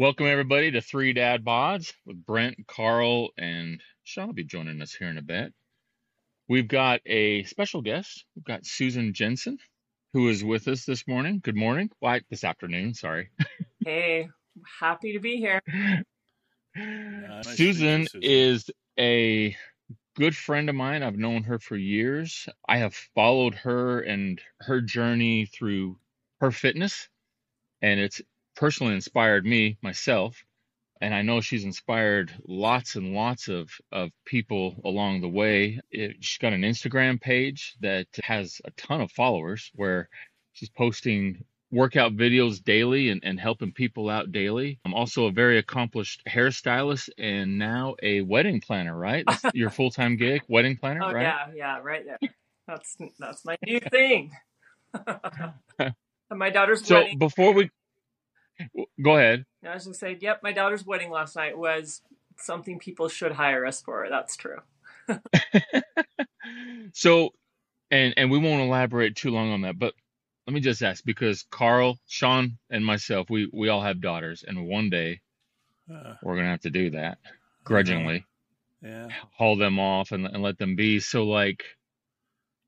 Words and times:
Welcome 0.00 0.28
everybody 0.28 0.70
to 0.70 0.80
Three 0.80 1.12
Dad 1.12 1.44
Bods 1.44 1.92
with 2.06 2.24
Brent, 2.24 2.66
Karl, 2.66 3.32
and 3.36 3.82
Sean 4.02 4.28
will 4.28 4.32
be 4.32 4.44
joining 4.44 4.80
us 4.80 4.94
here 4.94 5.08
in 5.08 5.18
a 5.18 5.22
bit. 5.22 5.52
We've 6.48 6.66
got 6.66 7.02
a 7.04 7.42
special 7.42 7.82
guest. 7.82 8.24
We've 8.34 8.42
got 8.46 8.64
Susan 8.64 9.12
Jensen, 9.12 9.58
who 10.14 10.30
is 10.30 10.42
with 10.42 10.68
us 10.68 10.86
this 10.86 11.06
morning. 11.06 11.40
Good 11.44 11.54
morning. 11.54 11.90
Why 11.98 12.22
this 12.30 12.44
afternoon, 12.44 12.94
sorry. 12.94 13.28
Hey, 13.84 14.30
happy 14.80 15.12
to 15.12 15.20
be 15.20 15.36
here. 15.36 15.60
Nice 15.68 16.04
to 16.74 16.80
meet 16.80 17.46
you, 17.46 17.54
Susan 17.54 18.06
Susan. 18.06 18.20
is 18.22 18.70
a 18.98 19.54
good 20.16 20.34
friend 20.34 20.70
of 20.70 20.76
mine. 20.76 21.02
I've 21.02 21.18
known 21.18 21.42
her 21.42 21.58
for 21.58 21.76
years. 21.76 22.48
I 22.66 22.78
have 22.78 22.94
followed 22.94 23.54
her 23.56 24.00
and 24.00 24.40
her 24.60 24.80
journey 24.80 25.44
through 25.44 25.98
her 26.40 26.50
fitness, 26.50 27.06
and 27.82 28.00
it's 28.00 28.22
personally 28.60 28.94
inspired 28.94 29.46
me 29.46 29.78
myself. 29.82 30.44
And 31.02 31.14
I 31.14 31.22
know 31.22 31.42
she's 31.42 31.64
inspired 31.64 32.32
lots 32.48 32.96
and 32.96 33.14
lots 33.14 33.48
of, 33.48 33.70
of 33.92 34.10
people 34.26 34.80
along 34.84 35.22
the 35.22 35.30
way. 35.30 35.80
It, 35.90 36.18
she's 36.20 36.38
got 36.38 36.54
an 36.54 36.62
Instagram 36.62 37.20
page 37.20 37.76
that 37.82 38.06
has 38.24 38.60
a 38.66 38.72
ton 38.72 39.02
of 39.02 39.12
followers 39.12 39.72
where 39.76 40.10
she's 40.52 40.70
posting 40.70 41.44
workout 41.72 42.14
videos 42.16 42.62
daily 42.64 43.10
and, 43.10 43.22
and 43.24 43.40
helping 43.40 43.72
people 43.72 44.10
out 44.10 44.32
daily. 44.32 44.80
I'm 44.86 44.94
also 44.94 45.26
a 45.26 45.32
very 45.32 45.58
accomplished 45.58 46.22
hairstylist 46.28 47.10
and 47.18 47.58
now 47.58 47.96
a 48.02 48.22
wedding 48.22 48.60
planner, 48.60 48.96
right? 48.96 49.26
That's 49.26 49.44
your 49.54 49.70
full-time 49.70 50.18
gig, 50.18 50.42
wedding 50.48 50.76
planner, 50.76 51.00
Oh 51.02 51.10
right? 51.10 51.24
yeah, 51.24 51.46
yeah, 51.54 51.78
right 51.82 52.04
there. 52.06 52.20
That's 52.68 52.96
that's 53.18 53.44
my 53.44 53.56
new 53.66 53.80
thing. 53.80 54.32
My 56.30 56.50
daughter's 56.50 56.84
So 56.84 56.94
wedding. 56.94 57.18
before 57.18 57.54
we 57.54 57.70
go 59.02 59.16
ahead. 59.16 59.44
I 59.66 59.74
was 59.74 59.84
just 59.86 60.00
say, 60.00 60.16
yep, 60.20 60.42
my 60.42 60.52
daughter's 60.52 60.84
wedding 60.86 61.10
last 61.10 61.36
night 61.36 61.56
was 61.56 62.02
something 62.38 62.78
people 62.78 63.08
should 63.08 63.32
hire 63.32 63.66
us 63.66 63.80
for. 63.82 64.06
That's 64.10 64.36
true. 64.36 64.58
So, 66.92 67.30
and 67.90 68.14
and 68.16 68.30
we 68.30 68.38
won't 68.38 68.62
elaborate 68.62 69.14
too 69.16 69.30
long 69.30 69.50
on 69.52 69.60
that, 69.62 69.78
but 69.78 69.94
let 70.46 70.54
me 70.54 70.60
just 70.60 70.82
ask 70.82 71.04
because 71.04 71.44
Karl, 71.50 71.98
Sean, 72.06 72.58
and 72.70 72.84
myself, 72.84 73.28
we 73.30 73.48
we 73.52 73.68
all 73.68 73.82
have 73.82 74.00
daughters, 74.00 74.42
and 74.46 74.66
one 74.66 74.90
day 74.90 75.20
Uh, 75.92 76.14
we're 76.22 76.36
gonna 76.36 76.50
have 76.50 76.60
to 76.62 76.70
do 76.70 76.90
that 76.90 77.18
grudgingly, 77.64 78.24
Yeah. 78.82 79.08
haul 79.36 79.56
them 79.56 79.78
off 79.78 80.12
and 80.12 80.26
and 80.26 80.42
let 80.42 80.58
them 80.58 80.76
be. 80.76 81.00
So, 81.00 81.24
like, 81.24 81.64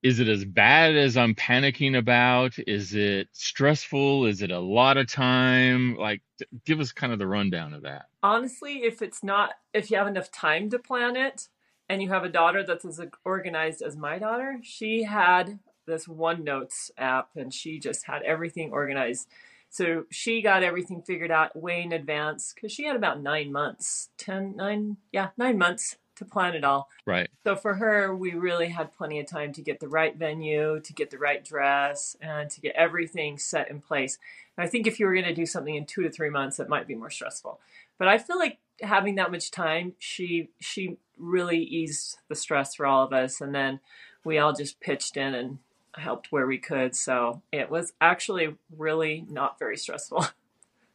is 0.02 0.18
it 0.18 0.28
as 0.28 0.44
bad 0.44 0.96
as 0.96 1.16
I'm 1.16 1.34
panicking 1.34 1.96
about? 1.96 2.58
Is 2.66 2.94
it 2.94 3.28
stressful? 3.32 4.26
Is 4.26 4.42
it 4.42 4.50
a 4.50 4.58
lot 4.58 4.96
of 4.96 5.06
time? 5.06 5.96
Like, 5.96 6.22
give 6.64 6.80
us 6.80 6.90
kind 6.92 7.12
of 7.12 7.18
the 7.18 7.26
rundown 7.26 7.72
of 7.72 7.82
that. 7.82 8.06
Honestly, 8.22 8.82
if 8.82 9.00
it's 9.00 9.22
not, 9.22 9.50
if 9.72 9.90
you 9.90 9.96
have 9.96 10.08
enough 10.08 10.30
time 10.30 10.70
to 10.70 10.78
plan 10.78 11.16
it, 11.16 11.48
and 11.88 12.02
you 12.02 12.08
have 12.08 12.24
a 12.24 12.28
daughter 12.28 12.64
that's 12.64 12.84
as 12.84 13.00
organized 13.24 13.82
as 13.82 13.96
my 13.96 14.18
daughter, 14.18 14.58
she 14.62 15.02
had 15.02 15.58
this 15.86 16.06
OneNotes 16.06 16.90
app, 16.96 17.30
and 17.36 17.52
she 17.52 17.78
just 17.78 18.06
had 18.06 18.22
everything 18.22 18.72
organized. 18.72 19.28
So 19.68 20.04
she 20.10 20.42
got 20.42 20.62
everything 20.62 21.02
figured 21.02 21.30
out 21.30 21.56
way 21.60 21.82
in 21.82 21.92
advance 21.92 22.52
because 22.54 22.72
she 22.72 22.84
had 22.84 22.96
about 22.96 23.22
nine 23.22 23.52
months, 23.52 24.10
ten, 24.16 24.54
nine, 24.56 24.96
yeah, 25.12 25.28
nine 25.36 25.58
months 25.58 25.96
to 26.16 26.24
plan 26.24 26.54
it 26.54 26.64
all. 26.64 26.88
Right. 27.06 27.28
So 27.44 27.56
for 27.56 27.74
her, 27.74 28.14
we 28.14 28.32
really 28.32 28.68
had 28.68 28.92
plenty 28.92 29.18
of 29.20 29.26
time 29.26 29.52
to 29.54 29.62
get 29.62 29.80
the 29.80 29.88
right 29.88 30.16
venue, 30.16 30.80
to 30.80 30.92
get 30.92 31.10
the 31.10 31.18
right 31.18 31.44
dress, 31.44 32.16
and 32.20 32.50
to 32.50 32.60
get 32.60 32.74
everything 32.74 33.38
set 33.38 33.70
in 33.70 33.80
place. 33.80 34.18
And 34.56 34.64
I 34.64 34.68
think 34.68 34.86
if 34.86 35.00
you 35.00 35.06
were 35.06 35.14
going 35.14 35.24
to 35.24 35.34
do 35.34 35.46
something 35.46 35.74
in 35.74 35.86
two 35.86 36.02
to 36.02 36.10
three 36.10 36.30
months, 36.30 36.60
it 36.60 36.68
might 36.68 36.86
be 36.86 36.94
more 36.94 37.10
stressful. 37.10 37.60
But 37.98 38.08
I 38.08 38.18
feel 38.18 38.38
like 38.38 38.58
having 38.80 39.14
that 39.16 39.32
much 39.32 39.50
time, 39.50 39.94
she 39.98 40.50
she 40.60 40.96
really 41.18 41.58
eased 41.58 42.18
the 42.28 42.34
stress 42.34 42.74
for 42.74 42.86
all 42.86 43.04
of 43.04 43.12
us, 43.12 43.40
and 43.40 43.54
then 43.54 43.80
we 44.24 44.38
all 44.38 44.52
just 44.52 44.80
pitched 44.80 45.16
in 45.16 45.34
and 45.34 45.58
helped 45.94 46.32
where 46.32 46.46
we 46.46 46.58
could. 46.58 46.96
So 46.96 47.42
it 47.52 47.70
was 47.70 47.92
actually 48.00 48.56
really 48.76 49.24
not 49.28 49.58
very 49.58 49.76
stressful. 49.76 50.26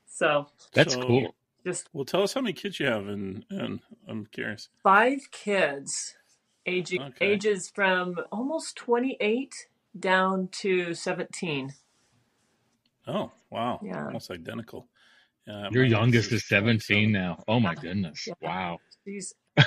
So 0.09 0.47
That's 0.73 0.95
So, 0.95 1.01
cool. 1.03 1.35
Just 1.65 1.89
well, 1.93 2.05
tell 2.05 2.23
us 2.23 2.33
how 2.33 2.41
many 2.41 2.53
kids 2.53 2.79
you 2.79 2.87
have, 2.87 3.07
and 3.07 3.45
and 3.49 3.81
I'm 4.07 4.27
curious. 4.27 4.69
five 4.83 5.31
kids, 5.31 6.15
aging 6.65 6.99
Okay. 6.99 7.07
ages 7.21 7.71
from 7.73 8.17
almost 8.31 8.75
28 8.77 9.53
down 9.99 10.49
to 10.61 10.93
17. 10.95 11.75
Oh, 13.07 13.31
wow, 13.51 13.81
Yeah. 13.81 14.07
almost 14.07 14.31
identical. 14.31 14.87
Yeah, 15.47 15.69
Your 15.69 15.85
youngest 15.85 16.31
is 16.31 16.33
is 16.33 16.47
17 16.47 17.11
seven. 17.11 17.13
now. 17.13 17.43
Oh 17.47 17.59
my 17.59 17.75
Yeah. 17.75 17.81
goodness. 17.81 18.33
Yeah. 18.41 18.41
Wow. 18.41 18.81
She's 19.07 19.33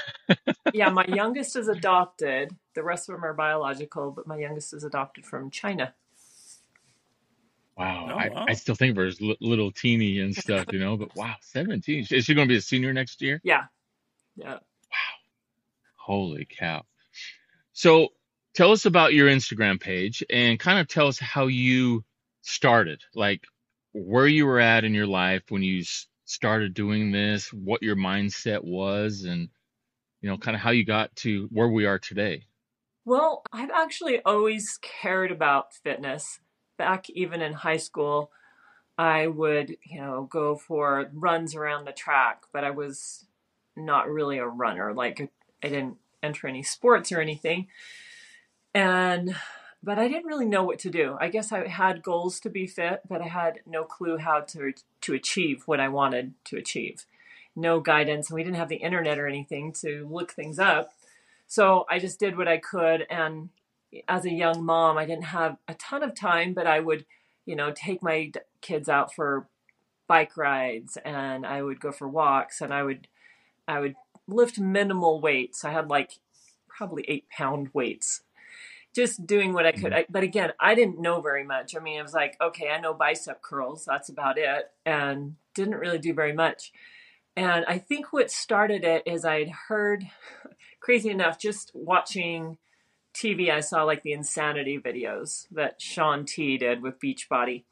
yeah, 0.73 0.91
my 0.91 1.07
youngest 1.09 1.57
is 1.57 1.69
adopted. 1.69 2.57
The 2.75 2.83
rest 2.85 3.09
of 3.09 3.17
them 3.17 3.25
are 3.25 3.35
biological, 3.35 4.13
but 4.13 4.27
my 4.27 4.39
youngest 4.39 4.75
is 4.75 4.85
adopted 4.85 5.27
from 5.27 5.51
China. 5.51 5.95
Wow, 7.81 8.09
Oh, 8.13 8.19
I, 8.19 8.45
I 8.49 8.53
still 8.55 8.75
think 8.75 8.93
of 8.93 8.97
her 8.99 9.07
as 9.07 9.21
li- 9.21 9.37
little 9.41 9.73
teeny 9.73 10.21
and 10.21 10.35
stuff, 10.35 10.67
you 10.73 10.79
know, 10.79 10.97
but 10.97 11.15
wow, 11.17 11.35
17. 11.41 12.07
Is 12.11 12.25
she 12.25 12.35
going 12.35 12.47
to 12.47 12.53
be 12.53 12.59
a 12.59 12.61
senior 12.61 12.93
next 12.93 13.23
year? 13.23 13.41
Yeah. 13.43 13.65
Yeah. 14.37 14.55
Wow. 14.55 14.59
Holy 15.97 16.47
cow. 16.47 16.85
So 17.73 18.09
tell 18.55 18.73
us 18.73 18.85
about 18.85 19.15
your 19.15 19.29
Instagram 19.29 19.81
page 19.81 20.23
and 20.29 20.59
kind 20.59 20.79
of 20.79 20.89
tell 20.89 21.07
us 21.09 21.19
how 21.19 21.47
you 21.47 22.05
started, 22.43 23.03
like 23.15 23.45
where 23.93 24.27
you 24.27 24.47
were 24.47 24.61
at 24.61 24.85
in 24.85 24.95
your 24.95 25.07
life 25.07 25.43
when 25.49 25.63
you 25.63 25.83
started 26.25 26.75
doing 26.75 27.11
this, 27.13 27.53
what 27.53 27.83
your 27.83 27.97
mindset 27.97 28.63
was, 28.63 29.25
and, 29.25 29.49
you 30.21 30.29
know, 30.29 30.37
kind 30.37 30.55
of 30.55 30.61
how 30.61 30.71
you 30.71 30.85
got 30.85 31.15
to 31.17 31.49
where 31.51 31.69
we 31.69 31.87
are 31.87 31.99
today. 31.99 32.45
Well, 33.05 33.43
I've 33.53 33.71
actually 33.71 34.21
always 34.25 34.79
cared 34.83 35.33
about 35.33 35.75
fitness. 35.75 36.39
Back 36.81 37.11
even 37.11 37.43
in 37.43 37.53
high 37.53 37.77
school, 37.77 38.31
I 38.97 39.27
would, 39.27 39.77
you 39.83 40.01
know, 40.01 40.27
go 40.31 40.57
for 40.57 41.11
runs 41.13 41.55
around 41.55 41.85
the 41.85 41.93
track, 41.93 42.45
but 42.55 42.65
I 42.65 42.71
was 42.71 43.27
not 43.77 44.09
really 44.09 44.39
a 44.39 44.47
runner. 44.47 44.95
Like 44.95 45.31
I 45.63 45.69
didn't 45.69 45.99
enter 46.23 46.47
any 46.47 46.63
sports 46.63 47.13
or 47.13 47.21
anything. 47.21 47.67
And 48.73 49.37
but 49.83 49.99
I 49.99 50.09
didn't 50.09 50.25
really 50.25 50.47
know 50.47 50.65
what 50.65 50.79
to 50.79 50.89
do. 50.89 51.19
I 51.21 51.29
guess 51.29 51.53
I 51.53 51.69
had 51.69 52.03
goals 52.03 52.41
to 52.41 52.49
be 52.49 52.67
fit, 52.67 53.03
but 53.07 53.21
I 53.21 53.29
had 53.29 53.61
no 53.67 53.85
clue 53.85 54.17
how 54.17 54.41
to 54.41 54.73
to 55.03 55.13
achieve 55.13 55.65
what 55.67 55.81
I 55.81 55.89
wanted 55.89 56.33
to 56.45 56.57
achieve. 56.57 57.05
No 57.55 57.79
guidance, 57.79 58.31
and 58.31 58.37
we 58.37 58.43
didn't 58.43 58.57
have 58.57 58.71
the 58.71 58.77
internet 58.77 59.19
or 59.19 59.27
anything 59.27 59.75
to 59.83 60.09
look 60.11 60.33
things 60.33 60.59
up. 60.59 60.95
So 61.47 61.85
I 61.91 61.99
just 61.99 62.19
did 62.19 62.39
what 62.39 62.49
I 62.49 62.57
could 62.57 63.07
and 63.11 63.51
as 64.09 64.25
a 64.25 64.31
young 64.33 64.65
mom, 64.65 64.99
I 64.99 65.07
didn't 65.07 65.25
have 65.25 65.57
a 65.69 65.75
ton 65.75 66.03
of 66.03 66.15
time, 66.15 66.55
but 66.55 66.67
I 66.67 66.81
would, 66.81 67.05
you 67.47 67.57
know, 67.57 67.73
take 67.75 68.03
my 68.03 68.31
kids 68.61 68.89
out 68.89 69.15
for 69.15 69.49
bike 70.07 70.37
rides 70.37 70.99
and 71.05 71.47
I 71.47 71.63
would 71.63 71.81
go 71.81 71.93
for 71.93 72.09
walks 72.09 72.61
and 72.61 72.73
I 72.75 72.83
would 72.83 73.07
I 73.69 73.79
would 73.79 73.95
lift 74.27 74.59
minimal 74.59 75.21
weights. 75.21 75.65
I 75.65 75.71
had 75.71 75.89
like 75.89 76.13
probably 76.69 77.05
eight 77.09 77.29
pound 77.29 77.69
weights, 77.73 78.23
just 78.95 79.27
doing 79.27 79.53
what 79.53 79.67
I 79.67 79.73
could. 79.73 79.93
Mhm. 79.93 79.97
I, 79.97 80.07
but 80.09 80.23
again, 80.25 80.53
I 80.59 80.75
didn't 80.75 81.01
know 81.01 81.21
very 81.21 81.45
much. 81.45 81.77
I 81.77 81.79
mean, 81.79 81.99
it 81.99 82.03
was 82.03 82.15
like, 82.15 82.37
okay, 82.41 82.71
I 82.71 82.81
know 82.81 82.95
bicep 82.95 83.43
curls. 83.43 83.85
That's 83.85 84.09
about 84.09 84.39
it, 84.39 84.71
and 84.85 85.37
didn't 85.55 85.77
really 85.77 85.99
do 85.99 86.13
very 86.15 86.33
much. 86.33 86.73
And 87.37 87.65
I 87.67 87.79
think 87.79 88.13
what 88.13 88.31
started 88.31 88.83
it 88.85 89.03
is 89.07 89.25
I'd 89.25 89.51
heard, 89.69 90.05
crazy 90.81 91.11
enough, 91.11 91.39
just 91.39 91.71
watching 91.75 92.59
TV, 93.15 93.51
I 93.51 93.61
saw 93.61 93.85
like 93.85 94.03
the 94.03 94.13
insanity 94.13 94.79
videos 94.79 95.47
that 95.51 95.81
Shaun 95.81 96.25
T 96.25 96.59
did 96.59 96.83
with 96.83 97.01
Beachbody. 97.01 97.65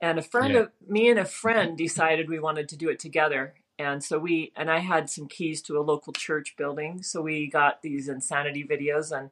And 0.00 0.18
a 0.18 0.22
friend 0.22 0.54
Yeah. 0.54 0.60
of 0.60 0.72
me 0.86 1.08
and 1.10 1.18
a 1.18 1.24
friend 1.24 1.78
decided 1.78 2.28
we 2.28 2.40
wanted 2.40 2.68
to 2.70 2.76
do 2.76 2.88
it 2.88 2.98
together. 2.98 3.54
And 3.78 4.02
so 4.02 4.18
we, 4.18 4.52
and 4.56 4.70
I 4.70 4.78
had 4.78 5.08
some 5.08 5.28
keys 5.28 5.62
to 5.62 5.78
a 5.78 5.80
local 5.82 6.12
church 6.12 6.56
building. 6.56 7.02
So 7.02 7.22
we 7.22 7.46
got 7.46 7.82
these 7.82 8.08
insanity 8.08 8.64
videos. 8.64 9.16
And 9.16 9.30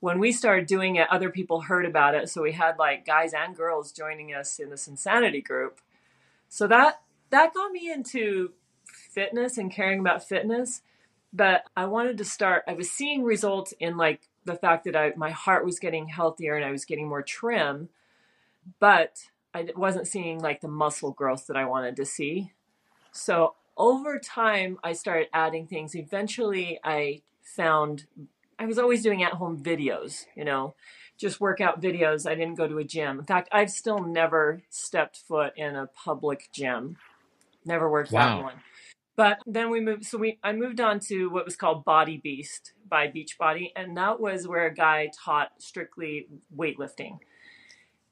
when 0.00 0.18
we 0.18 0.32
started 0.32 0.66
doing 0.66 0.96
it, 0.96 1.08
other 1.10 1.30
people 1.30 1.62
heard 1.62 1.84
about 1.84 2.14
it. 2.14 2.28
So 2.28 2.42
we 2.42 2.52
had 2.52 2.78
like 2.78 3.04
guys 3.04 3.32
and 3.32 3.56
girls 3.56 3.92
joining 3.92 4.34
us 4.34 4.58
in 4.58 4.70
this 4.70 4.86
insanity 4.88 5.40
group. 5.40 5.80
So 6.48 6.66
that, 6.68 7.02
that 7.30 7.54
got 7.54 7.72
me 7.72 7.90
into 7.90 8.52
fitness 8.84 9.58
and 9.58 9.70
caring 9.72 10.00
about 10.00 10.26
fitness. 10.26 10.82
But 11.32 11.64
I 11.76 11.86
wanted 11.86 12.18
to 12.18 12.24
start, 12.24 12.62
I 12.68 12.74
was 12.74 12.90
seeing 12.90 13.24
results 13.24 13.74
in 13.80 13.96
like 13.96 14.28
the 14.44 14.56
fact 14.56 14.84
that 14.84 14.96
I, 14.96 15.12
my 15.16 15.30
heart 15.30 15.64
was 15.64 15.78
getting 15.78 16.08
healthier 16.08 16.56
and 16.56 16.64
I 16.64 16.70
was 16.70 16.84
getting 16.84 17.08
more 17.08 17.22
trim, 17.22 17.88
but 18.78 19.28
I 19.54 19.68
wasn't 19.76 20.08
seeing 20.08 20.40
like 20.40 20.60
the 20.60 20.68
muscle 20.68 21.12
growth 21.12 21.46
that 21.46 21.56
I 21.56 21.64
wanted 21.64 21.96
to 21.96 22.04
see. 22.04 22.52
So 23.12 23.54
over 23.76 24.18
time, 24.18 24.78
I 24.82 24.92
started 24.92 25.28
adding 25.32 25.66
things. 25.66 25.94
Eventually, 25.94 26.78
I 26.84 27.22
found 27.42 28.06
I 28.58 28.66
was 28.66 28.78
always 28.78 29.02
doing 29.02 29.22
at 29.22 29.32
home 29.32 29.62
videos, 29.62 30.26
you 30.36 30.44
know, 30.44 30.74
just 31.18 31.40
workout 31.40 31.80
videos. 31.80 32.28
I 32.28 32.34
didn't 32.34 32.54
go 32.54 32.68
to 32.68 32.78
a 32.78 32.84
gym. 32.84 33.18
In 33.18 33.24
fact, 33.24 33.48
I've 33.52 33.70
still 33.70 33.98
never 33.98 34.62
stepped 34.70 35.16
foot 35.16 35.52
in 35.56 35.74
a 35.76 35.86
public 35.86 36.48
gym. 36.52 36.96
Never 37.64 37.90
worked 37.90 38.12
wow. 38.12 38.38
out 38.38 38.42
one. 38.44 38.54
But 39.16 39.38
then 39.46 39.70
we 39.70 39.80
moved, 39.80 40.06
so 40.06 40.18
we 40.18 40.38
I 40.42 40.52
moved 40.52 40.80
on 40.80 40.98
to 41.08 41.28
what 41.28 41.44
was 41.44 41.56
called 41.56 41.84
Body 41.84 42.16
Beast 42.16 42.72
by 42.88 43.06
Beachbody, 43.06 43.70
and 43.76 43.96
that 43.96 44.20
was 44.20 44.48
where 44.48 44.66
a 44.66 44.74
guy 44.74 45.10
taught 45.24 45.52
strictly 45.58 46.26
weightlifting. 46.56 47.18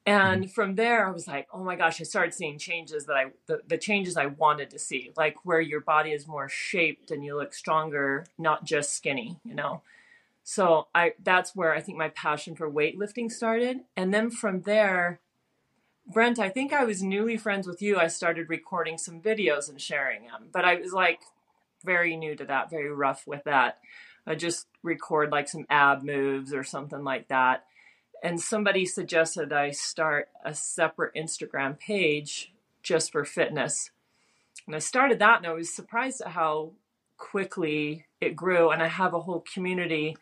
And 0.04 0.44
mm-hmm. 0.44 0.50
from 0.50 0.74
there, 0.74 1.06
I 1.06 1.10
was 1.10 1.28
like, 1.28 1.46
oh 1.52 1.62
my 1.62 1.76
gosh, 1.76 2.00
I 2.00 2.04
started 2.04 2.34
seeing 2.34 2.58
changes 2.58 3.06
that 3.06 3.14
I, 3.14 3.26
the, 3.46 3.60
the 3.66 3.78
changes 3.78 4.16
I 4.16 4.26
wanted 4.26 4.70
to 4.70 4.78
see, 4.78 5.12
like 5.16 5.36
where 5.44 5.60
your 5.60 5.80
body 5.80 6.10
is 6.10 6.26
more 6.26 6.48
shaped 6.48 7.10
and 7.10 7.24
you 7.24 7.36
look 7.36 7.54
stronger, 7.54 8.26
not 8.38 8.64
just 8.64 8.94
skinny, 8.96 9.38
you 9.44 9.54
know? 9.54 9.82
So 10.42 10.88
I, 10.92 11.12
that's 11.22 11.54
where 11.54 11.72
I 11.72 11.80
think 11.80 11.98
my 11.98 12.08
passion 12.08 12.56
for 12.56 12.68
weightlifting 12.68 13.30
started. 13.30 13.80
And 13.96 14.12
then 14.12 14.30
from 14.30 14.62
there, 14.62 15.20
Brent, 16.06 16.38
I 16.38 16.48
think 16.48 16.72
I 16.72 16.84
was 16.84 17.02
newly 17.02 17.36
friends 17.36 17.66
with 17.66 17.80
you. 17.80 17.96
I 17.96 18.08
started 18.08 18.48
recording 18.50 18.98
some 18.98 19.20
videos 19.20 19.68
and 19.68 19.80
sharing 19.80 20.22
them, 20.24 20.48
but 20.52 20.64
I 20.64 20.76
was 20.76 20.92
like 20.92 21.20
very 21.84 22.16
new 22.16 22.34
to 22.36 22.44
that, 22.46 22.70
very 22.70 22.90
rough 22.90 23.26
with 23.26 23.44
that. 23.44 23.78
I 24.26 24.34
just 24.34 24.66
record 24.82 25.30
like 25.30 25.48
some 25.48 25.66
ab 25.70 26.02
moves 26.02 26.52
or 26.52 26.64
something 26.64 27.02
like 27.04 27.28
that. 27.28 27.64
And 28.22 28.40
somebody 28.40 28.86
suggested 28.86 29.52
I 29.52 29.70
start 29.70 30.28
a 30.44 30.54
separate 30.54 31.14
Instagram 31.14 31.78
page 31.78 32.52
just 32.82 33.10
for 33.10 33.24
fitness. 33.24 33.90
And 34.66 34.76
I 34.76 34.80
started 34.80 35.18
that 35.18 35.38
and 35.38 35.46
I 35.46 35.52
was 35.52 35.74
surprised 35.74 36.20
at 36.20 36.28
how 36.28 36.72
quickly 37.16 38.06
it 38.20 38.36
grew. 38.36 38.70
And 38.70 38.82
I 38.82 38.88
have 38.88 39.14
a 39.14 39.20
whole 39.20 39.44
community 39.52 40.16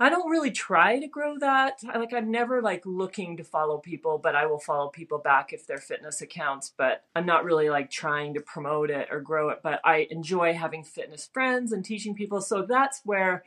I 0.00 0.08
don't 0.08 0.30
really 0.30 0.50
try 0.50 0.98
to 0.98 1.06
grow 1.06 1.38
that. 1.38 1.80
I, 1.88 1.98
like 1.98 2.12
I'm 2.12 2.30
never 2.30 2.60
like 2.60 2.82
looking 2.84 3.36
to 3.36 3.44
follow 3.44 3.78
people, 3.78 4.18
but 4.18 4.34
I 4.34 4.46
will 4.46 4.58
follow 4.58 4.88
people 4.88 5.18
back 5.18 5.52
if 5.52 5.66
they're 5.66 5.78
fitness 5.78 6.20
accounts, 6.20 6.72
but 6.76 7.04
I'm 7.14 7.26
not 7.26 7.44
really 7.44 7.70
like 7.70 7.90
trying 7.90 8.34
to 8.34 8.40
promote 8.40 8.90
it 8.90 9.08
or 9.10 9.20
grow 9.20 9.50
it, 9.50 9.60
but 9.62 9.80
I 9.84 10.08
enjoy 10.10 10.54
having 10.54 10.82
fitness 10.82 11.28
friends 11.32 11.72
and 11.72 11.84
teaching 11.84 12.14
people. 12.14 12.40
So 12.40 12.62
that's 12.62 13.02
where 13.04 13.44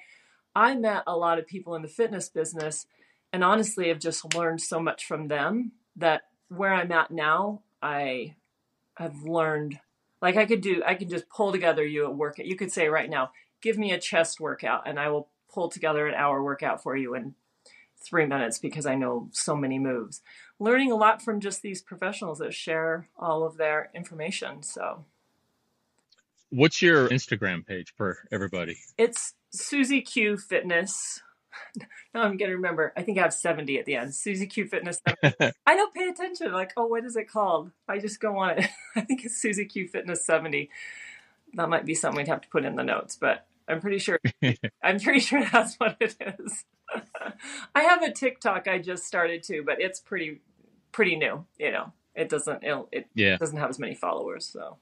I 0.55 0.75
met 0.75 1.03
a 1.05 1.17
lot 1.17 1.39
of 1.39 1.47
people 1.47 1.75
in 1.75 1.81
the 1.81 1.87
fitness 1.87 2.29
business 2.29 2.87
and 3.33 3.43
honestly 3.43 3.89
have 3.89 3.99
just 3.99 4.33
learned 4.33 4.61
so 4.61 4.79
much 4.79 5.05
from 5.05 5.27
them 5.27 5.73
that 5.97 6.21
where 6.47 6.73
I'm 6.73 6.91
at 6.91 7.11
now, 7.11 7.61
I 7.81 8.35
have 8.95 9.23
learned 9.23 9.79
like 10.21 10.37
I 10.37 10.45
could 10.45 10.61
do 10.61 10.81
I 10.85 10.95
can 10.95 11.09
just 11.09 11.27
pull 11.27 11.51
together 11.51 11.85
you 11.85 12.05
a 12.05 12.11
workout. 12.11 12.45
You 12.45 12.55
could 12.55 12.71
say 12.71 12.87
right 12.87 13.09
now, 13.09 13.31
give 13.61 13.77
me 13.77 13.91
a 13.91 13.99
chest 13.99 14.39
workout 14.39 14.83
and 14.87 14.97
I 14.97 15.09
will 15.09 15.27
pull 15.55 15.69
together 15.69 16.05
an 16.05 16.13
hour 16.13 16.43
workout 16.43 16.83
for 16.83 16.95
you 16.95 17.15
in 17.15 17.33
three 17.97 18.25
minutes 18.25 18.59
because 18.59 18.85
I 18.85 18.95
know 18.95 19.29
so 19.31 19.55
many 19.55 19.79
moves. 19.79 20.21
Learning 20.59 20.91
a 20.91 20.95
lot 20.95 21.21
from 21.21 21.39
just 21.39 21.61
these 21.61 21.81
professionals 21.81 22.39
that 22.39 22.53
share 22.53 23.07
all 23.17 23.43
of 23.43 23.57
their 23.57 23.89
information. 23.95 24.61
So, 24.61 25.05
what's 26.49 26.81
your 26.81 27.07
Instagram 27.09 27.65
page 27.65 27.93
for 27.97 28.19
everybody? 28.31 28.77
It's 28.97 29.33
Susie 29.49 30.01
Q 30.01 30.37
Fitness. 30.37 31.21
now 32.13 32.23
I'm 32.23 32.37
gonna 32.37 32.51
remember. 32.51 32.93
I 32.95 33.01
think 33.01 33.17
I 33.17 33.21
have 33.21 33.33
70 33.33 33.79
at 33.79 33.85
the 33.85 33.95
end. 33.95 34.13
Susie 34.13 34.47
Q 34.47 34.67
Fitness. 34.67 35.01
I 35.23 35.75
don't 35.75 35.93
pay 35.93 36.07
attention. 36.09 36.51
Like, 36.51 36.73
oh, 36.77 36.87
what 36.87 37.05
is 37.05 37.15
it 37.15 37.29
called? 37.29 37.71
I 37.87 37.97
just 37.97 38.19
go 38.19 38.37
on 38.37 38.59
it. 38.59 38.69
I 38.95 39.01
think 39.01 39.25
it's 39.25 39.41
Susie 39.41 39.65
Q 39.65 39.87
Fitness 39.87 40.25
70. 40.25 40.69
That 41.53 41.69
might 41.69 41.85
be 41.85 41.95
something 41.95 42.17
we'd 42.17 42.27
have 42.27 42.41
to 42.41 42.49
put 42.49 42.65
in 42.65 42.75
the 42.75 42.83
notes, 42.83 43.15
but 43.15 43.47
I'm 43.67 43.81
pretty 43.81 43.99
sure. 43.99 44.19
I'm 44.83 44.99
pretty 44.99 45.19
sure 45.19 45.43
that's 45.51 45.75
what 45.75 45.97
it 45.99 46.15
is. 46.19 46.65
I 47.75 47.81
have 47.81 48.03
a 48.03 48.11
TikTok 48.11 48.67
I 48.67 48.79
just 48.79 49.05
started 49.05 49.43
too, 49.43 49.63
but 49.65 49.81
it's 49.81 49.99
pretty 49.99 50.41
pretty 50.91 51.15
new. 51.15 51.45
You 51.57 51.71
know, 51.71 51.93
it 52.13 52.29
doesn't 52.29 52.63
it, 52.63 52.85
it 52.91 53.07
yeah. 53.15 53.37
doesn't 53.37 53.57
have 53.57 53.69
as 53.69 53.79
many 53.79 53.95
followers. 53.95 54.45
So, 54.45 54.77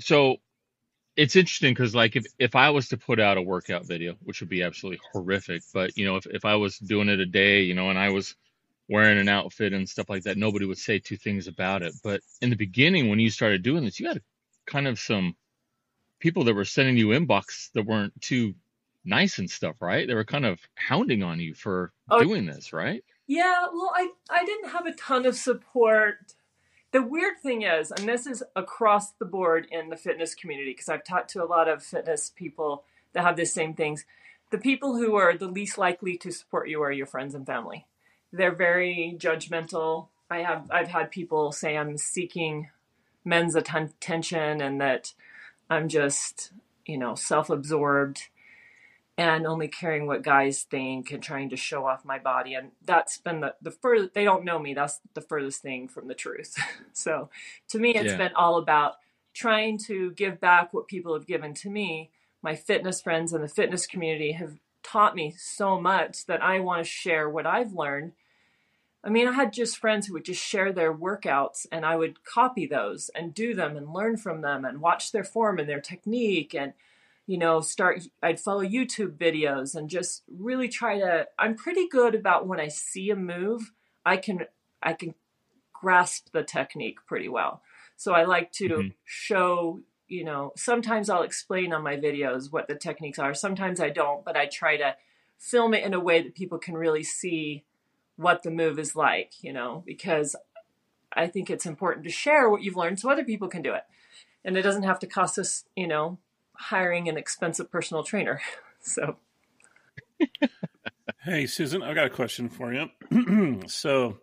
so 0.00 0.36
it's 1.16 1.36
interesting 1.36 1.72
because 1.72 1.94
like 1.94 2.16
if 2.16 2.24
if 2.38 2.56
I 2.56 2.70
was 2.70 2.88
to 2.88 2.96
put 2.96 3.20
out 3.20 3.38
a 3.38 3.42
workout 3.42 3.86
video, 3.86 4.16
which 4.22 4.40
would 4.40 4.48
be 4.48 4.62
absolutely 4.62 5.00
horrific, 5.12 5.62
but 5.72 5.96
you 5.96 6.04
know 6.04 6.16
if 6.16 6.26
if 6.26 6.44
I 6.44 6.56
was 6.56 6.78
doing 6.78 7.08
it 7.08 7.20
a 7.20 7.26
day, 7.26 7.62
you 7.62 7.74
know, 7.74 7.90
and 7.90 7.98
I 7.98 8.10
was 8.10 8.34
wearing 8.88 9.18
an 9.18 9.28
outfit 9.28 9.72
and 9.72 9.88
stuff 9.88 10.10
like 10.10 10.24
that, 10.24 10.36
nobody 10.36 10.66
would 10.66 10.78
say 10.78 10.98
two 10.98 11.16
things 11.16 11.46
about 11.46 11.82
it. 11.82 11.94
But 12.02 12.20
in 12.40 12.50
the 12.50 12.56
beginning, 12.56 13.08
when 13.08 13.20
you 13.20 13.30
started 13.30 13.62
doing 13.62 13.84
this, 13.84 14.00
you 14.00 14.08
had 14.08 14.20
kind 14.66 14.86
of 14.86 14.98
some 14.98 15.36
people 16.22 16.44
that 16.44 16.54
were 16.54 16.64
sending 16.64 16.96
you 16.96 17.08
inbox 17.08 17.72
that 17.72 17.84
weren't 17.84 18.18
too 18.22 18.54
nice 19.04 19.38
and 19.38 19.50
stuff, 19.50 19.82
right? 19.82 20.06
They 20.06 20.14
were 20.14 20.24
kind 20.24 20.46
of 20.46 20.60
hounding 20.76 21.24
on 21.24 21.40
you 21.40 21.52
for 21.52 21.92
oh, 22.08 22.22
doing 22.22 22.46
this, 22.46 22.72
right? 22.72 23.04
Yeah, 23.26 23.66
well, 23.72 23.92
I 23.94 24.08
I 24.30 24.44
didn't 24.44 24.70
have 24.70 24.86
a 24.86 24.92
ton 24.92 25.26
of 25.26 25.34
support. 25.34 26.34
The 26.92 27.02
weird 27.02 27.40
thing 27.42 27.62
is, 27.62 27.90
and 27.90 28.08
this 28.08 28.26
is 28.26 28.44
across 28.54 29.10
the 29.12 29.24
board 29.24 29.66
in 29.72 29.88
the 29.88 29.96
fitness 29.96 30.34
community, 30.34 30.70
because 30.70 30.88
I've 30.88 31.04
talked 31.04 31.30
to 31.30 31.42
a 31.42 31.46
lot 31.46 31.68
of 31.68 31.82
fitness 31.82 32.30
people 32.34 32.84
that 33.14 33.24
have 33.24 33.36
the 33.36 33.44
same 33.44 33.74
things. 33.74 34.04
The 34.50 34.58
people 34.58 34.96
who 34.96 35.16
are 35.16 35.36
the 35.36 35.48
least 35.48 35.76
likely 35.76 36.16
to 36.18 36.30
support 36.30 36.68
you 36.68 36.82
are 36.82 36.92
your 36.92 37.06
friends 37.06 37.34
and 37.34 37.44
family. 37.44 37.86
They're 38.32 38.54
very 38.54 39.16
judgmental. 39.18 40.08
I 40.30 40.38
have 40.38 40.70
I've 40.70 40.88
had 40.88 41.10
people 41.10 41.50
say 41.50 41.76
I'm 41.76 41.98
seeking 41.98 42.70
men's 43.24 43.56
attention 43.56 44.60
and 44.60 44.80
that 44.80 45.14
I'm 45.70 45.88
just, 45.88 46.52
you 46.86 46.98
know, 46.98 47.14
self 47.14 47.50
absorbed 47.50 48.28
and 49.18 49.46
only 49.46 49.68
caring 49.68 50.06
what 50.06 50.22
guys 50.22 50.62
think 50.62 51.10
and 51.10 51.22
trying 51.22 51.50
to 51.50 51.56
show 51.56 51.86
off 51.86 52.04
my 52.04 52.18
body. 52.18 52.54
And 52.54 52.70
that's 52.84 53.18
been 53.18 53.40
the, 53.40 53.54
the 53.60 53.70
further, 53.70 54.10
they 54.12 54.24
don't 54.24 54.44
know 54.44 54.58
me. 54.58 54.74
That's 54.74 55.00
the 55.14 55.20
furthest 55.20 55.60
thing 55.60 55.88
from 55.88 56.08
the 56.08 56.14
truth. 56.14 56.56
so 56.92 57.28
to 57.68 57.78
me, 57.78 57.94
it's 57.94 58.12
yeah. 58.12 58.16
been 58.16 58.34
all 58.34 58.56
about 58.56 58.94
trying 59.34 59.78
to 59.78 60.12
give 60.12 60.40
back 60.40 60.72
what 60.72 60.88
people 60.88 61.14
have 61.14 61.26
given 61.26 61.54
to 61.54 61.70
me. 61.70 62.10
My 62.42 62.54
fitness 62.54 63.00
friends 63.00 63.32
and 63.32 63.44
the 63.44 63.48
fitness 63.48 63.86
community 63.86 64.32
have 64.32 64.58
taught 64.82 65.14
me 65.14 65.34
so 65.38 65.80
much 65.80 66.26
that 66.26 66.42
I 66.42 66.60
want 66.60 66.84
to 66.84 66.90
share 66.90 67.28
what 67.28 67.46
I've 67.46 67.72
learned 67.72 68.12
I 69.04 69.10
mean, 69.10 69.26
I 69.26 69.32
had 69.32 69.52
just 69.52 69.78
friends 69.78 70.06
who 70.06 70.12
would 70.14 70.24
just 70.24 70.42
share 70.42 70.72
their 70.72 70.94
workouts 70.94 71.66
and 71.72 71.84
I 71.84 71.96
would 71.96 72.24
copy 72.24 72.66
those 72.66 73.10
and 73.14 73.34
do 73.34 73.54
them 73.54 73.76
and 73.76 73.92
learn 73.92 74.16
from 74.16 74.42
them 74.42 74.64
and 74.64 74.80
watch 74.80 75.10
their 75.10 75.24
form 75.24 75.58
and 75.58 75.68
their 75.68 75.80
technique 75.80 76.54
and, 76.54 76.72
you 77.26 77.36
know, 77.36 77.60
start, 77.60 78.04
I'd 78.22 78.38
follow 78.38 78.64
YouTube 78.64 79.16
videos 79.16 79.74
and 79.74 79.90
just 79.90 80.22
really 80.28 80.68
try 80.68 81.00
to, 81.00 81.26
I'm 81.36 81.56
pretty 81.56 81.88
good 81.88 82.14
about 82.14 82.46
when 82.46 82.60
I 82.60 82.68
see 82.68 83.10
a 83.10 83.16
move, 83.16 83.72
I 84.06 84.18
can, 84.18 84.46
I 84.80 84.92
can 84.92 85.14
grasp 85.72 86.28
the 86.32 86.44
technique 86.44 86.98
pretty 87.06 87.28
well. 87.28 87.62
So 87.96 88.12
I 88.12 88.24
like 88.24 88.52
to 88.52 88.68
mm-hmm. 88.68 88.88
show, 89.04 89.80
you 90.06 90.22
know, 90.22 90.52
sometimes 90.56 91.10
I'll 91.10 91.22
explain 91.22 91.72
on 91.72 91.82
my 91.82 91.96
videos 91.96 92.52
what 92.52 92.68
the 92.68 92.76
techniques 92.76 93.18
are. 93.18 93.34
Sometimes 93.34 93.80
I 93.80 93.90
don't, 93.90 94.24
but 94.24 94.36
I 94.36 94.46
try 94.46 94.76
to 94.76 94.94
film 95.38 95.74
it 95.74 95.82
in 95.82 95.92
a 95.92 96.00
way 96.00 96.22
that 96.22 96.36
people 96.36 96.58
can 96.58 96.74
really 96.74 97.02
see 97.02 97.64
what 98.22 98.42
the 98.42 98.50
move 98.50 98.78
is 98.78 98.96
like, 98.96 99.32
you 99.42 99.52
know, 99.52 99.82
because 99.86 100.36
I 101.12 101.26
think 101.26 101.50
it's 101.50 101.66
important 101.66 102.04
to 102.04 102.10
share 102.10 102.48
what 102.48 102.62
you've 102.62 102.76
learned 102.76 103.00
so 103.00 103.10
other 103.10 103.24
people 103.24 103.48
can 103.48 103.62
do 103.62 103.74
it. 103.74 103.82
And 104.44 104.56
it 104.56 104.62
doesn't 104.62 104.82
have 104.84 104.98
to 105.00 105.06
cost 105.06 105.38
us, 105.38 105.64
you 105.76 105.86
know, 105.86 106.18
hiring 106.54 107.08
an 107.08 107.16
expensive 107.16 107.70
personal 107.70 108.02
trainer. 108.02 108.40
So 108.84 109.14
Hey 111.24 111.46
Susan, 111.46 111.84
I've 111.84 111.94
got 111.94 112.08
a 112.08 112.10
question 112.10 112.48
for 112.48 112.74
you. 112.74 113.60
so 113.68 114.18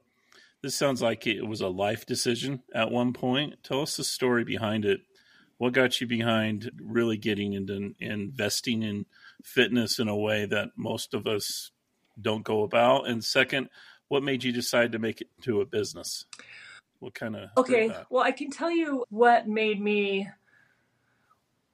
this 0.61 0.75
sounds 0.75 1.01
like 1.01 1.25
it 1.25 1.47
was 1.47 1.61
a 1.61 1.69
life 1.69 2.05
decision 2.05 2.61
at 2.75 2.91
one 2.91 3.13
point. 3.13 3.63
Tell 3.63 3.81
us 3.81 3.95
the 3.95 4.03
story 4.03 4.43
behind 4.43 4.83
it. 4.83 4.99
What 5.57 5.71
got 5.71 6.01
you 6.01 6.07
behind 6.07 6.71
really 6.81 7.15
getting 7.15 7.53
into 7.53 7.95
investing 8.01 8.83
in 8.83 9.05
fitness 9.43 9.97
in 9.97 10.09
a 10.09 10.17
way 10.17 10.45
that 10.45 10.71
most 10.75 11.13
of 11.13 11.25
us 11.25 11.71
don't 12.21 12.43
go 12.43 12.63
about? 12.63 13.07
And 13.07 13.23
second, 13.23 13.69
what 14.07 14.23
made 14.23 14.43
you 14.43 14.51
decide 14.51 14.91
to 14.93 14.99
make 14.99 15.21
it 15.21 15.29
into 15.37 15.61
a 15.61 15.65
business? 15.65 16.25
What 16.99 17.13
kind 17.13 17.35
of 17.35 17.49
Okay, 17.57 17.91
well, 18.09 18.23
I 18.23 18.31
can 18.31 18.51
tell 18.51 18.71
you 18.71 19.05
what 19.09 19.47
made 19.47 19.81
me 19.81 20.29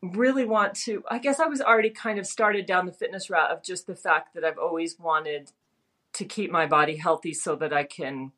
really 0.02 0.46
want 0.46 0.76
to 0.76 1.04
I 1.10 1.18
guess 1.18 1.40
I 1.40 1.48
was 1.48 1.62
already 1.62 1.90
kind 1.90 2.20
of 2.20 2.28
started 2.28 2.68
down 2.68 2.86
the 2.86 2.92
fitness 2.92 3.30
route 3.30 3.50
of 3.50 3.64
just 3.64 3.88
the 3.88 3.96
fact 3.96 4.36
that 4.36 4.44
I've 4.44 4.60
always 4.60 5.00
wanted 5.00 5.52
to 6.14 6.26
keep 6.26 6.52
my 6.52 6.68
body 6.68 6.96
healthy 6.96 7.34
so 7.34 7.56
that 7.56 7.74
I 7.74 7.86
can 7.86 8.32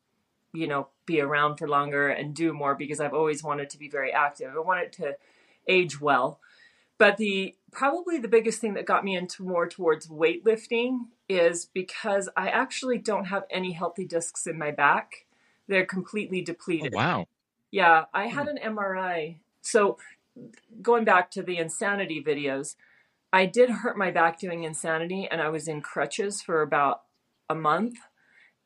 you 0.54 0.66
know 0.66 0.88
be 1.04 1.20
around 1.20 1.56
for 1.56 1.68
longer 1.68 2.08
and 2.08 2.34
do 2.34 2.52
more 2.52 2.74
because 2.74 3.00
I've 3.00 3.12
always 3.12 3.42
wanted 3.42 3.70
to 3.70 3.78
be 3.78 3.88
very 3.88 4.12
active. 4.12 4.52
I 4.54 4.60
wanted 4.60 4.92
to 4.94 5.16
age 5.66 6.00
well. 6.00 6.40
But 6.96 7.16
the 7.16 7.54
probably 7.70 8.18
the 8.18 8.28
biggest 8.28 8.60
thing 8.60 8.74
that 8.74 8.86
got 8.86 9.04
me 9.04 9.16
into 9.16 9.44
more 9.44 9.68
towards 9.68 10.08
weightlifting 10.08 11.06
is 11.28 11.66
because 11.66 12.28
I 12.36 12.48
actually 12.48 12.98
don't 12.98 13.26
have 13.26 13.44
any 13.50 13.72
healthy 13.72 14.06
discs 14.06 14.46
in 14.46 14.58
my 14.58 14.70
back. 14.70 15.26
They're 15.66 15.86
completely 15.86 16.40
depleted. 16.40 16.94
Oh, 16.94 16.96
wow. 16.96 17.28
Yeah, 17.70 18.04
I 18.14 18.28
had 18.28 18.48
hmm. 18.48 18.56
an 18.56 18.76
MRI. 18.76 19.36
So 19.60 19.98
going 20.80 21.04
back 21.04 21.30
to 21.32 21.42
the 21.42 21.58
insanity 21.58 22.22
videos, 22.24 22.76
I 23.32 23.46
did 23.46 23.68
hurt 23.68 23.98
my 23.98 24.10
back 24.10 24.38
doing 24.38 24.64
insanity 24.64 25.28
and 25.30 25.40
I 25.42 25.50
was 25.50 25.68
in 25.68 25.82
crutches 25.82 26.40
for 26.40 26.62
about 26.62 27.02
a 27.48 27.54
month. 27.54 27.98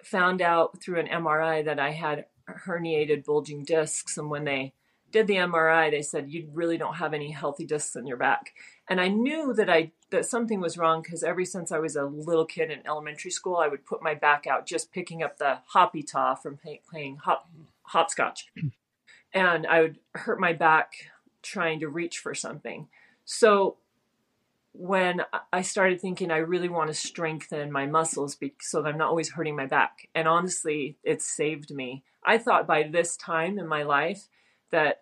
Found 0.04 0.42
out 0.42 0.80
through 0.80 1.00
an 1.00 1.06
MRI 1.06 1.64
that 1.64 1.78
I 1.78 1.90
had 1.92 2.26
herniated 2.48 3.24
bulging 3.24 3.64
discs 3.64 4.18
and 4.18 4.28
when 4.30 4.44
they 4.44 4.72
did 5.12 5.26
the 5.26 5.34
MRI, 5.36 5.90
they 5.90 6.02
said 6.02 6.32
you 6.32 6.48
really 6.52 6.78
don't 6.78 6.94
have 6.96 7.14
any 7.14 7.30
healthy 7.30 7.64
discs 7.64 7.94
in 7.94 8.06
your 8.06 8.16
back. 8.16 8.52
And 8.88 9.00
I 9.00 9.08
knew 9.08 9.54
that 9.54 9.70
I 9.70 9.92
that 10.10 10.26
something 10.26 10.60
was 10.60 10.76
wrong 10.76 11.02
because 11.02 11.22
ever 11.22 11.44
since 11.44 11.70
I 11.70 11.78
was 11.78 11.96
a 11.96 12.04
little 12.04 12.44
kid 12.44 12.70
in 12.70 12.86
elementary 12.86 13.30
school, 13.30 13.56
I 13.56 13.68
would 13.68 13.86
put 13.86 14.02
my 14.02 14.14
back 14.14 14.46
out 14.46 14.66
just 14.66 14.92
picking 14.92 15.22
up 15.22 15.38
the 15.38 15.58
hoppy 15.68 16.02
taw 16.02 16.34
from 16.34 16.58
playing 16.90 17.16
hop 17.16 17.48
hopscotch, 17.82 18.46
and 19.32 19.66
I 19.66 19.82
would 19.82 19.98
hurt 20.14 20.40
my 20.40 20.52
back 20.52 20.92
trying 21.42 21.80
to 21.80 21.88
reach 21.88 22.18
for 22.18 22.34
something. 22.34 22.88
So 23.24 23.76
when 24.74 25.22
I 25.52 25.62
started 25.62 26.00
thinking 26.00 26.30
I 26.30 26.38
really 26.38 26.70
want 26.70 26.88
to 26.88 26.94
strengthen 26.94 27.70
my 27.70 27.86
muscles 27.86 28.38
so 28.60 28.80
that 28.80 28.88
I'm 28.88 28.98
not 28.98 29.10
always 29.10 29.30
hurting 29.30 29.56
my 29.56 29.66
back, 29.66 30.08
and 30.14 30.26
honestly, 30.26 30.96
it 31.04 31.20
saved 31.20 31.70
me. 31.70 32.04
I 32.24 32.38
thought 32.38 32.66
by 32.66 32.84
this 32.84 33.16
time 33.16 33.58
in 33.58 33.68
my 33.68 33.82
life 33.82 34.28
that 34.70 35.01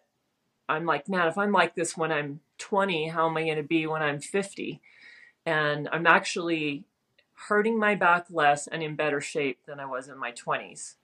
I'm 0.71 0.87
like, 0.87 1.09
man, 1.09 1.29
if 1.29 1.37
I'm 1.37 1.53
like 1.53 1.75
this 1.75 1.97
when 1.97 2.13
I'm 2.13 2.41
20, 2.59 3.09
how 3.09 3.29
am 3.29 3.37
I 3.37 3.45
going 3.45 3.57
to 3.57 3.63
be 3.63 3.87
when 3.87 4.03
I'm 4.03 4.21
50? 4.21 4.81
And 5.45 5.89
I'm 5.93 6.07
actually 6.07 6.85
hurting 7.49 7.79
my 7.79 7.95
back 7.95 8.27
less 8.31 8.67
and 8.67 8.83
in 8.83 8.97
better 8.97 9.21
shape 9.21 9.59
than 9.67 9.81
I 9.81 9.87
was 9.87 10.09
in 10.09 10.19
my 10.19 10.33
20s. 10.33 10.95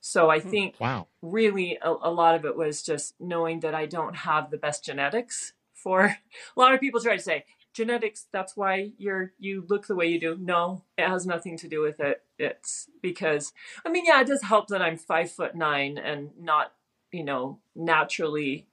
So 0.00 0.30
I 0.30 0.40
hmm. 0.40 0.50
think 0.50 0.74
wow. 0.80 1.06
really 1.20 1.78
a, 1.82 1.90
a, 1.90 2.10
lot 2.10 2.34
of 2.34 2.44
it 2.44 2.56
was 2.56 2.82
just 2.82 3.14
knowing 3.20 3.60
that 3.60 3.74
I 3.74 3.86
don't 3.86 4.16
have 4.16 4.50
the 4.50 4.56
best 4.56 4.84
genetics 4.84 5.52
for 5.74 6.00
a 6.56 6.60
lot 6.60 6.74
of 6.74 6.80
people 6.80 7.00
try 7.00 7.16
to 7.16 7.22
say 7.22 7.44
genetics 7.72 8.26
that's 8.32 8.56
why 8.56 8.90
you're 8.98 9.32
you 9.38 9.64
look 9.68 9.86
the 9.86 9.94
way 9.94 10.06
you 10.06 10.18
do. 10.18 10.36
No, 10.38 10.82
it 10.98 11.06
has 11.06 11.26
nothing 11.26 11.56
to 11.58 11.68
do 11.68 11.80
with 11.82 12.00
it. 12.00 12.22
It's 12.38 12.88
because 13.02 13.52
I 13.84 13.90
mean 13.90 14.06
yeah, 14.06 14.20
it 14.20 14.26
does 14.26 14.42
help 14.42 14.68
that 14.68 14.82
I'm 14.82 14.96
five 14.96 15.30
foot 15.30 15.54
nine 15.54 15.98
and 15.98 16.30
not, 16.40 16.72
you 17.12 17.24
know, 17.24 17.58
naturally 17.76 18.66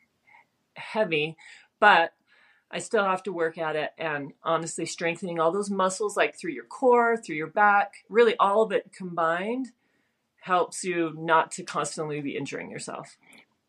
heavy, 0.78 1.36
but 1.80 2.14
I 2.70 2.80
still 2.80 3.06
have 3.06 3.24
to 3.24 3.34
work 3.34 3.58
at 3.58 3.76
it 3.76 3.92
and 3.98 4.34
honestly 4.44 4.86
strengthening 4.86 5.40
all 5.40 5.52
those 5.52 5.70
muscles 5.70 6.18
like 6.18 6.38
through 6.38 6.52
your 6.52 6.66
core, 6.66 7.16
through 7.18 7.38
your 7.38 7.48
back, 7.48 7.94
really 8.10 8.36
all 8.38 8.62
of 8.62 8.72
it 8.72 8.92
combined 8.94 9.68
helps 10.42 10.84
you 10.84 11.14
not 11.18 11.52
to 11.52 11.64
constantly 11.64 12.22
be 12.22 12.36
injuring 12.36 12.70
yourself. 12.70 13.18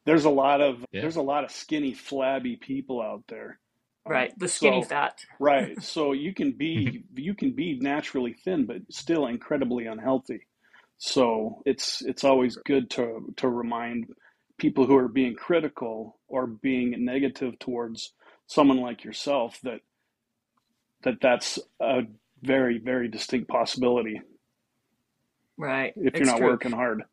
There's 0.05 0.25
a 0.25 0.31
lot 0.31 0.61
of 0.61 0.85
yeah. 0.91 1.03
there's 1.03 1.17
a 1.17 1.23
lot 1.23 1.45
of 1.45 1.51
skinny 1.51 1.93
flabby 1.93 2.57
people 2.57 3.01
out 3.03 3.25
there. 3.29 3.59
Um, 4.07 4.13
right, 4.13 4.39
the 4.39 4.49
skinny 4.49 4.83
so, 4.83 4.89
fat. 4.89 5.25
right. 5.39 5.81
So 5.83 6.13
you 6.13 6.33
can 6.33 6.53
be 6.53 7.05
you 7.15 7.35
can 7.35 7.53
be 7.53 7.79
naturally 7.79 8.33
thin 8.33 8.67
but 8.67 8.79
still 8.91 9.27
incredibly 9.27 9.87
unhealthy. 9.87 10.47
So 10.97 11.63
it's 11.67 12.03
it's 12.03 12.25
always 12.25 12.57
good 12.57 12.91
to 12.91 13.33
to 13.37 13.49
remind 13.49 14.07
people 14.59 14.87
who 14.87 14.97
are 14.97 15.09
being 15.09 15.35
critical 15.35 16.19
or 16.29 16.47
being 16.47 17.05
negative 17.05 17.59
towards 17.59 18.13
someone 18.47 18.81
like 18.81 19.05
yourself 19.05 19.59
that 19.63 19.81
that 21.03 21.21
that's 21.21 21.59
a 21.81 22.03
very 22.43 22.79
very 22.79 23.09
distinct 23.09 23.49
possibility. 23.49 24.21
Right. 25.57 25.93
If 25.97 26.17
you're 26.17 26.27
not 26.27 26.39
true. 26.39 26.49
working 26.49 26.73
hard. 26.73 27.05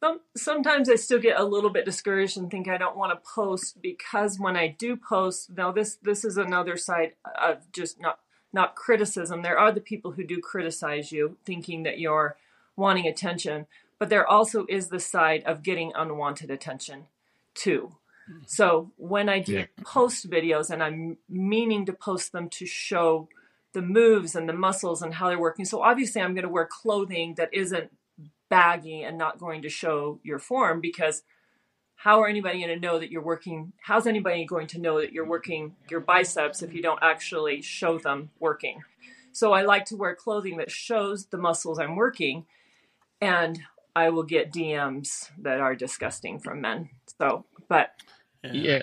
Some, 0.00 0.20
sometimes 0.36 0.88
i 0.88 0.94
still 0.94 1.18
get 1.18 1.40
a 1.40 1.44
little 1.44 1.70
bit 1.70 1.84
discouraged 1.84 2.36
and 2.36 2.48
think 2.48 2.68
i 2.68 2.78
don't 2.78 2.96
want 2.96 3.10
to 3.10 3.30
post 3.34 3.82
because 3.82 4.38
when 4.38 4.56
i 4.56 4.68
do 4.68 4.96
post 4.96 5.50
now 5.56 5.72
this 5.72 5.98
this 6.00 6.24
is 6.24 6.36
another 6.36 6.76
side 6.76 7.14
of 7.36 7.72
just 7.72 8.00
not 8.00 8.20
not 8.52 8.74
criticism. 8.74 9.42
There 9.42 9.58
are 9.58 9.72
the 9.72 9.80
people 9.80 10.12
who 10.12 10.24
do 10.24 10.40
criticize 10.40 11.12
you 11.12 11.36
thinking 11.44 11.82
that 11.82 11.98
you're 11.98 12.36
wanting 12.76 13.06
attention 13.06 13.66
but 13.98 14.08
there 14.08 14.26
also 14.26 14.66
is 14.68 14.88
the 14.88 15.00
side 15.00 15.42
of 15.44 15.62
getting 15.62 15.92
unwanted 15.94 16.50
attention 16.50 17.06
too. 17.54 17.92
So 18.46 18.90
when 18.96 19.28
I 19.28 19.40
do 19.40 19.52
yeah. 19.54 19.64
post 19.84 20.30
videos 20.30 20.70
and 20.70 20.82
I'm 20.82 21.16
meaning 21.28 21.86
to 21.86 21.92
post 21.92 22.32
them 22.32 22.48
to 22.50 22.66
show 22.66 23.28
the 23.72 23.82
moves 23.82 24.34
and 24.34 24.48
the 24.48 24.52
muscles 24.52 25.02
and 25.02 25.14
how 25.14 25.28
they're 25.28 25.38
working. 25.38 25.64
So 25.64 25.82
obviously 25.82 26.20
I'm 26.20 26.34
going 26.34 26.44
to 26.44 26.50
wear 26.50 26.68
clothing 26.70 27.34
that 27.36 27.52
isn't 27.52 27.90
baggy 28.48 29.02
and 29.02 29.18
not 29.18 29.38
going 29.38 29.62
to 29.62 29.68
show 29.68 30.20
your 30.22 30.38
form 30.38 30.80
because 30.80 31.22
how 31.96 32.22
are 32.22 32.28
anybody 32.28 32.60
going 32.60 32.80
to 32.80 32.86
know 32.86 32.98
that 32.98 33.10
you're 33.10 33.22
working 33.22 33.72
how's 33.82 34.06
anybody 34.06 34.44
going 34.44 34.66
to 34.66 34.78
know 34.78 35.00
that 35.00 35.12
you're 35.12 35.26
working 35.26 35.74
your 35.90 36.00
biceps 36.00 36.62
if 36.62 36.72
you 36.72 36.80
don't 36.80 37.00
actually 37.02 37.60
show 37.60 37.98
them 37.98 38.30
working 38.38 38.82
so 39.32 39.52
i 39.52 39.62
like 39.62 39.84
to 39.84 39.96
wear 39.96 40.14
clothing 40.14 40.56
that 40.56 40.70
shows 40.70 41.26
the 41.26 41.36
muscles 41.36 41.78
i'm 41.78 41.96
working 41.96 42.46
and 43.20 43.60
I 43.98 44.10
will 44.10 44.22
get 44.22 44.52
DMs 44.52 45.28
that 45.38 45.58
are 45.58 45.74
disgusting 45.74 46.38
from 46.38 46.60
men. 46.60 46.88
So, 47.20 47.44
but 47.68 47.90
yeah, 48.44 48.82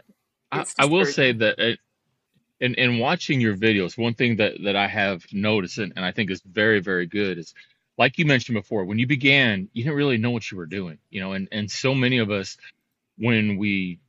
I, 0.51 0.65
I, 0.77 0.85
will 0.87 1.05
say 1.05 1.31
that 1.31 1.57
it, 1.57 1.79
in 2.59 2.73
in 2.75 2.99
watching 2.99 3.39
your 3.39 3.55
videos, 3.55 3.97
one 3.97 4.13
thing 4.13 4.35
that 4.37 4.55
that 4.65 4.75
I 4.75 4.87
have 4.87 5.25
noticed 5.31 5.77
and, 5.77 5.93
and 5.95 6.03
I 6.03 6.11
think 6.11 6.31
is 6.31 6.41
very 6.41 6.81
very 6.81 7.05
good 7.05 7.37
is 7.37 7.53
like 7.97 8.17
you 8.17 8.25
mentioned 8.25 8.55
before, 8.55 8.83
when 8.83 8.99
you 8.99 9.07
began, 9.07 9.69
you 9.71 9.85
didn't 9.85 9.95
really 9.95 10.17
know 10.17 10.31
what 10.31 10.51
you 10.51 10.57
were 10.57 10.65
doing, 10.65 10.97
you 11.09 11.21
know, 11.21 11.31
and 11.31 11.47
and 11.49 11.71
so 11.71 11.95
many 11.95 12.17
of 12.17 12.29
us 12.29 12.57
when 13.17 13.55
we 13.55 13.99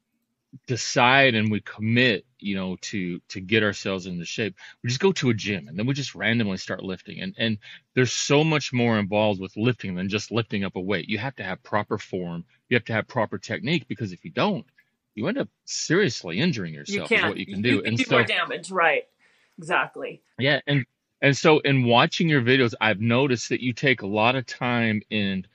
decide 0.67 1.35
and 1.35 1.51
we 1.51 1.61
commit 1.61 2.25
you 2.39 2.55
know 2.55 2.77
to 2.81 3.21
to 3.29 3.41
get 3.41 3.63
ourselves 3.63 4.07
into 4.07 4.25
shape 4.25 4.55
we 4.83 4.89
just 4.89 5.01
go 5.01 5.13
to 5.13 5.31
a 5.31 5.35
gym 5.35 5.69
and 5.69 5.79
then 5.79 5.87
we 5.87 5.95
just 5.95 6.15
randomly 6.15 6.57
start 6.57 6.83
lifting. 6.83 7.21
And 7.21 7.35
and 7.39 7.59
there's 7.95 8.13
so 8.13 8.45
much 8.45 8.73
more 8.73 8.99
involved 8.99 9.41
with 9.41 9.57
lifting 9.57 9.95
than 9.95 10.09
just 10.09 10.31
lifting 10.31 10.65
up 10.65 10.77
a 10.77 10.81
weight. 10.81 11.09
You 11.09 11.19
have 11.19 11.37
to 11.37 11.45
have 11.45 11.63
proper 11.63 11.99
form. 11.99 12.45
You 12.69 12.77
have 12.77 12.85
to 12.87 12.93
have 12.93 13.09
proper 13.09 13.39
technique 13.39 13.87
because 13.89 14.13
if 14.13 14.25
you 14.25 14.31
don't 14.31 14.67
you 15.15 15.27
end 15.29 15.39
up 15.39 15.49
seriously 15.65 16.39
injuring 16.39 16.75
yourself 16.75 17.11
you 17.11 17.17
can. 17.17 17.29
what 17.29 17.39
you 17.39 17.47
can 17.47 17.63
do. 17.63 17.71
you 17.71 17.79
can 17.81 17.89
and 17.89 17.97
do 17.97 18.05
so, 18.05 18.17
more 18.17 18.25
damage 18.25 18.71
right. 18.71 19.05
Exactly. 19.59 20.23
Yeah 20.39 20.61
and 20.67 20.85
and 21.23 21.37
so 21.37 21.59
in 21.61 21.85
watching 21.85 22.29
your 22.29 22.43
videos 22.43 22.75
i've 22.81 23.01
noticed 23.01 23.49
that 23.49 23.61
you 23.61 23.73
take 23.73 24.03
a 24.03 24.07
lot 24.07 24.37
of 24.37 24.47
time 24.47 25.01
in 25.11 25.47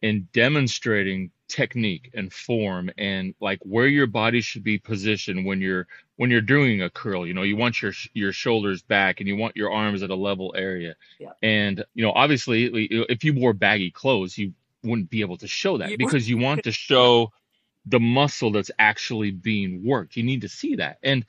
in 0.00 0.28
demonstrating 0.32 1.30
technique 1.48 2.10
and 2.14 2.32
form 2.32 2.90
and 2.98 3.34
like 3.40 3.58
where 3.62 3.86
your 3.86 4.06
body 4.06 4.40
should 4.40 4.62
be 4.62 4.78
positioned 4.78 5.46
when 5.46 5.60
you're 5.60 5.86
when 6.16 6.30
you're 6.30 6.40
doing 6.40 6.82
a 6.82 6.90
curl. 6.90 7.26
You 7.26 7.34
know 7.34 7.42
you 7.42 7.56
want 7.56 7.80
your 7.80 7.92
your 8.12 8.32
shoulders 8.32 8.82
back 8.82 9.20
and 9.20 9.28
you 9.28 9.36
want 9.36 9.56
your 9.56 9.72
arms 9.72 10.02
at 10.02 10.10
a 10.10 10.14
level 10.14 10.54
area. 10.56 10.94
Yeah. 11.18 11.32
and 11.42 11.84
you 11.94 12.04
know 12.04 12.12
obviously 12.12 12.66
if 13.08 13.24
you 13.24 13.34
wore 13.34 13.52
baggy 13.52 13.90
clothes 13.90 14.36
you 14.36 14.52
wouldn't 14.84 15.10
be 15.10 15.22
able 15.22 15.38
to 15.38 15.48
show 15.48 15.78
that 15.78 15.98
because 15.98 16.28
you 16.28 16.38
want 16.38 16.64
to 16.64 16.72
show 16.72 17.32
the 17.86 17.98
muscle 17.98 18.52
that's 18.52 18.70
actually 18.78 19.30
being 19.30 19.84
worked. 19.84 20.16
You 20.16 20.22
need 20.22 20.42
to 20.42 20.48
see 20.48 20.76
that. 20.76 20.98
And 21.02 21.24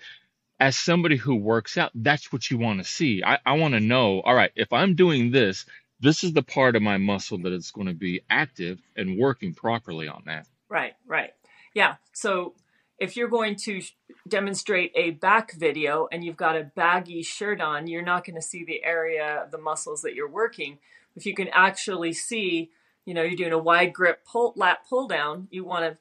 as 0.60 0.78
somebody 0.78 1.16
who 1.16 1.36
works 1.36 1.78
out 1.78 1.92
that's 1.96 2.34
what 2.34 2.52
you 2.52 2.58
want 2.58 2.80
to 2.80 2.84
see. 2.84 3.24
I, 3.24 3.40
I 3.46 3.54
want 3.54 3.74
to 3.76 3.80
know 3.80 4.20
all 4.22 4.36
right 4.36 4.52
if 4.56 4.74
i'm 4.74 4.96
doing 4.96 5.32
this 5.32 5.66
this 6.00 6.24
is 6.24 6.34
the 6.34 6.42
part 6.42 6.76
of 6.76 6.82
my 6.82 6.98
muscle 6.98 7.38
that 7.40 7.54
is 7.54 7.72
going 7.72 7.88
to 7.88 7.94
be 7.94 8.22
active 8.30 8.80
and 8.96 9.18
working 9.18 9.54
properly 9.54 10.08
on 10.08 10.24
that. 10.26 10.48
Right, 10.70 10.94
right. 11.08 11.32
Yeah. 11.74 11.96
So 12.14 12.54
if 13.00 13.16
you're 13.16 13.30
going 13.30 13.56
to 13.56 13.82
demonstrate 14.28 14.92
a 14.96 15.12
back 15.12 15.54
video 15.54 16.08
and 16.12 16.24
you've 16.24 16.38
got 16.38 16.56
a 16.56 16.64
baggy 16.76 17.24
shirt 17.24 17.62
on, 17.62 17.88
you're 17.88 18.02
not 18.02 18.26
going 18.26 18.36
to 18.36 18.42
see 18.42 18.64
the 18.64 18.84
area 18.84 19.44
of 19.44 19.52
the 19.52 19.58
muscles 19.58 20.02
that 20.02 20.16
you're 20.16 20.30
working. 20.30 20.80
If 21.16 21.26
you 21.26 21.34
can 21.34 21.50
actually 21.50 22.14
see, 22.14 22.72
you 23.06 23.14
know, 23.14 23.24
you're 23.24 23.36
doing 23.36 23.54
a 23.54 23.58
wide 23.58 23.94
grip 23.94 24.26
pull 24.26 24.54
lat 24.56 24.80
pull 24.88 25.08
down, 25.08 25.48
you 25.52 25.64
want 25.64 25.86
to 25.86 25.98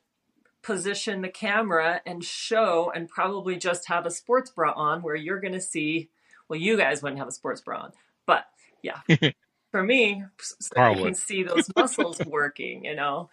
position 0.63 1.23
the 1.23 1.29
camera 1.29 2.01
and 2.05 2.25
show 2.25 2.93
and 2.95 3.09
probably 3.09 3.57
just 3.57 3.89
have 3.89 4.05
a 4.05 4.11
sports 4.11 4.51
bra 4.51 4.73
on 4.73 5.03
where 5.03 5.15
you're 5.15 5.41
going 5.41 5.53
to 5.53 5.61
see 5.61 6.11
well 6.49 6.59
you 6.59 6.77
guys 6.77 7.03
wouldn't 7.03 7.19
have 7.19 7.29
a 7.29 7.33
sports 7.33 7.61
bra 7.61 7.79
on 7.79 7.93
but 8.27 8.45
yeah 8.83 8.99
for 9.71 9.83
me 9.83 10.25
so 10.39 10.91
you 10.91 11.05
can 11.05 11.15
see 11.15 11.43
those 11.43 11.71
muscles 11.77 12.21
working 12.27 12.85
you 12.85 12.95
know? 12.95 13.31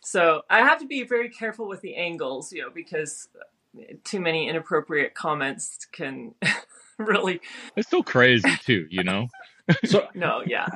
So 0.00 0.42
i 0.48 0.58
have 0.58 0.78
to 0.80 0.86
be 0.86 1.02
very 1.04 1.28
careful 1.28 1.68
with 1.68 1.80
the 1.80 1.96
angles 1.96 2.52
you 2.52 2.62
know 2.62 2.70
because 2.70 3.28
uh, 3.38 3.82
too 4.04 4.20
many 4.20 4.48
inappropriate 4.48 5.14
comments 5.14 5.86
can 5.92 6.34
really 6.98 7.40
it's 7.76 7.90
so 7.90 8.02
crazy 8.02 8.50
too 8.64 8.86
you 8.90 9.02
know? 9.02 9.28
So 9.84 10.06
no 10.14 10.42
yeah. 10.46 10.66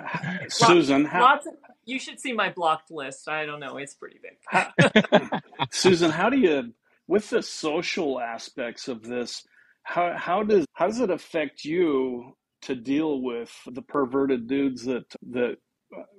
Susan 0.49 1.04
lots, 1.04 1.12
how... 1.12 1.21
lots 1.21 1.47
of, 1.47 1.54
you 1.85 1.99
should 1.99 2.21
see 2.21 2.33
my 2.33 2.50
blocked 2.50 2.90
list. 2.90 3.28
I 3.28 3.45
don't 3.45 3.59
know. 3.59 3.76
It's 3.76 3.95
pretty 3.95 4.21
big. 4.23 5.40
Susan 5.71 6.11
how 6.11 6.31
do 6.31 6.38
you 6.38 6.73
with 7.07 7.31
the 7.31 7.42
social 7.42 8.21
aspects 8.21 8.88
of 8.88 9.02
this 9.02 9.45
how 9.83 10.14
how 10.16 10.42
does 10.42 10.66
how 10.75 10.87
does 10.87 11.00
it 11.00 11.11
affect 11.11 11.64
you 11.64 12.37
to 12.62 12.75
deal 12.75 13.21
with 13.21 13.52
the 13.66 13.83
perverted 13.83 14.47
dudes 14.49 14.85
that 14.85 15.04
that 15.31 15.57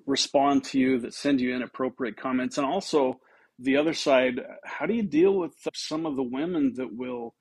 respond 0.05 0.63
to 0.63 0.79
you 0.79 1.00
that 1.00 1.13
send 1.13 1.41
you 1.41 1.55
inappropriate 1.55 2.17
comments. 2.17 2.57
And 2.57 2.67
also 2.67 3.19
the 3.59 3.77
other 3.77 3.93
side 3.93 4.41
how 4.63 4.85
do 4.85 4.93
you 4.93 5.03
deal 5.03 5.33
with 5.35 5.53
some 5.73 6.05
of 6.05 6.15
the 6.15 6.23
women 6.23 6.73
that 6.75 6.95
will 6.95 7.35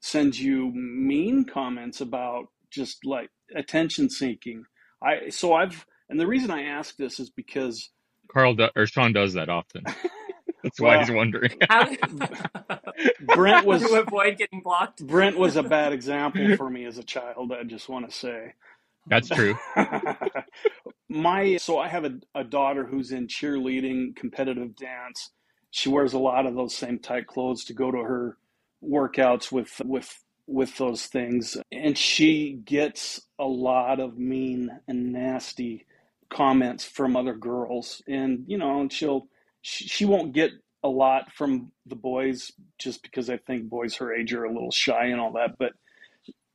send 0.00 0.38
you 0.38 0.70
mean 0.74 1.44
comments 1.44 2.00
about 2.00 2.46
just 2.70 3.04
like 3.04 3.30
attention 3.54 4.10
seeking? 4.10 4.64
I 5.02 5.30
so 5.30 5.52
i've 5.54 5.84
and 6.08 6.18
the 6.20 6.26
reason 6.26 6.50
i 6.50 6.62
ask 6.62 6.96
this 6.96 7.18
is 7.18 7.30
because 7.30 7.90
karl 8.30 8.54
do, 8.54 8.68
or 8.76 8.86
sean 8.86 9.12
does 9.12 9.34
that 9.34 9.48
often 9.48 9.82
that's 10.62 10.80
well, 10.80 10.96
why 10.96 11.04
he's 11.04 11.10
wondering 11.10 11.52
Brent 13.34 13.66
was 13.66 13.82
to 13.82 14.00
avoid 14.00 14.38
getting 14.38 14.60
blocked. 14.60 15.06
Brent 15.06 15.38
was 15.38 15.56
a 15.56 15.62
bad 15.62 15.92
example 15.92 16.56
for 16.56 16.70
me 16.70 16.84
as 16.84 16.98
a 16.98 17.02
child. 17.02 17.52
I 17.52 17.64
just 17.64 17.88
want 17.88 18.08
to 18.08 18.16
say. 18.16 18.54
That's 19.06 19.28
true. 19.28 19.56
My 21.08 21.56
so 21.56 21.78
I 21.78 21.88
have 21.88 22.04
a, 22.04 22.12
a 22.34 22.44
daughter 22.44 22.86
who's 22.86 23.12
in 23.12 23.26
cheerleading, 23.26 24.14
competitive 24.16 24.76
dance. 24.76 25.30
She 25.70 25.88
wears 25.88 26.12
a 26.12 26.18
lot 26.18 26.46
of 26.46 26.54
those 26.54 26.74
same 26.74 26.98
tight 26.98 27.26
clothes 27.26 27.64
to 27.64 27.74
go 27.74 27.90
to 27.90 27.98
her 27.98 28.38
workouts 28.82 29.50
with 29.50 29.80
with 29.84 30.22
with 30.46 30.76
those 30.78 31.06
things, 31.06 31.56
and 31.70 31.96
she 31.96 32.60
gets 32.64 33.20
a 33.38 33.44
lot 33.44 34.00
of 34.00 34.18
mean 34.18 34.70
and 34.86 35.12
nasty 35.12 35.86
comments 36.30 36.84
from 36.84 37.16
other 37.16 37.34
girls, 37.34 38.02
and 38.08 38.44
you 38.46 38.58
know 38.58 38.80
and 38.80 38.92
she'll 38.92 39.26
she, 39.62 39.86
she 39.86 40.04
won't 40.04 40.32
get 40.32 40.50
a 40.84 40.88
lot 40.88 41.32
from 41.32 41.70
the 41.86 41.96
boys 41.96 42.52
just 42.78 43.02
because 43.02 43.30
I 43.30 43.36
think 43.36 43.68
boys 43.68 43.96
her 43.96 44.12
age 44.12 44.32
are 44.34 44.44
a 44.44 44.52
little 44.52 44.72
shy 44.72 45.06
and 45.06 45.20
all 45.20 45.32
that, 45.32 45.56
but 45.58 45.72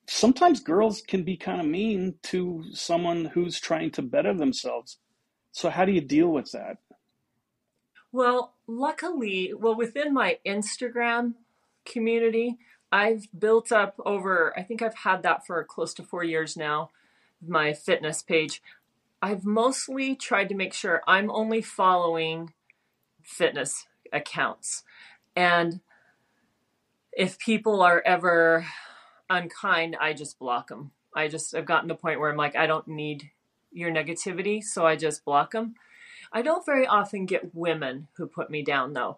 sometimes 0.07 0.59
girls 0.59 1.01
can 1.01 1.23
be 1.23 1.37
kind 1.37 1.61
of 1.61 1.67
mean 1.67 2.15
to 2.23 2.65
someone 2.73 3.25
who's 3.25 3.59
trying 3.59 3.91
to 3.91 4.01
better 4.01 4.33
themselves. 4.33 4.97
So 5.51 5.69
how 5.69 5.85
do 5.85 5.91
you 5.91 6.01
deal 6.01 6.27
with 6.27 6.51
that? 6.51 6.77
Well, 8.11 8.53
luckily, 8.67 9.53
well, 9.53 9.75
within 9.75 10.13
my 10.13 10.39
Instagram 10.45 11.35
community, 11.85 12.57
I've 12.91 13.27
built 13.37 13.71
up 13.71 13.95
over, 14.05 14.53
I 14.57 14.63
think 14.63 14.81
I've 14.81 14.95
had 14.95 15.23
that 15.23 15.45
for 15.45 15.63
close 15.63 15.93
to 15.95 16.03
four 16.03 16.23
years 16.23 16.55
now, 16.55 16.89
my 17.45 17.73
fitness 17.73 18.21
page. 18.21 18.61
I've 19.21 19.45
mostly 19.45 20.15
tried 20.15 20.49
to 20.49 20.55
make 20.55 20.73
sure 20.73 21.01
I'm 21.07 21.31
only 21.31 21.61
following 21.61 22.53
fitness 23.27 23.85
accounts. 24.11 24.83
And 25.35 25.81
if 27.11 27.37
people 27.37 27.81
are 27.81 28.01
ever 28.05 28.65
unkind, 29.29 29.97
I 29.99 30.13
just 30.13 30.39
block 30.39 30.69
them. 30.69 30.91
I 31.13 31.27
just, 31.27 31.53
I've 31.53 31.65
gotten 31.65 31.89
to 31.89 31.93
the 31.93 31.99
point 31.99 32.19
where 32.19 32.31
I'm 32.31 32.37
like, 32.37 32.55
I 32.55 32.67
don't 32.67 32.87
need 32.87 33.29
your 33.71 33.91
negativity, 33.91 34.63
so 34.63 34.85
I 34.85 34.95
just 34.95 35.25
block 35.25 35.51
them. 35.51 35.75
I 36.31 36.41
don't 36.41 36.65
very 36.65 36.87
often 36.87 37.25
get 37.25 37.53
women 37.53 38.07
who 38.13 38.27
put 38.27 38.49
me 38.49 38.63
down 38.63 38.93
though. 38.93 39.17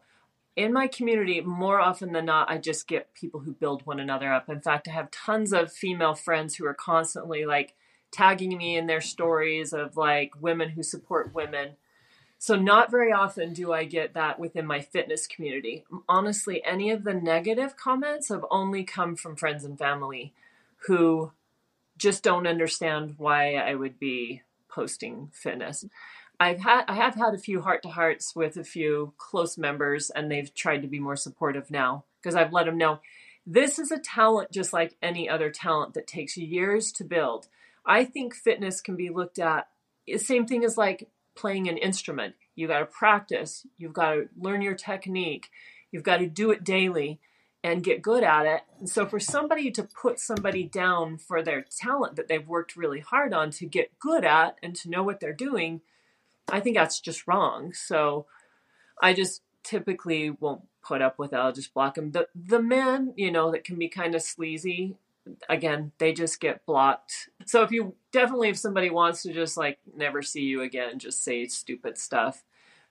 In 0.56 0.74
my 0.74 0.88
community, 0.88 1.40
more 1.42 1.80
often 1.80 2.12
than 2.12 2.26
not, 2.26 2.50
I 2.50 2.58
just 2.58 2.88
get 2.88 3.14
people 3.14 3.42
who 3.42 3.54
build 3.54 3.86
one 3.86 4.00
another 4.00 4.34
up. 4.34 4.50
In 4.50 4.60
fact, 4.60 4.88
I 4.88 4.92
have 4.92 5.12
tons 5.12 5.54
of 5.54 5.72
female 5.72 6.16
friends 6.16 6.56
who 6.56 6.66
are 6.66 6.74
constantly 6.74 7.46
like 7.46 7.76
tagging 8.12 8.58
me 8.58 8.76
in 8.76 8.88
their 8.88 9.02
stories 9.02 9.72
of 9.72 9.96
like 9.96 10.34
women 10.42 10.70
who 10.70 10.84
support 10.84 11.34
women. 11.34 11.78
So, 12.42 12.56
not 12.56 12.90
very 12.90 13.12
often 13.12 13.54
do 13.54 13.74
I 13.74 13.84
get 13.84 14.14
that 14.14 14.40
within 14.40 14.66
my 14.66 14.80
fitness 14.80 15.28
community. 15.28 15.84
Honestly, 16.08 16.64
any 16.64 16.90
of 16.90 17.04
the 17.04 17.14
negative 17.14 17.76
comments 17.76 18.30
have 18.30 18.46
only 18.50 18.86
come 18.86 19.18
from 19.18 19.36
friends 19.36 19.66
and 19.66 19.78
family 19.78 20.34
who 20.88 21.34
just 21.98 22.24
don't 22.24 22.48
understand 22.48 23.16
why 23.18 23.56
I 23.56 23.76
would 23.76 24.00
be 24.00 24.42
posting 24.70 25.30
fitness. 25.34 25.84
I've 26.40 26.62
had 26.62 26.86
I 26.88 26.96
have 26.96 27.16
had 27.16 27.34
a 27.34 27.38
few 27.38 27.62
heart 27.62 27.84
to 27.84 27.90
hearts 27.90 28.34
with 28.34 28.56
a 28.56 28.64
few 28.64 29.14
close 29.18 29.58
members, 29.58 30.10
and 30.10 30.32
they've 30.32 30.54
tried 30.54 30.84
to 30.84 30.88
be 30.88 31.00
more 31.00 31.18
supportive 31.18 31.70
now 31.70 32.06
because 32.22 32.36
I've 32.36 32.54
let 32.54 32.68
them 32.68 32.78
know 32.78 33.02
this 33.46 33.80
is 33.80 33.92
a 33.92 34.00
talent 34.00 34.50
just 34.50 34.72
like 34.72 34.96
any 35.02 35.28
other 35.28 35.50
talent 35.50 35.94
that 35.96 36.08
takes 36.08 36.38
years 36.38 36.94
to 36.94 37.04
build. 37.04 37.50
I 37.86 38.06
think 38.06 38.34
fitness 38.34 38.80
can 38.80 38.96
be 38.96 39.10
looked 39.10 39.40
at 39.40 39.68
the 40.08 40.18
same 40.18 40.46
thing 40.46 40.64
as 40.64 40.78
like 40.78 41.10
playing 41.40 41.68
an 41.70 41.78
instrument. 41.78 42.36
You 42.56 42.68
got 42.68 42.80
to 42.80 42.86
practice. 42.86 43.66
You've 43.78 43.94
got 43.94 44.14
to 44.14 44.30
learn 44.38 44.62
your 44.62 44.76
technique. 44.76 45.50
You've 45.92 46.04
got 46.04 46.18
to 46.18 46.28
do 46.28 46.52
it 46.52 46.64
daily 46.64 47.20
and 47.64 47.84
get 47.84 48.02
good 48.02 48.24
at 48.24 48.46
it. 48.46 48.62
And 48.80 48.90
so 48.90 49.06
for 49.06 49.20
somebody 49.20 49.70
to 49.72 49.84
put 49.84 50.20
somebody 50.20 50.64
down 50.64 51.18
for 51.18 51.42
their 51.42 51.66
talent 51.78 52.16
that 52.16 52.28
they've 52.28 52.48
worked 52.48 52.78
really 52.78 53.02
hard 53.02 53.34
on 53.34 53.52
to 53.52 53.66
get 53.66 53.98
good 54.00 54.24
at 54.24 54.56
and 54.64 54.76
to 54.78 54.90
know 54.90 55.04
what 55.04 55.20
they're 55.20 55.34
doing 55.34 55.82
I 56.52 56.60
think 56.60 56.76
that's 56.76 57.00
just 57.00 57.28
wrong. 57.28 57.74
So 57.74 58.26
I 59.02 59.14
just 59.14 59.42
typically 59.64 60.30
won't 60.30 60.64
put 60.84 61.02
up 61.02 61.20
with 61.20 61.34
it. 61.34 61.38
I'll 61.38 61.54
just 61.54 61.74
block 61.74 61.96
them. 61.96 62.12
The 62.12 62.28
the 62.36 62.62
men, 62.62 63.14
you 63.16 63.32
know, 63.32 63.52
that 63.52 63.64
can 63.64 63.78
be 63.78 63.90
kind 63.90 64.16
of 64.16 64.22
sleazy. 64.22 64.96
Again, 65.48 65.92
they 65.98 66.14
just 66.14 66.40
get 66.40 66.66
blocked. 66.66 67.30
So 67.46 67.64
if 67.64 67.72
you 67.72 67.96
definitely 68.12 68.50
if 68.50 68.58
somebody 68.58 68.90
wants 68.90 69.24
to 69.24 69.34
just 69.34 69.58
like 69.58 69.80
never 69.96 70.22
see 70.22 70.42
you 70.42 70.62
again, 70.62 71.00
just 71.00 71.24
say 71.24 71.46
stupid 71.48 71.98
stuff. 71.98 72.44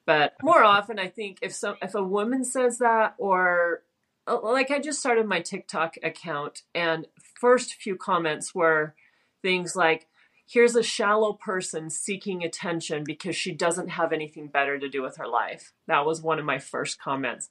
But 0.06 0.34
more 0.42 0.62
often, 0.64 0.98
I 0.98 1.08
think 1.08 1.38
if 1.42 1.54
some 1.54 1.76
if 1.82 1.94
a 1.94 2.02
woman 2.02 2.44
says 2.44 2.78
that, 2.78 3.14
or 3.18 3.82
uh, 4.26 4.40
like 4.42 4.70
I 4.70 4.78
just 4.78 5.00
started 5.00 5.26
my 5.26 5.40
TikTok 5.40 5.96
account, 6.02 6.62
and 6.74 7.06
first 7.40 7.74
few 7.74 7.96
comments 7.96 8.54
were 8.54 8.94
things 9.42 9.76
like, 9.76 10.06
here's 10.46 10.74
a 10.74 10.82
shallow 10.82 11.32
person 11.32 11.90
seeking 11.90 12.42
attention 12.42 13.04
because 13.04 13.36
she 13.36 13.52
doesn't 13.52 13.88
have 13.88 14.12
anything 14.12 14.48
better 14.48 14.78
to 14.78 14.88
do 14.88 15.02
with 15.02 15.16
her 15.16 15.28
life. 15.28 15.72
That 15.86 16.06
was 16.06 16.22
one 16.22 16.38
of 16.38 16.44
my 16.44 16.58
first 16.58 16.98
comments. 17.00 17.50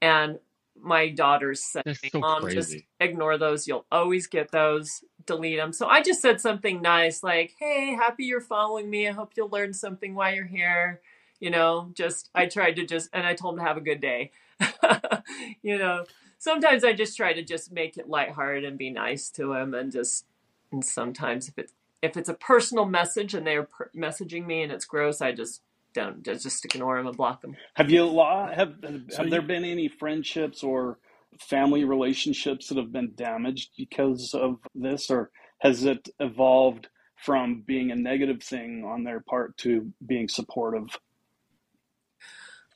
And 0.00 0.38
my 0.80 1.08
daughters 1.08 1.64
said, 1.64 1.96
so 2.12 2.20
Mom, 2.20 2.42
crazy. 2.42 2.56
just 2.56 2.76
ignore 3.00 3.38
those. 3.38 3.66
You'll 3.66 3.86
always 3.90 4.26
get 4.26 4.50
those. 4.50 5.04
Delete 5.26 5.58
them. 5.58 5.72
So 5.72 5.86
I 5.86 6.02
just 6.02 6.20
said 6.20 6.40
something 6.40 6.82
nice 6.82 7.22
like, 7.22 7.54
Hey, 7.58 7.94
happy 7.94 8.24
you're 8.24 8.40
following 8.40 8.90
me. 8.90 9.08
I 9.08 9.12
hope 9.12 9.32
you'll 9.36 9.48
learn 9.48 9.72
something 9.72 10.14
while 10.14 10.34
you're 10.34 10.44
here. 10.44 11.00
You 11.40 11.50
know, 11.50 11.90
just, 11.94 12.30
I 12.34 12.46
tried 12.46 12.76
to 12.76 12.86
just, 12.86 13.10
and 13.12 13.26
I 13.26 13.34
told 13.34 13.54
them 13.54 13.64
to 13.64 13.68
have 13.68 13.76
a 13.76 13.82
good 13.82 14.00
day. 14.00 14.32
you 15.62 15.78
know, 15.78 16.04
sometimes 16.38 16.84
I 16.84 16.92
just 16.92 17.16
try 17.16 17.32
to 17.32 17.42
just 17.42 17.72
make 17.72 17.96
it 17.96 18.08
lighthearted 18.08 18.64
and 18.64 18.78
be 18.78 18.90
nice 18.90 19.30
to 19.30 19.52
them 19.54 19.74
and 19.74 19.90
just, 19.90 20.26
and 20.70 20.84
sometimes 20.84 21.48
if 21.48 21.58
it's 21.58 21.72
if 22.04 22.18
it's 22.18 22.28
a 22.28 22.34
personal 22.34 22.84
message 22.84 23.32
and 23.32 23.46
they're 23.46 23.62
per- 23.62 23.90
messaging 23.96 24.44
me 24.44 24.62
and 24.62 24.70
it's 24.70 24.84
gross, 24.84 25.22
I 25.22 25.32
just 25.32 25.62
don't 25.94 26.24
just 26.24 26.64
ignore 26.64 26.96
them 26.96 27.06
and 27.06 27.16
block 27.16 27.40
them. 27.40 27.56
Have 27.74 27.90
you 27.90 28.18
have 28.18 28.52
have, 28.54 28.74
so 29.08 29.16
have 29.16 29.26
you, 29.26 29.30
there 29.30 29.42
been 29.42 29.64
any 29.64 29.88
friendships 29.88 30.62
or 30.62 30.98
family 31.40 31.84
relationships 31.84 32.68
that 32.68 32.78
have 32.78 32.92
been 32.92 33.12
damaged 33.14 33.70
because 33.76 34.34
of 34.34 34.56
this, 34.74 35.10
or 35.10 35.30
has 35.60 35.84
it 35.84 36.08
evolved 36.20 36.88
from 37.16 37.62
being 37.66 37.90
a 37.90 37.96
negative 37.96 38.42
thing 38.42 38.84
on 38.84 39.04
their 39.04 39.20
part 39.20 39.56
to 39.58 39.92
being 40.06 40.28
supportive? 40.28 40.98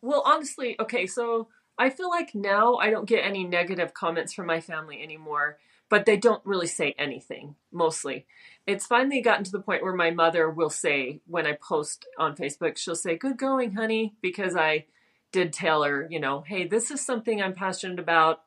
Well, 0.01 0.23
honestly, 0.25 0.77
okay, 0.81 1.07
so 1.07 1.49
I 1.77 1.91
feel 1.91 2.09
like 2.09 2.35
now 2.35 2.77
I 2.77 2.91
don't 2.91 3.09
get 3.09 3.25
any 3.25 3.45
negative 3.45 3.95
comments 3.95 4.33
from 4.33 4.47
my 4.47 4.61
family 4.61 5.03
anymore 5.03 5.59
but 5.89 6.07
they 6.07 6.17
don't 6.17 6.45
really 6.45 6.67
say 6.67 6.95
anything 6.99 7.55
mostly. 7.73 8.27
It's 8.67 8.87
finally 8.87 9.23
gotten 9.23 9.45
to 9.45 9.51
the 9.51 9.61
point 9.61 9.83
where 9.83 9.95
my 9.95 10.11
mother 10.11 10.51
will 10.51 10.71
say, 10.71 11.21
when 11.27 11.47
I 11.47 11.53
post 11.53 12.07
on 12.19 12.37
Facebook, 12.37 12.77
she'll 12.77 12.95
say, 12.95 13.17
Good 13.17 13.39
going, 13.39 13.73
honey, 13.73 14.15
because 14.21 14.55
I 14.55 14.85
did 15.33 15.53
tell 15.53 15.83
her, 15.83 16.07
you 16.11 16.21
know, 16.21 16.43
hey, 16.47 16.67
this 16.67 16.91
is 16.91 17.01
something 17.01 17.41
I'm 17.41 17.55
passionate 17.55 17.99
about, 17.99 18.43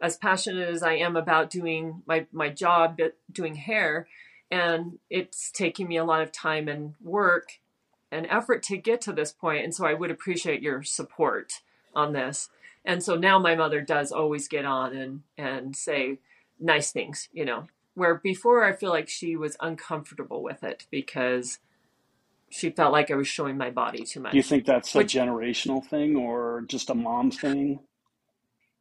as 0.00 0.16
passionate 0.16 0.68
as 0.68 0.82
I 0.82 0.94
am 0.94 1.16
about 1.16 1.50
doing 1.50 2.02
my, 2.06 2.26
my 2.32 2.48
job, 2.48 2.98
doing 3.30 3.54
hair. 3.54 4.08
And 4.50 4.98
it's 5.10 5.50
taking 5.50 5.88
me 5.88 5.96
a 5.96 6.04
lot 6.04 6.22
of 6.22 6.30
time 6.30 6.68
and 6.68 6.94
work 7.02 7.48
and 8.12 8.26
effort 8.30 8.62
to 8.64 8.76
get 8.76 9.00
to 9.02 9.12
this 9.12 9.32
point. 9.32 9.64
And 9.64 9.74
so 9.74 9.86
I 9.86 9.94
would 9.94 10.10
appreciate 10.10 10.62
your 10.62 10.82
support 10.82 11.52
on 11.94 12.12
this. 12.12 12.48
And 12.84 13.02
so 13.02 13.16
now 13.16 13.38
my 13.38 13.56
mother 13.56 13.80
does 13.80 14.12
always 14.12 14.46
get 14.46 14.64
on 14.64 14.94
and, 14.94 15.22
and 15.36 15.74
say, 15.74 16.18
nice 16.58 16.92
things, 16.92 17.28
you 17.32 17.44
know. 17.44 17.66
Where 17.94 18.16
before 18.16 18.62
I 18.62 18.74
feel 18.74 18.90
like 18.90 19.08
she 19.08 19.36
was 19.36 19.56
uncomfortable 19.60 20.42
with 20.42 20.62
it 20.62 20.86
because 20.90 21.58
she 22.50 22.70
felt 22.70 22.92
like 22.92 23.10
I 23.10 23.14
was 23.14 23.28
showing 23.28 23.56
my 23.56 23.70
body 23.70 24.04
too 24.04 24.20
much. 24.20 24.32
Do 24.32 24.36
you 24.36 24.42
think 24.42 24.66
that's 24.66 24.94
Which, 24.94 25.14
a 25.14 25.18
generational 25.18 25.84
thing 25.84 26.16
or 26.16 26.64
just 26.66 26.90
a 26.90 26.94
mom 26.94 27.30
thing? 27.30 27.80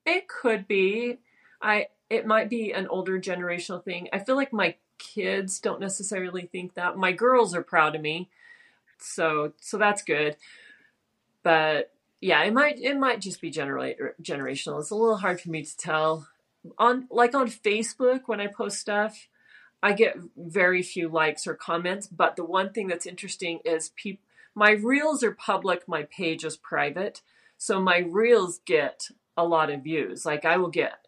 It 0.05 0.27
could 0.27 0.67
be. 0.67 1.17
I 1.61 1.87
it 2.09 2.27
might 2.27 2.49
be 2.49 2.71
an 2.73 2.87
older 2.87 3.19
generational 3.19 3.83
thing. 3.83 4.09
I 4.13 4.19
feel 4.19 4.35
like 4.35 4.53
my 4.53 4.75
kids 4.97 5.59
don't 5.59 5.79
necessarily 5.79 6.43
think 6.43 6.75
that. 6.75 6.97
My 6.97 7.11
girls 7.11 7.55
are 7.55 7.63
proud 7.63 7.95
of 7.95 8.01
me. 8.01 8.29
So 8.99 9.53
so 9.61 9.77
that's 9.77 10.03
good. 10.03 10.37
But 11.41 11.91
yeah, 12.21 12.43
it 12.43 12.53
might 12.53 12.79
it 12.79 12.97
might 12.97 13.21
just 13.21 13.41
be 13.41 13.51
generational. 13.51 14.79
It's 14.79 14.91
a 14.91 14.95
little 14.95 15.17
hard 15.17 15.41
for 15.41 15.49
me 15.49 15.63
to 15.63 15.77
tell 15.77 16.27
on 16.77 17.07
like 17.09 17.35
on 17.35 17.47
Facebook 17.49 18.21
when 18.25 18.41
I 18.41 18.47
post 18.47 18.79
stuff, 18.79 19.27
I 19.81 19.93
get 19.93 20.17
very 20.35 20.81
few 20.81 21.09
likes 21.09 21.47
or 21.47 21.53
comments. 21.53 22.07
But 22.07 22.35
the 22.35 22.45
one 22.45 22.71
thing 22.71 22.87
that's 22.87 23.05
interesting 23.05 23.59
is 23.65 23.89
people. 23.95 24.23
My 24.57 24.71
reels 24.71 25.21
are 25.23 25.33
public. 25.33 25.87
My 25.87 26.03
page 26.03 26.45
is 26.45 26.55
private. 26.55 27.21
So 27.57 27.81
my 27.81 27.99
reels 27.99 28.61
get 28.65 29.09
a 29.35 29.45
lot 29.45 29.69
of 29.69 29.83
views. 29.83 30.25
Like 30.25 30.45
I 30.45 30.57
will 30.57 30.69
get. 30.69 30.99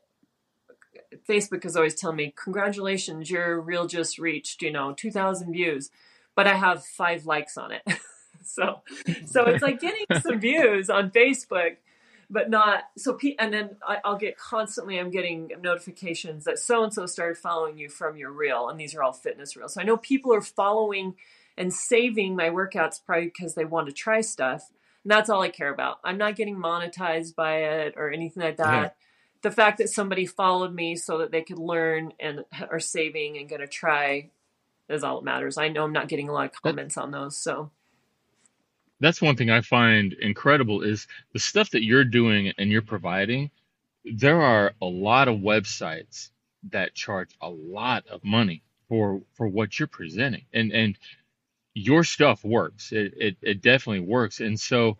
Facebook 1.27 1.65
is 1.65 1.75
always 1.75 1.95
telling 1.95 2.17
me, 2.17 2.33
"Congratulations, 2.35 3.29
your 3.29 3.61
reel 3.61 3.87
just 3.87 4.19
reached 4.19 4.61
you 4.61 4.71
know 4.71 4.93
2,000 4.93 5.51
views," 5.53 5.89
but 6.35 6.47
I 6.47 6.55
have 6.55 6.85
five 6.85 7.25
likes 7.25 7.57
on 7.57 7.71
it. 7.71 7.81
so, 8.43 8.81
so 9.25 9.45
it's 9.45 9.61
like 9.61 9.79
getting 9.79 10.05
some 10.21 10.39
views 10.39 10.89
on 10.89 11.11
Facebook 11.11 11.77
but 12.29 12.49
not 12.49 12.83
so. 12.97 13.17
And 13.39 13.53
then 13.53 13.77
I, 13.87 13.99
will 14.05 14.17
get 14.17 14.37
constantly. 14.37 14.99
I'm 14.99 15.11
getting 15.11 15.51
notifications 15.61 16.45
that 16.45 16.59
so 16.59 16.83
and 16.83 16.93
so 16.93 17.05
started 17.05 17.37
following 17.37 17.77
you 17.77 17.89
from 17.89 18.17
your 18.17 18.31
reel, 18.31 18.69
and 18.69 18.79
these 18.79 18.95
are 18.95 19.03
all 19.03 19.13
fitness 19.13 19.55
reels. 19.55 19.73
So 19.73 19.81
I 19.81 19.85
know 19.85 19.97
people 19.97 20.33
are 20.33 20.41
following 20.41 21.15
and 21.57 21.73
saving 21.73 22.35
my 22.35 22.49
workouts 22.49 23.03
probably 23.03 23.25
because 23.25 23.55
they 23.55 23.65
want 23.65 23.87
to 23.87 23.93
try 23.93 24.21
stuff. 24.21 24.69
And 25.03 25.11
that's 25.11 25.29
all 25.29 25.41
I 25.41 25.49
care 25.49 25.73
about. 25.73 25.99
I'm 26.03 26.17
not 26.17 26.35
getting 26.35 26.57
monetized 26.57 27.35
by 27.35 27.59
it 27.63 27.95
or 27.97 28.11
anything 28.11 28.43
like 28.43 28.57
that. 28.57 28.83
Yeah. 28.83 28.89
The 29.41 29.51
fact 29.51 29.77
that 29.77 29.89
somebody 29.89 30.25
followed 30.25 30.73
me 30.73 30.95
so 30.95 31.19
that 31.19 31.31
they 31.31 31.41
could 31.41 31.59
learn 31.59 32.11
and 32.19 32.43
are 32.69 32.79
saving 32.79 33.37
and 33.37 33.49
going 33.49 33.61
to 33.61 33.67
try 33.67 34.31
is 34.89 35.03
all 35.03 35.19
that 35.19 35.25
matters. 35.25 35.57
I 35.57 35.69
know 35.69 35.83
I'm 35.83 35.93
not 35.93 36.07
getting 36.07 36.29
a 36.29 36.33
lot 36.33 36.45
of 36.45 36.61
comments 36.61 36.95
that, 36.95 37.01
on 37.01 37.11
those, 37.11 37.37
so 37.37 37.71
that's 38.99 39.21
one 39.21 39.35
thing 39.35 39.49
I 39.49 39.61
find 39.61 40.13
incredible 40.13 40.81
is 40.81 41.07
the 41.33 41.39
stuff 41.39 41.71
that 41.71 41.83
you're 41.83 42.03
doing 42.05 42.53
and 42.57 42.71
you're 42.71 42.81
providing. 42.81 43.51
There 44.05 44.41
are 44.41 44.73
a 44.81 44.85
lot 44.85 45.27
of 45.27 45.39
websites 45.39 46.29
that 46.71 46.95
charge 46.95 47.31
a 47.41 47.49
lot 47.49 48.07
of 48.07 48.23
money 48.23 48.63
for 48.89 49.21
for 49.35 49.47
what 49.47 49.79
you're 49.79 49.87
presenting, 49.87 50.45
and 50.53 50.71
and 50.71 50.97
your 51.73 52.03
stuff 52.03 52.43
works. 52.43 52.91
It 52.91 53.13
it, 53.17 53.37
it 53.41 53.61
definitely 53.61 54.07
works, 54.07 54.41
and 54.41 54.59
so 54.59 54.97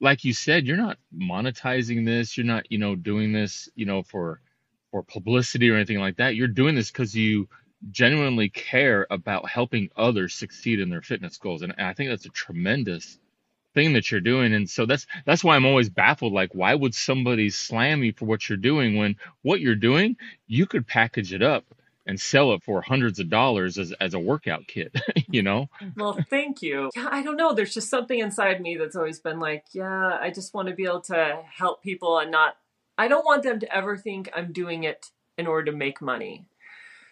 like 0.00 0.24
you 0.24 0.32
said, 0.34 0.66
you're 0.66 0.76
not 0.76 0.98
monetizing 1.16 2.04
this. 2.06 2.36
You're 2.36 2.46
not 2.46 2.70
you 2.72 2.78
know 2.78 2.96
doing 2.96 3.32
this 3.32 3.68
you 3.76 3.86
know 3.86 4.02
for 4.02 4.40
for 4.92 5.02
publicity 5.02 5.70
or 5.70 5.76
anything 5.76 6.00
like 6.00 6.16
that. 6.18 6.36
You're 6.36 6.48
doing 6.48 6.74
this 6.76 6.90
because 6.90 7.14
you 7.16 7.48
genuinely 7.90 8.48
care 8.50 9.06
about 9.10 9.48
helping 9.48 9.90
others 9.96 10.34
succeed 10.34 10.80
in 10.80 10.90
their 10.90 11.02
fitness 11.02 11.38
goals, 11.38 11.62
and 11.62 11.74
I 11.78 11.94
think 11.94 12.10
that's 12.10 12.26
a 12.26 12.30
tremendous 12.30 13.18
thing 13.74 13.92
that 13.92 14.10
you're 14.10 14.20
doing. 14.20 14.54
And 14.54 14.68
so 14.68 14.86
that's 14.86 15.06
that's 15.26 15.44
why 15.44 15.56
i'm 15.56 15.66
always 15.66 15.88
baffled. 15.90 16.32
Like 16.32 16.54
why 16.54 16.74
would 16.74 16.94
somebody 16.94 17.50
slam 17.50 18.02
you 18.02 18.12
for 18.12 18.24
what 18.24 18.48
you're 18.48 18.56
doing 18.56 18.96
when 18.96 19.16
what 19.42 19.60
you're 19.60 19.74
doing 19.74 20.16
you 20.46 20.66
could 20.66 20.86
package 20.86 21.32
it 21.32 21.42
up 21.42 21.64
and 22.06 22.20
sell 22.20 22.52
it 22.52 22.62
for 22.62 22.82
hundreds 22.82 23.18
of 23.18 23.30
dollars 23.30 23.78
as, 23.78 23.92
as 23.98 24.12
a 24.14 24.18
workout 24.18 24.66
kit 24.66 24.94
you 25.28 25.42
know? 25.42 25.68
Well 25.96 26.18
thank 26.30 26.62
you. 26.62 26.90
Yeah 26.96 27.08
i 27.10 27.22
don't 27.22 27.36
know. 27.36 27.52
There's 27.52 27.74
just 27.74 27.90
something 27.90 28.18
inside 28.18 28.60
me 28.60 28.76
that's 28.76 28.96
always 28.96 29.20
been 29.20 29.40
like 29.40 29.64
yeah 29.72 30.18
i 30.20 30.30
just 30.30 30.54
want 30.54 30.68
to 30.68 30.74
be 30.74 30.84
able 30.84 31.02
to 31.02 31.42
help 31.52 31.82
people 31.82 32.18
and 32.18 32.30
not 32.30 32.56
i 32.96 33.08
don't 33.08 33.24
want 33.24 33.42
them 33.42 33.60
to 33.60 33.76
ever 33.76 33.96
think 33.96 34.30
i'm 34.34 34.52
doing 34.52 34.84
it 34.84 35.10
in 35.36 35.46
order 35.48 35.70
to 35.70 35.76
make 35.76 36.00
money. 36.00 36.46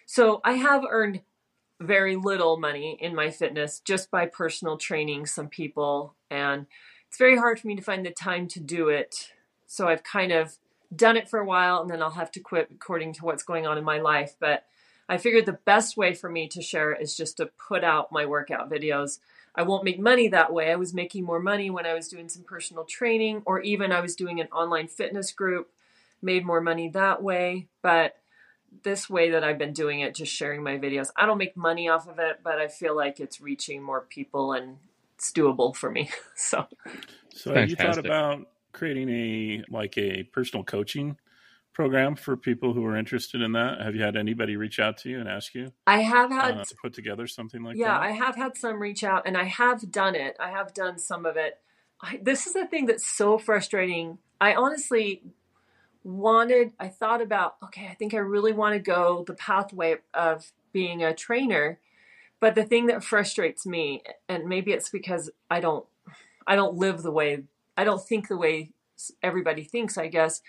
So 0.05 0.41
i 0.43 0.53
have 0.53 0.83
earned 0.89 1.21
very 1.83 2.15
little 2.15 2.57
money 2.57 2.97
in 2.99 3.13
my 3.13 3.29
fitness 3.29 3.79
just 3.79 4.09
by 4.09 4.25
personal 4.25 4.77
training 4.77 5.25
some 5.25 5.47
people. 5.47 6.15
And 6.31 6.65
it's 7.07 7.17
very 7.17 7.37
hard 7.37 7.59
for 7.59 7.67
me 7.67 7.75
to 7.75 7.81
find 7.81 8.05
the 8.05 8.11
time 8.11 8.47
to 8.49 8.59
do 8.59 8.89
it. 8.89 9.31
So 9.67 9.87
i've 9.87 10.03
kind 10.03 10.31
of 10.31 10.57
done 10.95 11.17
it 11.17 11.29
for 11.29 11.39
a 11.39 11.45
while 11.45 11.81
and 11.81 11.89
then 11.89 12.03
i'll 12.03 12.11
have 12.11 12.31
to 12.31 12.39
quit 12.39 12.69
according 12.71 13.13
to 13.13 13.25
what's 13.25 13.43
going 13.43 13.65
on 13.67 13.77
in 13.77 13.83
my 13.83 13.99
life. 13.99 14.35
But 14.39 14.65
i 15.09 15.17
figured 15.17 15.45
the 15.45 15.59
best 15.65 15.97
way 15.97 16.13
for 16.13 16.29
me 16.29 16.47
to 16.49 16.61
share 16.61 16.93
is 16.93 17.15
just 17.15 17.37
to 17.37 17.49
put 17.67 17.83
out 17.83 18.11
my 18.11 18.25
workout 18.25 18.71
videos. 18.71 19.19
I 19.55 19.63
won't 19.63 19.83
make 19.83 19.99
money 19.99 20.29
that 20.29 20.51
way. 20.51 20.71
I 20.71 20.75
was 20.75 20.93
making 20.93 21.25
more 21.25 21.39
money 21.39 21.69
when 21.69 21.85
i 21.85 21.93
was 21.93 22.07
doing 22.07 22.29
some 22.29 22.43
personal 22.43 22.85
training 22.85 23.43
or 23.45 23.59
even 23.61 23.91
i 23.91 24.01
was 24.01 24.15
doing 24.15 24.39
an 24.39 24.47
online 24.47 24.87
fitness 24.87 25.31
group 25.31 25.69
made 26.23 26.45
more 26.45 26.61
money 26.61 26.89
that 26.89 27.21
way. 27.21 27.67
But 27.81 28.15
this 28.83 29.09
way 29.09 29.31
that 29.31 29.43
I've 29.43 29.57
been 29.57 29.73
doing 29.73 29.99
it, 30.01 30.15
just 30.15 30.33
sharing 30.33 30.63
my 30.63 30.77
videos. 30.77 31.09
I 31.15 31.25
don't 31.25 31.37
make 31.37 31.55
money 31.55 31.89
off 31.89 32.07
of 32.07 32.19
it, 32.19 32.39
but 32.43 32.59
I 32.59 32.67
feel 32.67 32.95
like 32.95 33.19
it's 33.19 33.39
reaching 33.39 33.81
more 33.81 34.01
people 34.01 34.53
and 34.53 34.77
it's 35.15 35.31
doable 35.31 35.75
for 35.75 35.89
me. 35.89 36.09
so, 36.35 36.65
so 37.29 37.53
have 37.53 37.69
you 37.69 37.75
thought 37.75 37.97
about 37.97 38.47
creating 38.71 39.09
a 39.09 39.63
like 39.69 39.97
a 39.97 40.23
personal 40.23 40.63
coaching 40.63 41.17
program 41.73 42.15
for 42.15 42.37
people 42.37 42.73
who 42.73 42.85
are 42.85 42.95
interested 42.97 43.41
in 43.41 43.53
that? 43.53 43.81
Have 43.81 43.95
you 43.95 44.01
had 44.01 44.15
anybody 44.15 44.55
reach 44.55 44.79
out 44.79 44.97
to 44.99 45.09
you 45.09 45.19
and 45.19 45.27
ask 45.27 45.53
you? 45.53 45.71
I 45.87 46.01
have 46.01 46.31
had 46.31 46.57
uh, 46.57 46.63
to 46.63 46.75
put 46.81 46.93
together 46.93 47.27
something 47.27 47.63
like 47.63 47.77
yeah, 47.77 47.99
that. 47.99 48.03
Yeah, 48.03 48.09
I 48.09 48.11
have 48.11 48.35
had 48.35 48.57
some 48.57 48.81
reach 48.81 49.03
out, 49.03 49.23
and 49.25 49.37
I 49.37 49.45
have 49.45 49.91
done 49.91 50.15
it. 50.15 50.35
I 50.39 50.51
have 50.51 50.73
done 50.73 50.99
some 50.99 51.25
of 51.25 51.37
it. 51.37 51.59
I, 52.01 52.19
this 52.21 52.47
is 52.47 52.53
the 52.53 52.67
thing 52.67 52.85
that's 52.87 53.07
so 53.07 53.37
frustrating. 53.37 54.17
I 54.39 54.55
honestly 54.55 55.23
wanted, 56.03 56.73
I 56.79 56.87
thought 56.89 57.21
about, 57.21 57.55
okay, 57.63 57.87
I 57.87 57.93
think 57.93 58.13
I 58.13 58.17
really 58.17 58.53
want 58.53 58.73
to 58.75 58.79
go 58.79 59.23
the 59.25 59.33
pathway 59.33 59.97
of 60.13 60.51
being 60.71 61.03
a 61.03 61.13
trainer. 61.13 61.79
But 62.39 62.55
the 62.55 62.65
thing 62.65 62.87
that 62.87 63.03
frustrates 63.03 63.65
me, 63.65 64.03
and 64.27 64.47
maybe 64.47 64.73
it's 64.73 64.89
because 64.89 65.29
I 65.49 65.59
don't, 65.59 65.85
I 66.45 66.55
don't 66.55 66.75
live 66.75 67.03
the 67.03 67.11
way, 67.11 67.43
I 67.77 67.83
don't 67.83 68.03
think 68.03 68.27
the 68.27 68.37
way 68.37 68.71
everybody 69.21 69.63
thinks, 69.63 69.97
I 69.97 70.07
guess, 70.07 70.41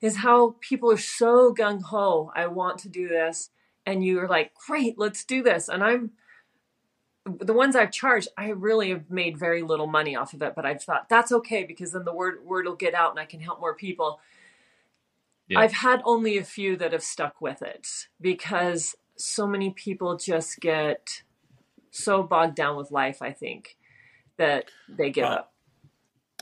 is 0.00 0.16
how 0.16 0.56
people 0.60 0.90
are 0.90 0.96
so 0.96 1.54
gung 1.54 1.82
ho. 1.82 2.32
I 2.34 2.46
want 2.46 2.78
to 2.80 2.88
do 2.88 3.08
this. 3.08 3.50
And 3.86 4.04
you're 4.04 4.28
like, 4.28 4.52
great, 4.54 4.98
let's 4.98 5.24
do 5.24 5.42
this. 5.42 5.68
And 5.68 5.84
I'm, 5.84 6.10
the 7.24 7.52
ones 7.52 7.76
I've 7.76 7.92
charged, 7.92 8.28
I 8.36 8.48
really 8.48 8.90
have 8.90 9.10
made 9.10 9.38
very 9.38 9.62
little 9.62 9.86
money 9.86 10.16
off 10.16 10.32
of 10.32 10.42
it, 10.42 10.54
but 10.54 10.66
I've 10.66 10.82
thought 10.82 11.08
that's 11.08 11.32
okay 11.32 11.64
because 11.64 11.92
then 11.92 12.04
the 12.04 12.14
word 12.14 12.44
word 12.44 12.66
will 12.66 12.74
get 12.74 12.94
out 12.94 13.10
and 13.10 13.20
I 13.20 13.24
can 13.24 13.40
help 13.40 13.60
more 13.60 13.74
people. 13.74 14.20
Yeah. 15.50 15.58
I've 15.58 15.72
had 15.72 16.00
only 16.04 16.38
a 16.38 16.44
few 16.44 16.76
that 16.76 16.92
have 16.92 17.02
stuck 17.02 17.40
with 17.40 17.60
it 17.60 17.88
because 18.20 18.94
so 19.16 19.48
many 19.48 19.70
people 19.70 20.16
just 20.16 20.60
get 20.60 21.22
so 21.90 22.22
bogged 22.22 22.54
down 22.54 22.76
with 22.76 22.92
life, 22.92 23.20
I 23.20 23.32
think, 23.32 23.76
that 24.36 24.70
they 24.88 25.10
give 25.10 25.24
up. 25.24 25.52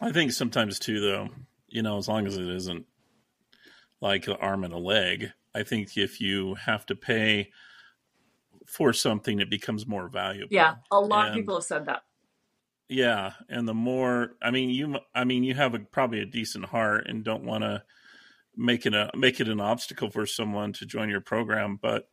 I 0.02 0.12
think 0.12 0.32
sometimes 0.32 0.78
too, 0.78 1.00
though, 1.00 1.30
you 1.68 1.80
know, 1.80 1.96
as 1.96 2.06
long 2.06 2.26
as 2.26 2.36
it 2.36 2.46
isn't 2.46 2.84
like 4.02 4.28
an 4.28 4.36
arm 4.40 4.62
and 4.62 4.74
a 4.74 4.78
leg, 4.78 5.32
I 5.54 5.62
think 5.62 5.96
if 5.96 6.20
you 6.20 6.56
have 6.56 6.84
to 6.86 6.94
pay 6.94 7.50
for 8.66 8.92
something, 8.92 9.40
it 9.40 9.48
becomes 9.48 9.86
more 9.86 10.08
valuable. 10.08 10.48
Yeah, 10.50 10.74
a 10.90 11.00
lot 11.00 11.28
and, 11.28 11.30
of 11.30 11.34
people 11.40 11.54
have 11.54 11.64
said 11.64 11.86
that. 11.86 12.02
Yeah, 12.90 13.32
and 13.48 13.66
the 13.66 13.74
more, 13.74 14.32
I 14.42 14.50
mean, 14.50 14.68
you, 14.68 14.98
I 15.14 15.24
mean, 15.24 15.44
you 15.44 15.54
have 15.54 15.74
a, 15.74 15.78
probably 15.78 16.20
a 16.20 16.26
decent 16.26 16.66
heart 16.66 17.06
and 17.08 17.24
don't 17.24 17.44
want 17.44 17.64
to 17.64 17.82
make 18.58 18.84
it 18.84 18.94
a 18.94 19.10
make 19.14 19.40
it 19.40 19.48
an 19.48 19.60
obstacle 19.60 20.10
for 20.10 20.26
someone 20.26 20.72
to 20.72 20.84
join 20.84 21.08
your 21.08 21.20
program 21.20 21.78
but 21.80 22.08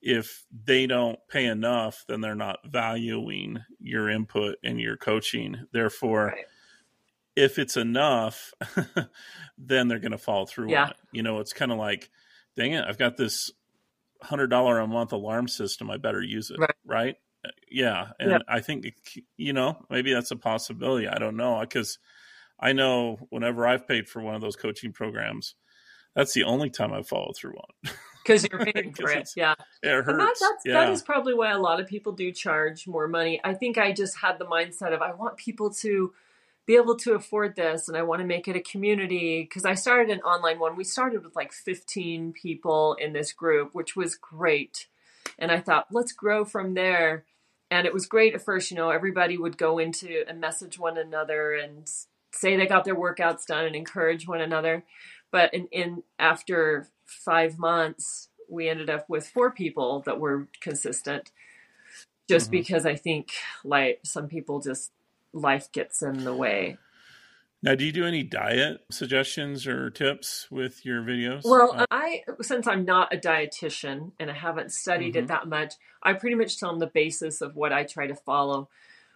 if 0.00 0.46
they 0.64 0.86
don't 0.86 1.18
pay 1.28 1.44
enough 1.44 2.04
then 2.08 2.20
they're 2.20 2.34
not 2.34 2.58
valuing 2.64 3.58
your 3.80 4.08
input 4.08 4.56
and 4.62 4.80
your 4.80 4.96
coaching 4.96 5.56
therefore 5.72 6.26
right. 6.26 6.44
if 7.34 7.58
it's 7.58 7.76
enough 7.76 8.54
then 9.58 9.88
they're 9.88 9.98
going 9.98 10.12
to 10.12 10.18
follow 10.18 10.46
through 10.46 10.70
yeah. 10.70 10.84
on 10.84 10.90
it 10.90 10.96
you 11.12 11.22
know 11.22 11.40
it's 11.40 11.52
kind 11.52 11.72
of 11.72 11.76
like 11.76 12.08
dang 12.56 12.72
it 12.72 12.84
i've 12.88 12.98
got 12.98 13.16
this 13.16 13.50
hundred 14.22 14.46
dollar 14.46 14.78
a 14.78 14.86
month 14.86 15.12
alarm 15.12 15.48
system 15.48 15.90
i 15.90 15.96
better 15.96 16.22
use 16.22 16.50
it 16.50 16.58
right, 16.60 16.70
right? 16.86 17.16
Uh, 17.44 17.50
yeah 17.68 18.08
and 18.20 18.44
i 18.48 18.60
think 18.60 18.92
you 19.36 19.52
know 19.52 19.84
maybe 19.90 20.12
that's 20.12 20.30
a 20.30 20.36
possibility 20.36 21.08
i 21.08 21.18
don't 21.18 21.36
know 21.36 21.58
because 21.60 21.98
i 22.60 22.72
know 22.72 23.18
whenever 23.30 23.66
i've 23.66 23.88
paid 23.88 24.08
for 24.08 24.22
one 24.22 24.34
of 24.34 24.40
those 24.40 24.56
coaching 24.56 24.92
programs 24.92 25.54
that's 26.14 26.32
the 26.32 26.44
only 26.44 26.70
time 26.70 26.92
I 26.92 27.02
follow 27.02 27.32
through 27.36 27.54
on. 27.56 27.92
Because 28.22 28.46
you're 28.46 28.64
paying 28.64 28.92
for 29.00 29.10
it, 29.10 29.30
yeah. 29.34 29.54
It 29.82 30.04
hurts. 30.04 30.40
That, 30.40 30.58
yeah. 30.66 30.72
that 30.74 30.90
is 30.90 31.00
probably 31.00 31.32
why 31.32 31.52
a 31.52 31.58
lot 31.58 31.80
of 31.80 31.86
people 31.86 32.12
do 32.12 32.30
charge 32.32 32.86
more 32.86 33.08
money. 33.08 33.40
I 33.42 33.54
think 33.54 33.78
I 33.78 33.92
just 33.92 34.18
had 34.18 34.38
the 34.38 34.44
mindset 34.44 34.92
of 34.92 35.00
I 35.00 35.14
want 35.14 35.38
people 35.38 35.70
to 35.76 36.12
be 36.66 36.76
able 36.76 36.96
to 36.96 37.14
afford 37.14 37.56
this 37.56 37.88
and 37.88 37.96
I 37.96 38.02
want 38.02 38.20
to 38.20 38.26
make 38.26 38.46
it 38.46 38.56
a 38.56 38.60
community 38.60 39.42
because 39.42 39.64
I 39.64 39.74
started 39.74 40.10
an 40.10 40.20
online 40.20 40.58
one. 40.58 40.76
We 40.76 40.84
started 40.84 41.24
with 41.24 41.34
like 41.34 41.52
15 41.52 42.32
people 42.32 42.94
in 43.00 43.12
this 43.12 43.32
group, 43.32 43.74
which 43.74 43.96
was 43.96 44.14
great. 44.14 44.86
And 45.38 45.50
I 45.50 45.58
thought, 45.58 45.86
let's 45.90 46.12
grow 46.12 46.44
from 46.44 46.74
there. 46.74 47.24
And 47.70 47.86
it 47.86 47.94
was 47.94 48.06
great 48.06 48.34
at 48.34 48.44
first, 48.44 48.70
you 48.70 48.76
know, 48.76 48.90
everybody 48.90 49.38
would 49.38 49.56
go 49.56 49.78
into 49.78 50.24
and 50.28 50.40
message 50.40 50.78
one 50.78 50.98
another 50.98 51.54
and 51.54 51.90
say 52.32 52.56
they 52.56 52.66
got 52.66 52.84
their 52.84 52.96
workouts 52.96 53.46
done 53.46 53.64
and 53.64 53.74
encourage 53.74 54.28
one 54.28 54.40
another. 54.40 54.84
But 55.30 55.54
in, 55.54 55.68
in 55.70 56.02
after 56.18 56.88
five 57.04 57.58
months, 57.58 58.28
we 58.48 58.68
ended 58.68 58.90
up 58.90 59.08
with 59.08 59.28
four 59.28 59.50
people 59.50 60.00
that 60.06 60.18
were 60.18 60.48
consistent. 60.60 61.30
Just 62.28 62.46
mm-hmm. 62.46 62.58
because 62.58 62.86
I 62.86 62.96
think 62.96 63.32
like 63.64 64.00
some 64.04 64.28
people 64.28 64.60
just 64.60 64.92
life 65.32 65.70
gets 65.72 66.02
in 66.02 66.24
the 66.24 66.34
way. 66.34 66.78
Now, 67.62 67.74
do 67.74 67.84
you 67.84 67.92
do 67.92 68.06
any 68.06 68.22
diet 68.22 68.80
suggestions 68.90 69.66
or 69.66 69.90
tips 69.90 70.46
with 70.50 70.86
your 70.86 71.02
videos? 71.02 71.42
Well, 71.44 71.74
uh, 71.76 71.86
I 71.90 72.22
since 72.40 72.66
I'm 72.66 72.86
not 72.86 73.12
a 73.14 73.18
dietitian 73.18 74.12
and 74.18 74.30
I 74.30 74.34
haven't 74.34 74.72
studied 74.72 75.14
mm-hmm. 75.14 75.24
it 75.24 75.28
that 75.28 75.46
much, 75.46 75.74
I 76.02 76.14
pretty 76.14 76.36
much 76.36 76.58
tell 76.58 76.70
them 76.70 76.78
the 76.78 76.86
basis 76.86 77.42
of 77.42 77.56
what 77.56 77.72
I 77.72 77.84
try 77.84 78.06
to 78.06 78.14
follow 78.14 78.70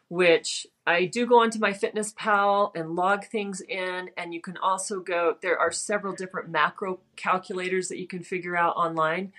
which 0.08 0.66
I 0.86 1.06
do 1.06 1.26
go 1.26 1.40
onto 1.40 1.58
my 1.58 1.72
Fitness 1.72 2.14
Pal 2.16 2.72
and 2.74 2.94
log 2.94 3.24
things 3.24 3.60
in. 3.60 4.10
And 4.16 4.34
you 4.34 4.40
can 4.40 4.56
also 4.56 5.00
go, 5.00 5.36
there 5.40 5.58
are 5.58 5.72
several 5.72 6.14
different 6.14 6.50
macro 6.50 7.00
calculators 7.16 7.88
that 7.88 7.98
you 7.98 8.06
can 8.06 8.22
figure 8.22 8.56
out 8.56 8.76
online. 8.76 9.32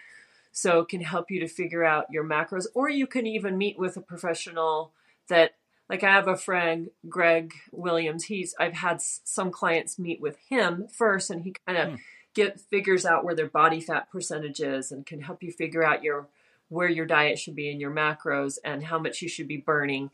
So 0.51 0.79
it 0.79 0.89
can 0.89 1.01
help 1.01 1.29
you 1.29 1.39
to 1.41 1.47
figure 1.47 1.83
out 1.83 2.11
your 2.11 2.23
macros, 2.23 2.65
or 2.73 2.89
you 2.89 3.07
can 3.07 3.27
even 3.27 3.57
meet 3.57 3.77
with 3.77 3.97
a 3.97 4.01
professional 4.01 4.93
that 5.27 5.55
like 5.89 6.03
I 6.03 6.11
have 6.11 6.27
a 6.27 6.37
friend, 6.37 6.89
Greg 7.07 7.53
Williams. 7.71 8.25
He's 8.25 8.55
I've 8.59 8.73
had 8.73 9.01
some 9.01 9.51
clients 9.51 9.99
meet 9.99 10.21
with 10.21 10.37
him 10.49 10.87
first, 10.87 11.29
and 11.29 11.43
he 11.43 11.55
kind 11.67 11.77
of 11.77 11.89
hmm. 11.89 11.95
get 12.33 12.59
figures 12.59 13.05
out 13.05 13.23
where 13.23 13.35
their 13.35 13.47
body 13.47 13.79
fat 13.79 14.09
percentage 14.11 14.59
is, 14.59 14.91
and 14.91 15.05
can 15.05 15.21
help 15.21 15.43
you 15.43 15.51
figure 15.51 15.83
out 15.83 16.03
your 16.03 16.27
where 16.69 16.89
your 16.89 17.05
diet 17.05 17.37
should 17.37 17.55
be 17.55 17.69
and 17.69 17.79
your 17.79 17.91
macros 17.91 18.57
and 18.63 18.83
how 18.85 18.97
much 18.97 19.21
you 19.21 19.29
should 19.29 19.47
be 19.47 19.57
burning. 19.57 20.09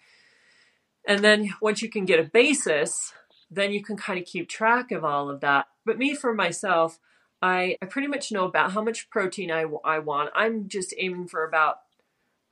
And 1.08 1.24
then 1.24 1.54
once 1.62 1.82
you 1.82 1.90
can 1.90 2.06
get 2.06 2.20
a 2.20 2.24
basis, 2.24 3.14
then 3.50 3.72
you 3.72 3.84
can 3.84 3.98
kind 3.98 4.20
of 4.20 4.26
keep 4.26 4.48
track 4.48 4.92
of 4.92 5.04
all 5.04 5.30
of 5.30 5.42
that. 5.42 5.68
But 5.86 5.98
me 5.98 6.16
for 6.16 6.34
myself, 6.34 7.00
I, 7.42 7.78
I 7.82 7.88
pretty 7.88 8.08
much 8.08 8.32
know 8.32 8.46
about 8.46 8.72
how 8.72 8.84
much 8.84 9.10
protein 9.10 9.52
I, 9.52 9.66
I 9.84 10.00
want. 10.00 10.30
I'm 10.36 10.68
just 10.68 10.94
aiming 10.98 11.28
for 11.28 11.44
about 11.44 11.80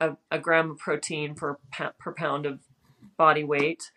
a, 0.00 0.16
a 0.30 0.38
gram 0.38 0.72
of 0.72 0.78
protein 0.78 1.34
per, 1.34 1.58
per 1.98 2.12
pound 2.12 2.46
of 2.46 2.60
body 3.16 3.44
weight. 3.44 3.92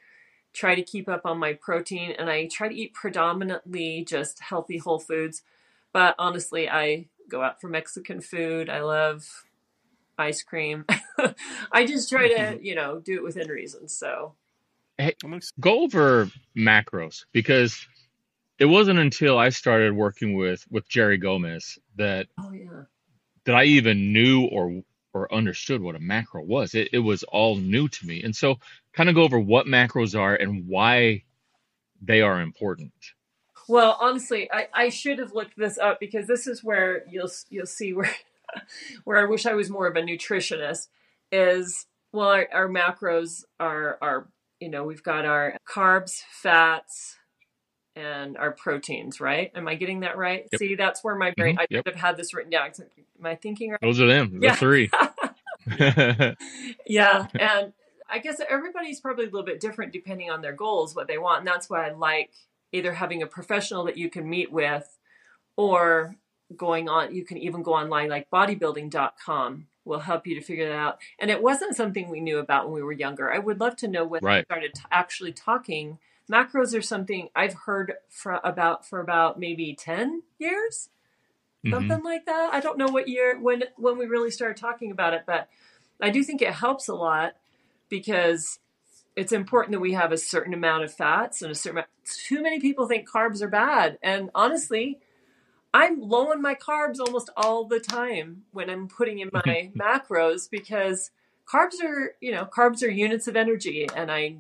Try 0.54 0.76
to 0.76 0.84
keep 0.84 1.10
up 1.10 1.26
on 1.26 1.40
my 1.40 1.54
protein, 1.54 2.12
and 2.12 2.30
I 2.30 2.48
try 2.48 2.68
to 2.68 2.76
eat 2.76 2.94
predominantly 2.94 4.06
just 4.08 4.40
healthy 4.40 4.78
whole 4.78 5.00
foods. 5.00 5.42
But 5.92 6.14
honestly, 6.20 6.70
I 6.70 7.08
go 7.28 7.42
out 7.42 7.60
for 7.60 7.70
Mexican 7.70 8.22
food. 8.22 8.70
I 8.70 8.82
love 8.82 9.46
ice 10.18 10.44
cream. 10.44 10.86
I 11.72 11.86
just 11.86 12.10
try 12.10 12.28
to, 12.28 12.36
mm-hmm. 12.36 12.64
you 12.64 12.76
know, 12.76 13.00
do 13.00 13.16
it 13.16 13.24
within 13.24 13.48
reason. 13.48 13.88
So, 13.88 14.36
hey, 14.98 15.16
go 15.60 15.84
over 15.84 16.30
macros 16.58 17.26
because 17.32 17.86
it 18.60 18.66
wasn't 18.66 19.00
until 19.00 19.38
I 19.38 19.50
started 19.50 19.94
working 19.94 20.36
with 20.36 20.66
with 20.70 20.88
Jerry 20.88 21.18
Gomez 21.18 21.78
that 21.98 22.28
oh 22.40 22.52
yeah 22.52 22.84
that 23.46 23.56
I 23.56 23.66
even 23.66 24.14
knew 24.14 24.46
or 24.46 24.84
or 25.14 25.34
understood 25.34 25.82
what 25.82 25.96
a 25.96 26.00
macro 26.00 26.44
was. 26.44 26.74
It, 26.74 26.90
it 26.92 27.00
was 27.00 27.24
all 27.24 27.56
new 27.56 27.88
to 27.88 28.06
me. 28.06 28.24
And 28.24 28.36
so 28.36 28.56
kind 28.94 29.10
of 29.10 29.16
go 29.16 29.24
over 29.24 29.40
what 29.40 29.68
macros 29.68 30.20
are 30.20 30.36
and 30.36 30.68
why 30.68 31.24
they 32.02 32.22
are 32.22 32.42
important. 32.42 32.94
Well, 33.70 33.98
honestly, 34.02 34.52
I, 34.52 34.68
I 34.74 34.90
should 34.90 35.20
have 35.20 35.34
looked 35.34 35.58
this 35.58 35.78
up 35.78 36.00
because 36.00 36.28
this 36.28 36.48
is 36.48 36.64
where 36.64 37.06
you'll 37.10 37.30
you'll 37.50 37.66
see 37.66 37.94
where 37.94 38.10
where 39.04 39.18
I 39.18 39.30
wish 39.30 39.46
I 39.46 39.54
was 39.54 39.70
more 39.70 39.88
of 39.88 39.96
a 39.96 40.02
nutritionist 40.02 40.88
is 41.32 41.86
well 42.12 42.30
our, 42.30 42.48
our 42.52 42.68
macros 42.68 43.44
are 43.60 43.98
are 44.02 44.28
you 44.64 44.70
know 44.70 44.86
we've 44.86 45.04
got 45.04 45.26
our 45.26 45.58
carbs, 45.70 46.22
fats, 46.42 47.18
and 47.98 48.38
our 48.38 48.52
proteins, 48.54 49.20
right? 49.20 49.52
Am 49.56 49.68
I 49.68 49.76
getting 49.76 50.00
that 50.00 50.18
right? 50.18 50.48
Yep. 50.54 50.60
See, 50.60 50.76
that's 50.76 51.04
where 51.04 51.16
my 51.16 51.32
brain, 51.32 51.56
mm-hmm. 51.56 51.62
I 51.62 51.68
yep. 51.70 51.86
have 51.86 51.96
had 51.96 52.18
this 52.18 52.34
written 52.34 52.52
down. 52.52 52.72
Am 52.80 53.26
I 53.26 53.36
thinking 53.36 53.72
right? 53.72 53.82
Those 53.82 54.00
are 54.00 54.08
them, 54.08 54.40
the 54.40 54.48
yeah. 54.48 54.56
three. 54.56 54.90
yeah. 56.88 57.28
And 57.38 57.74
I 58.10 58.20
guess 58.20 58.40
everybody's 58.50 59.02
probably 59.02 59.26
a 59.26 59.30
little 59.30 59.46
bit 59.46 59.60
different 59.60 59.92
depending 59.92 60.32
on 60.32 60.42
their 60.42 60.54
goals, 60.54 60.96
what 60.96 61.08
they 61.08 61.18
want. 61.18 61.40
And 61.40 61.48
that's 61.48 61.70
why 61.70 61.88
I 61.88 61.92
like 61.92 62.32
either 62.72 62.94
having 62.94 63.22
a 63.22 63.28
professional 63.28 63.84
that 63.84 63.98
you 63.98 64.10
can 64.10 64.30
meet 64.30 64.50
with 64.50 64.98
or 65.58 66.16
going 66.56 66.88
on, 66.88 67.14
you 67.14 67.26
can 67.26 67.38
even 67.38 67.64
go 67.64 67.74
online 67.74 68.08
like 68.08 68.30
bodybuilding.com 68.32 69.68
will 69.86 70.00
help 70.00 70.26
you 70.26 70.36
to 70.36 70.42
figure 70.42 70.70
that 70.70 70.76
out. 70.76 71.00
And 71.20 71.30
it 71.30 71.42
wasn't 71.42 71.76
something 71.76 72.10
we 72.10 72.22
knew 72.22 72.40
about 72.40 72.66
when 72.66 72.76
we 72.76 72.84
were 72.84 72.92
younger. 72.92 73.32
I 73.32 73.40
would 73.40 73.60
love 73.60 73.76
to 73.78 73.88
know 73.88 74.06
when 74.06 74.22
right. 74.24 74.40
we 74.40 74.44
started 74.46 74.74
t- 74.74 74.82
actually 74.92 75.34
talking– 75.34 76.00
macros 76.32 76.78
are 76.78 76.82
something 76.82 77.30
I've 77.36 77.54
heard 77.54 77.94
for 78.10 78.40
about 78.44 78.86
for 78.86 79.00
about 79.00 79.40
maybe 79.40 79.76
10 79.76 80.24
years. 80.40 80.90
Mm-hmm. 81.66 81.76
Something 81.76 82.04
like 82.04 82.26
that. 82.26 82.54
I 82.54 82.60
don't 82.60 82.78
know 82.78 82.88
what 82.88 83.08
year 83.08 83.40
when 83.40 83.64
when 83.78 83.98
we 83.98 84.06
really 84.06 84.32
started 84.32 84.58
talking 84.58 84.92
about 84.92 85.14
it, 85.14 85.24
but 85.26 85.48
I 86.02 86.10
do 86.10 86.24
think 86.24 86.42
it 86.42 86.54
helps 86.54 86.88
a 86.88 86.96
lot 86.96 87.36
because 87.90 88.60
it's 89.16 89.32
important 89.32 89.74
that 89.74 89.80
we 89.80 89.94
have 89.94 90.12
a 90.12 90.18
certain 90.18 90.54
amount 90.54 90.84
of 90.84 90.94
fats 90.94 91.42
and 91.42 91.52
a 91.52 91.56
certain 91.56 91.78
amount, 91.78 91.90
too 92.04 92.42
many 92.42 92.60
people 92.60 92.88
think 92.88 93.08
carbs 93.08 93.42
are 93.42 93.48
bad 93.48 94.00
and 94.02 94.30
honestly 94.34 95.00
i'm 95.74 96.02
low 96.02 96.32
on 96.32 96.42
my 96.42 96.56
carbs 96.56 97.00
almost 97.00 97.30
all 97.36 97.66
the 97.66 97.80
time 97.80 98.44
when 98.52 98.70
i'm 98.70 98.88
putting 98.88 99.20
in 99.20 99.30
my 99.34 99.72
macros 99.78 100.50
because 100.50 101.12
carbs 101.52 101.84
are 101.84 102.16
you 102.22 102.32
know 102.32 102.46
carbs 102.46 102.84
are 102.84 102.90
units 102.90 103.28
of 103.28 103.36
energy 103.36 103.88
and 103.96 104.12
i 104.12 104.36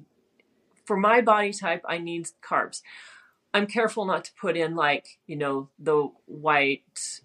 for 0.85 0.97
my 0.97 1.21
body 1.21 1.53
type, 1.53 1.83
I 1.87 1.97
need 1.97 2.27
carbs. 2.41 2.81
I'm 3.53 3.67
careful 3.67 4.05
not 4.05 4.25
to 4.25 4.31
put 4.39 4.57
in 4.57 4.75
like, 4.75 5.19
you 5.27 5.35
know, 5.35 5.69
the 5.79 6.09
white 6.25 7.21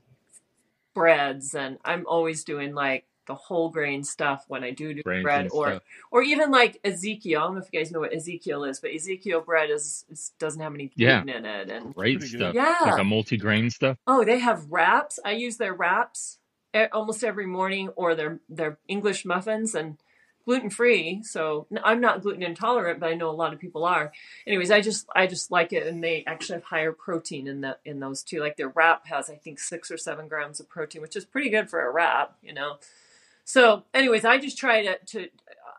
breads 0.94 1.55
and 1.55 1.79
I'm 1.85 2.07
always 2.07 2.44
doing 2.44 2.75
like 2.75 3.05
the 3.29 3.35
whole 3.35 3.69
grain 3.69 4.03
stuff 4.03 4.45
when 4.49 4.64
I 4.64 4.73
do 4.73 4.93
do 4.93 5.03
Grains 5.03 5.23
bread 5.23 5.49
or 5.53 5.69
stuff. 5.69 5.83
or 6.11 6.23
even 6.23 6.51
like 6.51 6.81
Ezekiel. 6.83 7.41
I 7.41 7.45
don't 7.45 7.55
know 7.55 7.61
if 7.61 7.69
you 7.73 7.79
guys 7.79 7.93
know 7.93 8.01
what 8.01 8.12
Ezekiel 8.12 8.64
is, 8.64 8.81
but 8.81 8.93
Ezekiel 8.93 9.43
bread 9.43 9.71
is, 9.71 10.05
is 10.11 10.33
doesn't 10.41 10.61
have 10.61 10.75
any 10.75 10.88
gluten 10.88 11.29
yeah. 11.29 11.37
in 11.37 11.45
it 11.45 11.71
and 11.71 11.95
great 11.95 12.23
stuff. 12.23 12.55
Yeah, 12.55 12.79
like 12.83 12.99
a 12.99 13.05
multi-grain 13.05 13.71
stuff. 13.71 13.99
Oh, 14.07 14.25
they 14.25 14.41
have 14.41 14.67
wraps. 14.71 15.21
I 15.25 15.33
use 15.33 15.59
their 15.59 15.75
wraps 15.75 16.38
almost 16.93 17.23
every 17.23 17.47
morning 17.47 17.91
or 17.91 18.14
their 18.14 18.41
their 18.49 18.79
English 18.88 19.25
muffins 19.25 19.75
and 19.75 19.99
gluten 20.47 20.71
free, 20.71 21.23
so 21.23 21.67
I'm 21.85 22.01
not 22.01 22.23
gluten 22.23 22.43
intolerant, 22.43 23.01
but 23.01 23.11
I 23.11 23.14
know 23.14 23.29
a 23.29 23.33
lot 23.33 23.53
of 23.53 23.59
people 23.59 23.85
are. 23.85 24.11
Anyways, 24.47 24.71
I 24.71 24.81
just 24.81 25.07
I 25.14 25.27
just 25.27 25.51
like 25.51 25.75
it, 25.75 25.87
and 25.87 26.03
they 26.03 26.25
actually 26.27 26.55
have 26.55 26.64
higher 26.64 26.93
protein 26.93 27.47
in 27.47 27.61
that 27.61 27.81
in 27.85 28.01
those 28.01 28.23
too. 28.23 28.41
Like 28.41 28.57
their 28.57 28.71
wrap 28.71 29.07
has, 29.09 29.29
I 29.29 29.35
think, 29.35 29.61
six 29.61 29.91
or 29.91 29.99
seven 29.99 30.29
grams 30.29 30.59
of 30.59 30.71
protein, 30.71 31.03
which 31.03 31.17
is 31.17 31.27
pretty 31.27 31.51
good 31.51 31.69
for 31.69 31.87
a 31.87 31.93
wrap, 31.93 32.35
you 32.43 32.55
know. 32.55 32.79
So, 33.49 33.85
anyways, 33.95 34.27
I 34.27 34.37
just 34.37 34.59
try 34.59 34.83
to 34.83 34.99
to 35.07 35.29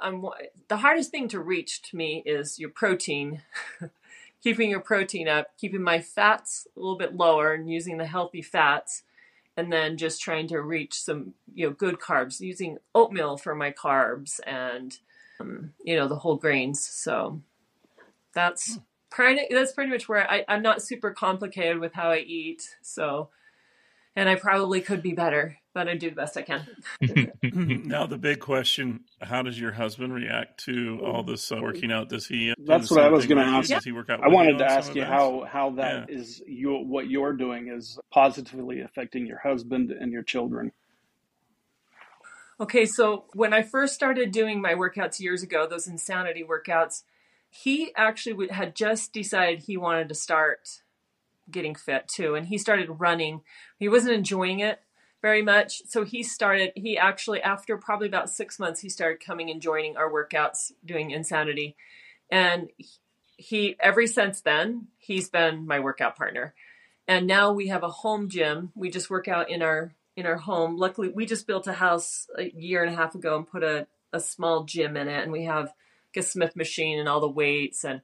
I'm 0.02 0.26
the 0.70 0.78
hardest 0.78 1.12
thing 1.12 1.28
to 1.28 1.40
reach 1.40 1.84
to 1.84 1.96
me 1.96 2.24
is 2.26 2.58
your 2.58 2.72
protein. 2.72 3.44
keeping 4.42 4.72
your 4.72 4.80
protein 4.80 5.28
up, 5.28 5.56
keeping 5.56 5.84
my 5.84 6.00
fats 6.00 6.66
a 6.76 6.80
little 6.80 6.98
bit 6.98 7.16
lower, 7.16 7.54
and 7.54 7.70
using 7.70 7.98
the 7.98 8.08
healthy 8.08 8.42
fats 8.42 9.04
and 9.56 9.72
then 9.72 9.98
just 9.98 10.20
trying 10.20 10.48
to 10.48 10.60
reach 10.60 11.00
some 11.00 11.36
you 11.54 11.68
know 11.68 11.74
good 11.74 12.00
carbs 12.00 12.40
using 12.40 12.80
oatmeal 12.96 13.38
for 13.38 13.54
my 13.54 13.72
carbs 13.72 14.40
and 14.48 14.98
um, 15.40 15.74
you 15.84 15.96
know 15.96 16.08
the 16.08 16.16
whole 16.16 16.38
grains 16.38 16.84
so 16.84 17.40
that's 18.34 18.76
hmm. 18.76 18.80
pretty 19.12 19.54
that's 19.54 19.74
pretty 19.74 19.92
much 19.92 20.08
where 20.08 20.30
I, 20.32 20.46
i'm 20.48 20.62
not 20.62 20.82
super 20.82 21.12
complicated 21.12 21.80
with 21.80 21.94
how 21.94 22.10
i 22.10 22.20
eat 22.20 22.78
so 22.82 23.30
and 24.16 24.30
i 24.30 24.36
probably 24.36 24.80
could 24.80 25.02
be 25.02 25.12
better 25.12 25.59
but 25.80 25.88
I 25.88 25.96
do 25.96 26.10
the 26.10 26.16
best 26.18 26.36
I 26.36 26.42
can. 26.42 26.68
now 27.86 28.06
the 28.06 28.18
big 28.18 28.42
question: 28.42 29.06
How 29.22 29.42
does 29.44 29.58
your 29.58 29.72
husband 29.72 30.14
react 30.14 30.66
to 30.66 31.00
all 31.02 31.24
this 31.24 31.54
uh, 31.54 31.60
working 31.62 31.90
out? 31.90 32.10
Does 32.10 32.28
he? 32.28 32.54
That's 32.58 32.92
what 32.92 33.02
I 33.02 33.08
was 33.08 33.26
going 33.28 33.38
to 33.38 33.46
ask. 33.46 33.70
Does 33.70 33.86
he 33.86 33.94
work 33.94 34.10
out? 34.10 34.22
I 34.22 34.28
wanted 34.28 34.58
to 34.58 34.66
ask 34.70 34.94
you 34.94 35.06
how 35.06 35.46
how 35.50 35.70
that 35.78 36.10
yeah. 36.10 36.18
is 36.18 36.44
you 36.46 36.74
what 36.74 37.10
you're 37.10 37.32
doing 37.32 37.70
is 37.70 37.98
positively 38.12 38.82
affecting 38.82 39.26
your 39.26 39.40
husband 39.40 39.92
and 39.92 40.12
your 40.12 40.22
children. 40.22 40.74
Okay, 42.60 42.86
so 42.86 43.24
when 43.32 43.54
I 43.54 43.62
first 43.62 43.94
started 43.94 44.34
doing 44.34 44.62
my 44.62 44.74
workouts 44.74 45.22
years 45.22 45.44
ago, 45.44 45.66
those 45.66 45.88
insanity 45.88 46.44
workouts, 46.44 47.04
he 47.50 47.94
actually 47.96 48.50
had 48.50 48.76
just 48.76 49.14
decided 49.14 49.60
he 49.60 49.78
wanted 49.78 50.10
to 50.10 50.16
start 50.16 50.82
getting 51.50 51.74
fit 51.74 52.10
too, 52.10 52.36
and 52.36 52.48
he 52.48 52.58
started 52.58 53.00
running. 53.00 53.44
He 53.78 53.88
wasn't 53.88 54.16
enjoying 54.16 54.60
it 54.60 54.82
very 55.22 55.42
much. 55.42 55.82
So 55.88 56.04
he 56.04 56.24
started, 56.24 56.72
he 56.76 56.98
actually, 56.98 57.42
after 57.42 57.78
probably 57.78 58.08
about 58.08 58.30
six 58.30 58.60
months, 58.60 58.80
he 58.80 58.90
started 58.90 59.24
coming 59.24 59.50
and 59.50 59.62
joining 59.62 59.98
our 59.98 60.12
workouts, 60.12 60.72
doing 60.86 61.12
Insanity. 61.12 61.76
And 62.32 62.70
he, 63.38 63.76
ever 63.80 64.06
since 64.08 64.42
then, 64.42 64.88
he's 64.98 65.30
been 65.30 65.66
my 65.66 65.80
workout 65.80 66.16
partner. 66.16 66.54
And 67.08 67.26
now 67.26 67.54
we 67.54 67.68
have 67.68 67.84
a 67.84 67.90
home 67.90 68.30
gym. 68.30 68.72
We 68.76 68.90
just 68.90 69.10
work 69.10 69.28
out 69.28 69.50
in 69.50 69.62
our 69.62 69.94
in 70.16 70.26
our 70.26 70.36
home. 70.38 70.78
Luckily, 70.78 71.10
we 71.10 71.26
just 71.26 71.48
built 71.48 71.66
a 71.66 71.74
house 71.74 72.28
a 72.38 72.52
year 72.52 72.84
and 72.84 72.94
a 72.94 72.96
half 72.96 73.16
ago 73.16 73.38
and 73.38 73.48
put 73.48 73.64
a, 73.64 73.88
a 74.12 74.20
small 74.20 74.66
gym 74.66 74.98
in 74.98 75.08
it. 75.08 75.24
And 75.24 75.32
we 75.32 75.46
have 75.46 75.74
a 76.16 76.22
Smith 76.22 76.56
machine 76.56 77.00
and 77.00 77.08
all 77.08 77.22
the 77.22 77.30
weights 77.30 77.86
and 77.86 78.02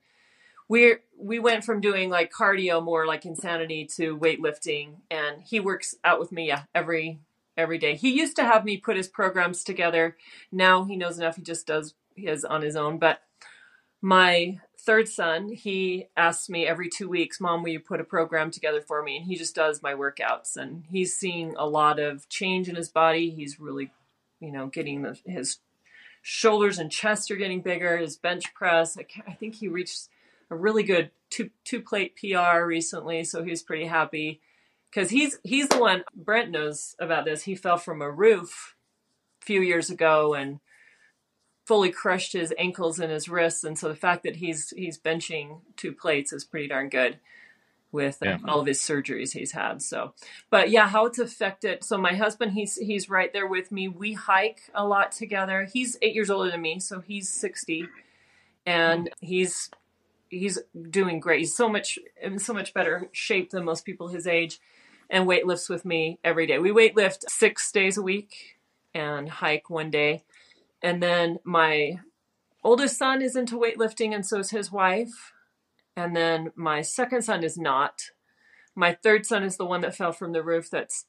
we 0.67 0.95
we 1.17 1.39
went 1.39 1.63
from 1.63 1.81
doing 1.81 2.09
like 2.09 2.31
cardio 2.31 2.83
more 2.83 3.05
like 3.05 3.25
insanity 3.25 3.85
to 3.85 4.17
weightlifting 4.17 4.95
and 5.09 5.41
he 5.43 5.59
works 5.59 5.95
out 6.03 6.19
with 6.19 6.31
me 6.31 6.47
yeah, 6.47 6.63
every 6.73 7.19
every 7.57 7.77
day. 7.77 7.95
He 7.95 8.11
used 8.11 8.35
to 8.35 8.43
have 8.43 8.65
me 8.65 8.77
put 8.77 8.97
his 8.97 9.07
programs 9.07 9.63
together. 9.63 10.17
Now 10.51 10.83
he 10.83 10.97
knows 10.97 11.17
enough 11.17 11.37
he 11.37 11.41
just 11.41 11.67
does 11.67 11.93
his 12.15 12.43
on 12.43 12.61
his 12.61 12.75
own. 12.75 12.97
But 12.97 13.21
my 14.01 14.59
third 14.79 15.07
son 15.07 15.49
he 15.49 16.07
asks 16.15 16.49
me 16.49 16.67
every 16.67 16.89
two 16.89 17.09
weeks 17.09 17.41
mom 17.41 17.63
will 17.63 17.69
you 17.69 17.79
put 17.79 18.01
a 18.01 18.03
program 18.03 18.51
together 18.51 18.81
for 18.81 19.03
me? 19.03 19.17
And 19.17 19.25
he 19.25 19.35
just 19.35 19.55
does 19.55 19.83
my 19.83 19.93
workouts 19.93 20.57
and 20.57 20.83
he's 20.89 21.15
seeing 21.15 21.55
a 21.57 21.67
lot 21.67 21.99
of 21.99 22.27
change 22.29 22.69
in 22.69 22.75
his 22.75 22.89
body. 22.89 23.29
He's 23.29 23.59
really 23.59 23.91
you 24.39 24.51
know 24.51 24.67
getting 24.67 25.03
the, 25.03 25.17
his 25.25 25.59
shoulders 26.23 26.79
and 26.79 26.91
chest 26.91 27.29
are 27.29 27.35
getting 27.35 27.61
bigger. 27.61 27.97
His 27.97 28.17
bench 28.17 28.51
press 28.55 28.97
I, 28.97 29.05
I 29.27 29.33
think 29.33 29.55
he 29.55 29.67
reached 29.67 30.09
a 30.49 30.55
really 30.55 30.83
good 30.83 31.11
two 31.29 31.49
two 31.63 31.81
plate 31.81 32.15
PR 32.15 32.63
recently, 32.65 33.23
so 33.23 33.43
he's 33.43 33.63
pretty 33.63 33.85
happy 33.85 34.41
because 34.89 35.09
he's 35.09 35.39
he's 35.43 35.67
the 35.69 35.79
one 35.79 36.03
Brent 36.15 36.51
knows 36.51 36.95
about 36.99 37.25
this. 37.25 37.43
He 37.43 37.55
fell 37.55 37.77
from 37.77 38.01
a 38.01 38.09
roof 38.11 38.75
a 39.41 39.45
few 39.45 39.61
years 39.61 39.89
ago 39.89 40.33
and 40.33 40.59
fully 41.65 41.89
crushed 41.89 42.33
his 42.33 42.53
ankles 42.59 42.99
and 42.99 43.11
his 43.11 43.27
wrists, 43.27 43.63
and 43.63 43.77
so 43.77 43.89
the 43.89 43.95
fact 43.95 44.23
that 44.23 44.35
he's 44.37 44.69
he's 44.75 44.99
benching 44.99 45.61
two 45.75 45.91
plates 45.91 46.31
is 46.31 46.43
pretty 46.43 46.67
darn 46.67 46.89
good 46.89 47.19
with 47.91 48.21
uh, 48.21 48.25
Yeah. 48.25 48.37
all 48.47 48.59
of 48.59 48.67
his 48.67 48.79
surgeries 48.79 49.31
he's 49.31 49.53
had. 49.53 49.81
So, 49.81 50.13
but 50.49 50.69
yeah, 50.69 50.87
how 50.87 51.05
it's 51.05 51.17
affected. 51.17 51.83
So 51.83 51.97
my 51.97 52.13
husband, 52.13 52.51
he's 52.51 52.75
he's 52.75 53.09
right 53.09 53.31
there 53.33 53.47
with 53.47 53.71
me. 53.71 53.87
We 53.87 54.13
hike 54.13 54.61
a 54.75 54.85
lot 54.85 55.11
together. 55.11 55.67
He's 55.71 55.97
eight 56.01 56.13
years 56.13 56.29
older 56.29 56.51
than 56.51 56.61
me, 56.61 56.79
so 56.79 56.99
he's 56.99 57.29
sixty, 57.29 57.87
and 58.65 59.09
he's 59.21 59.69
he's 60.39 60.59
doing 60.89 61.19
great. 61.19 61.39
He's 61.39 61.55
so 61.55 61.69
much 61.69 61.99
in 62.21 62.39
so 62.39 62.53
much 62.53 62.73
better 62.73 63.09
shape 63.11 63.51
than 63.51 63.65
most 63.65 63.85
people 63.85 64.09
his 64.09 64.27
age, 64.27 64.59
and 65.09 65.27
weight 65.27 65.45
lifts 65.45 65.69
with 65.69 65.85
me 65.85 66.19
every 66.23 66.47
day. 66.47 66.59
We 66.59 66.71
weight 66.71 66.95
lift 66.95 67.29
six 67.29 67.71
days 67.71 67.97
a 67.97 68.01
week 68.01 68.57
and 68.93 69.29
hike 69.29 69.69
one 69.69 69.91
day, 69.91 70.23
and 70.81 71.01
then 71.01 71.39
my 71.43 71.99
oldest 72.63 72.97
son 72.97 73.21
is 73.21 73.35
into 73.35 73.59
weightlifting, 73.59 74.13
and 74.13 74.25
so 74.25 74.39
is 74.39 74.51
his 74.51 74.71
wife. 74.71 75.33
And 75.97 76.15
then 76.15 76.51
my 76.55 76.81
second 76.81 77.21
son 77.21 77.43
is 77.43 77.57
not. 77.57 78.11
My 78.75 78.97
third 79.01 79.25
son 79.25 79.43
is 79.43 79.55
the 79.55 79.65
one 79.65 79.79
that 79.81 79.95
fell 79.95 80.11
from 80.11 80.33
the 80.33 80.43
roof 80.43 80.69
that's 80.69 81.05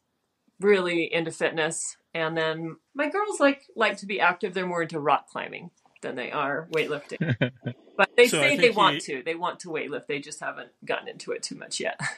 really 0.60 1.12
into 1.12 1.32
fitness. 1.32 1.96
And 2.14 2.36
then 2.36 2.76
my 2.94 3.08
girls 3.08 3.40
like 3.40 3.64
like 3.74 3.96
to 3.98 4.06
be 4.06 4.20
active. 4.20 4.54
They're 4.54 4.66
more 4.66 4.82
into 4.82 5.00
rock 5.00 5.28
climbing 5.28 5.70
than 6.02 6.14
they 6.16 6.30
are 6.30 6.68
weightlifting. 6.72 7.52
But 7.96 8.10
they 8.14 8.26
So 8.28 8.36
say 8.42 8.56
they 8.58 8.64
think 8.64 8.76
want 8.76 8.94
you- 9.08 9.18
to. 9.18 9.22
They 9.22 9.34
want 9.34 9.60
to 9.60 9.68
weightlift. 9.68 10.06
They 10.06 10.18
just 10.20 10.40
haven't 10.40 10.68
gotten 10.84 11.08
into 11.08 11.32
it 11.32 11.42
too 11.42 11.54
much 11.56 11.80
yet. 11.80 11.98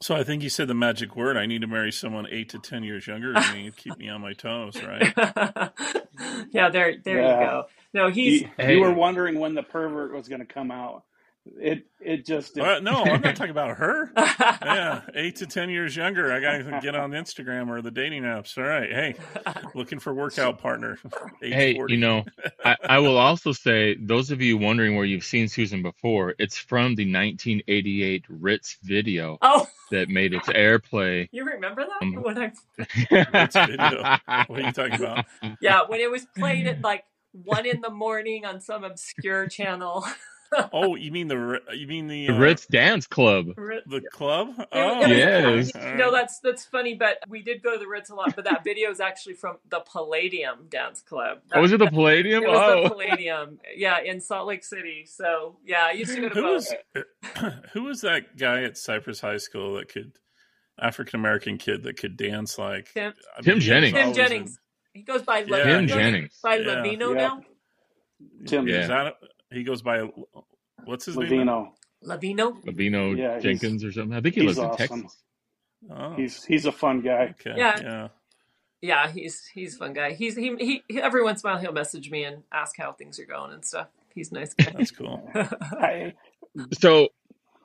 So 0.00 0.14
I 0.14 0.22
think 0.22 0.42
you 0.42 0.50
said 0.50 0.68
the 0.68 0.74
magic 0.74 1.16
word. 1.16 1.38
I 1.38 1.46
need 1.46 1.62
to 1.62 1.66
marry 1.66 1.90
someone 1.90 2.26
eight 2.30 2.50
to 2.50 2.58
ten 2.58 2.82
years 2.82 3.06
younger 3.06 3.32
than 3.32 3.54
me 3.54 3.70
to 3.70 3.70
keep 3.70 3.96
me 3.96 4.10
on 4.10 4.20
my 4.20 4.34
toes, 4.34 4.74
right? 4.82 5.14
yeah, 6.50 6.68
there 6.68 6.96
there 7.02 7.20
Yeah. 7.22 7.40
you 7.40 7.46
go. 7.46 7.64
No, 7.94 8.10
he's 8.10 8.42
You, 8.42 8.50
Hey. 8.58 8.74
you 8.74 8.80
were 8.82 8.92
wondering 8.92 9.38
when 9.38 9.54
the 9.54 9.62
pervert 9.62 10.12
was 10.12 10.28
going 10.28 10.40
to 10.40 10.46
come 10.52 10.70
out. 10.70 11.04
It 11.60 11.84
it 12.00 12.24
just 12.24 12.58
Uh, 12.58 12.80
no, 12.80 13.04
I'm 13.04 13.20
not 13.20 13.36
talking 13.36 13.50
about 13.50 13.76
her. 13.76 14.10
Yeah, 14.64 15.02
eight 15.14 15.36
to 15.36 15.46
ten 15.46 15.68
years 15.68 15.94
younger. 15.94 16.32
I 16.32 16.40
got 16.40 16.52
to 16.58 16.80
get 16.82 16.94
on 16.94 17.10
Instagram 17.10 17.68
or 17.68 17.82
the 17.82 17.90
dating 17.90 18.22
apps. 18.22 18.56
All 18.56 18.64
right, 18.64 18.90
hey, 18.90 19.14
looking 19.74 19.98
for 19.98 20.14
workout 20.14 20.58
partner. 20.58 20.98
Hey, 21.42 21.76
you 21.88 21.98
know, 21.98 22.24
I, 22.64 22.76
I 22.84 22.98
will 23.00 23.18
also 23.18 23.52
say, 23.52 23.96
those 24.00 24.30
of 24.30 24.40
you 24.40 24.56
wondering 24.56 24.96
where 24.96 25.04
you've 25.04 25.24
seen 25.24 25.46
Susan 25.46 25.82
before, 25.82 26.34
it's 26.38 26.56
from 26.56 26.94
the 26.94 27.04
1988 27.04 28.24
Ritz 28.30 28.78
video 28.82 29.36
Oh, 29.42 29.66
that 29.90 30.08
made 30.08 30.32
its 30.32 30.48
airplay. 30.48 31.28
you 31.32 31.44
remember 31.44 31.84
that? 31.84 32.02
Um, 32.02 32.14
when 32.22 32.38
I 32.38 32.52
Ritz 33.34 33.54
video. 33.56 34.02
What 34.46 34.50
are 34.50 34.60
you 34.62 34.72
talking 34.72 34.94
about? 34.94 35.26
Yeah, 35.60 35.82
when 35.86 36.00
it 36.00 36.10
was 36.10 36.26
played 36.36 36.66
at 36.66 36.80
like 36.80 37.04
one 37.32 37.66
in 37.66 37.82
the 37.82 37.90
morning 37.90 38.46
on 38.46 38.60
some 38.62 38.84
obscure 38.84 39.46
channel. 39.46 40.04
Oh, 40.72 40.94
you 40.96 41.10
mean 41.12 41.28
the 41.28 41.60
you 41.74 41.86
mean 41.86 42.06
the 42.06 42.26
The 42.28 42.34
uh, 42.34 42.38
Ritz 42.38 42.66
Dance 42.66 43.06
Club. 43.06 43.46
the 43.56 44.02
club? 44.12 44.48
Oh, 44.72 45.06
Yes. 45.06 45.72
All 45.74 45.80
right. 45.82 45.96
No, 45.96 46.10
that's 46.12 46.38
that's 46.40 46.64
funny, 46.64 46.94
but 46.94 47.18
we 47.28 47.42
did 47.42 47.62
go 47.62 47.72
to 47.74 47.78
the 47.78 47.86
Ritz 47.88 48.10
a 48.10 48.14
lot. 48.14 48.34
But 48.36 48.44
that 48.44 48.64
video 48.64 48.90
is 48.90 49.00
actually 49.00 49.34
from 49.34 49.56
the 49.68 49.80
Palladium 49.80 50.66
Dance 50.68 51.02
Club. 51.02 51.38
Oh, 51.52 51.60
was 51.60 51.72
it 51.72 51.78
the 51.78 51.86
Palladium? 51.86 52.42
It 52.44 52.48
was 52.50 52.58
Oh, 52.60 52.82
the 52.84 52.88
Palladium, 52.90 53.58
yeah, 53.76 54.00
in 54.00 54.20
Salt 54.20 54.46
Lake 54.46 54.64
City. 54.64 55.04
So 55.06 55.56
yeah, 55.64 55.84
I 55.86 55.92
used 55.92 56.14
to 56.14 56.20
go 56.20 56.28
to 56.28 56.34
Who 56.34 56.42
both. 56.42 56.72
was 56.94 57.54
who 57.72 57.82
was 57.84 58.00
that 58.02 58.36
guy 58.36 58.62
at 58.64 58.76
Cypress 58.76 59.20
High 59.20 59.38
School 59.38 59.74
that 59.76 59.88
could 59.88 60.12
African 60.80 61.20
American 61.20 61.56
kid 61.58 61.82
that 61.84 61.96
could 61.98 62.16
dance 62.16 62.58
like 62.58 62.92
Tim- 62.94 63.14
I 63.38 63.42
Tim 63.42 63.60
Jennings. 63.60 63.92
Tim 63.94 64.02
always 64.02 64.16
Jennings. 64.16 64.58
He 64.92 65.02
goes 65.02 65.22
by 65.22 65.38
Yeah, 65.38 65.46
Lavino. 65.46 65.64
Tim 65.64 65.88
Jennings. 65.88 66.38
By 66.42 66.56
Yeah. 66.56 66.66
Lavino 66.66 67.08
Yeah. 67.14 67.14
now. 67.14 67.42
Tim 68.46 68.68
Yeah. 68.68 68.80
Is 68.82 68.88
that 68.88 69.14
he 69.56 69.64
goes 69.64 69.82
by 69.82 70.00
what's 70.84 71.06
his 71.06 71.18
name? 71.18 71.30
Lavino. 71.30 71.68
Lavino. 72.04 72.62
Lavino 72.64 73.16
Yeah, 73.16 73.38
Jenkins 73.38 73.84
or 73.84 73.92
something. 73.92 74.16
I 74.16 74.20
think 74.20 74.34
he 74.34 74.42
he's 74.42 74.58
lives 74.58 74.58
in. 74.58 74.70
Texas. 74.70 75.16
Oh, 75.90 76.14
He's 76.14 76.44
he's 76.44 76.66
a 76.66 76.72
fun 76.72 77.00
guy. 77.00 77.34
okay. 77.40 77.54
Yeah. 77.56 77.80
yeah. 77.82 78.08
Yeah, 78.80 79.10
he's 79.10 79.46
he's 79.54 79.74
a 79.76 79.78
fun 79.78 79.92
guy. 79.94 80.12
He's 80.12 80.36
he, 80.36 80.54
he 80.58 80.82
he 80.88 81.00
every 81.00 81.22
once 81.22 81.42
in 81.42 81.48
a 81.48 81.52
while 81.52 81.60
he'll 81.60 81.72
message 81.72 82.10
me 82.10 82.24
and 82.24 82.42
ask 82.52 82.76
how 82.76 82.92
things 82.92 83.18
are 83.18 83.24
going 83.26 83.52
and 83.52 83.64
stuff. 83.64 83.88
He's 84.14 84.30
a 84.30 84.34
nice 84.34 84.54
guy. 84.54 84.72
That's 84.76 84.90
cool. 84.90 85.28
I, 85.34 86.14
So 86.80 87.08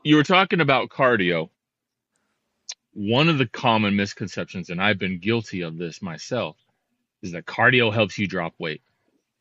you 0.04 0.15
were 0.15 0.23
talking 0.23 0.62
about 0.62 0.89
cardio. 0.89 1.49
One 2.93 3.30
of 3.30 3.38
the 3.38 3.47
common 3.47 3.95
misconceptions, 3.95 4.69
and 4.69 4.82
I've 4.82 4.97
been 4.97 5.19
guilty 5.19 5.62
of 5.62 5.78
this 5.78 6.02
myself, 6.02 6.58
is 7.21 7.34
that 7.34 7.45
cardio 7.45 7.93
helps 7.93 8.17
you 8.17 8.28
drop 8.28 8.54
weight. 8.60 8.82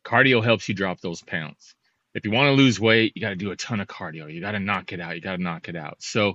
Cardio 0.05 0.43
helps 0.45 0.69
you 0.69 0.75
drop 0.75 1.01
those 1.01 1.23
pounds. 1.23 1.75
If 2.15 2.25
you 2.25 2.31
want 2.33 2.49
to 2.49 2.53
lose 2.53 2.81
weight, 2.81 3.13
you 3.15 3.23
got 3.23 3.31
to 3.31 3.37
do 3.37 3.51
a 3.53 3.57
ton 3.57 3.81
of 3.81 3.89
cardio. 3.89 4.33
You 4.33 4.41
got 4.41 4.53
to 4.53 4.61
knock 4.61 4.93
it 4.93 5.01
out. 5.01 5.15
You 5.15 5.21
got 5.21 5.37
to 5.37 5.43
knock 5.43 5.69
it 5.69 5.77
out. 5.77 5.97
So, 6.01 6.35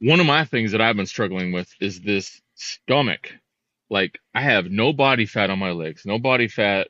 one 0.00 0.20
of 0.20 0.26
my 0.26 0.44
things 0.44 0.72
that 0.72 0.80
I've 0.80 0.96
been 0.96 1.06
struggling 1.06 1.52
with 1.52 1.72
is 1.80 2.00
this 2.00 2.40
stomach. 2.54 3.32
Like, 3.90 4.18
I 4.34 4.42
have 4.42 4.70
no 4.70 4.92
body 4.92 5.26
fat 5.26 5.50
on 5.50 5.58
my 5.58 5.72
legs, 5.72 6.04
no 6.06 6.18
body 6.18 6.48
fat 6.48 6.88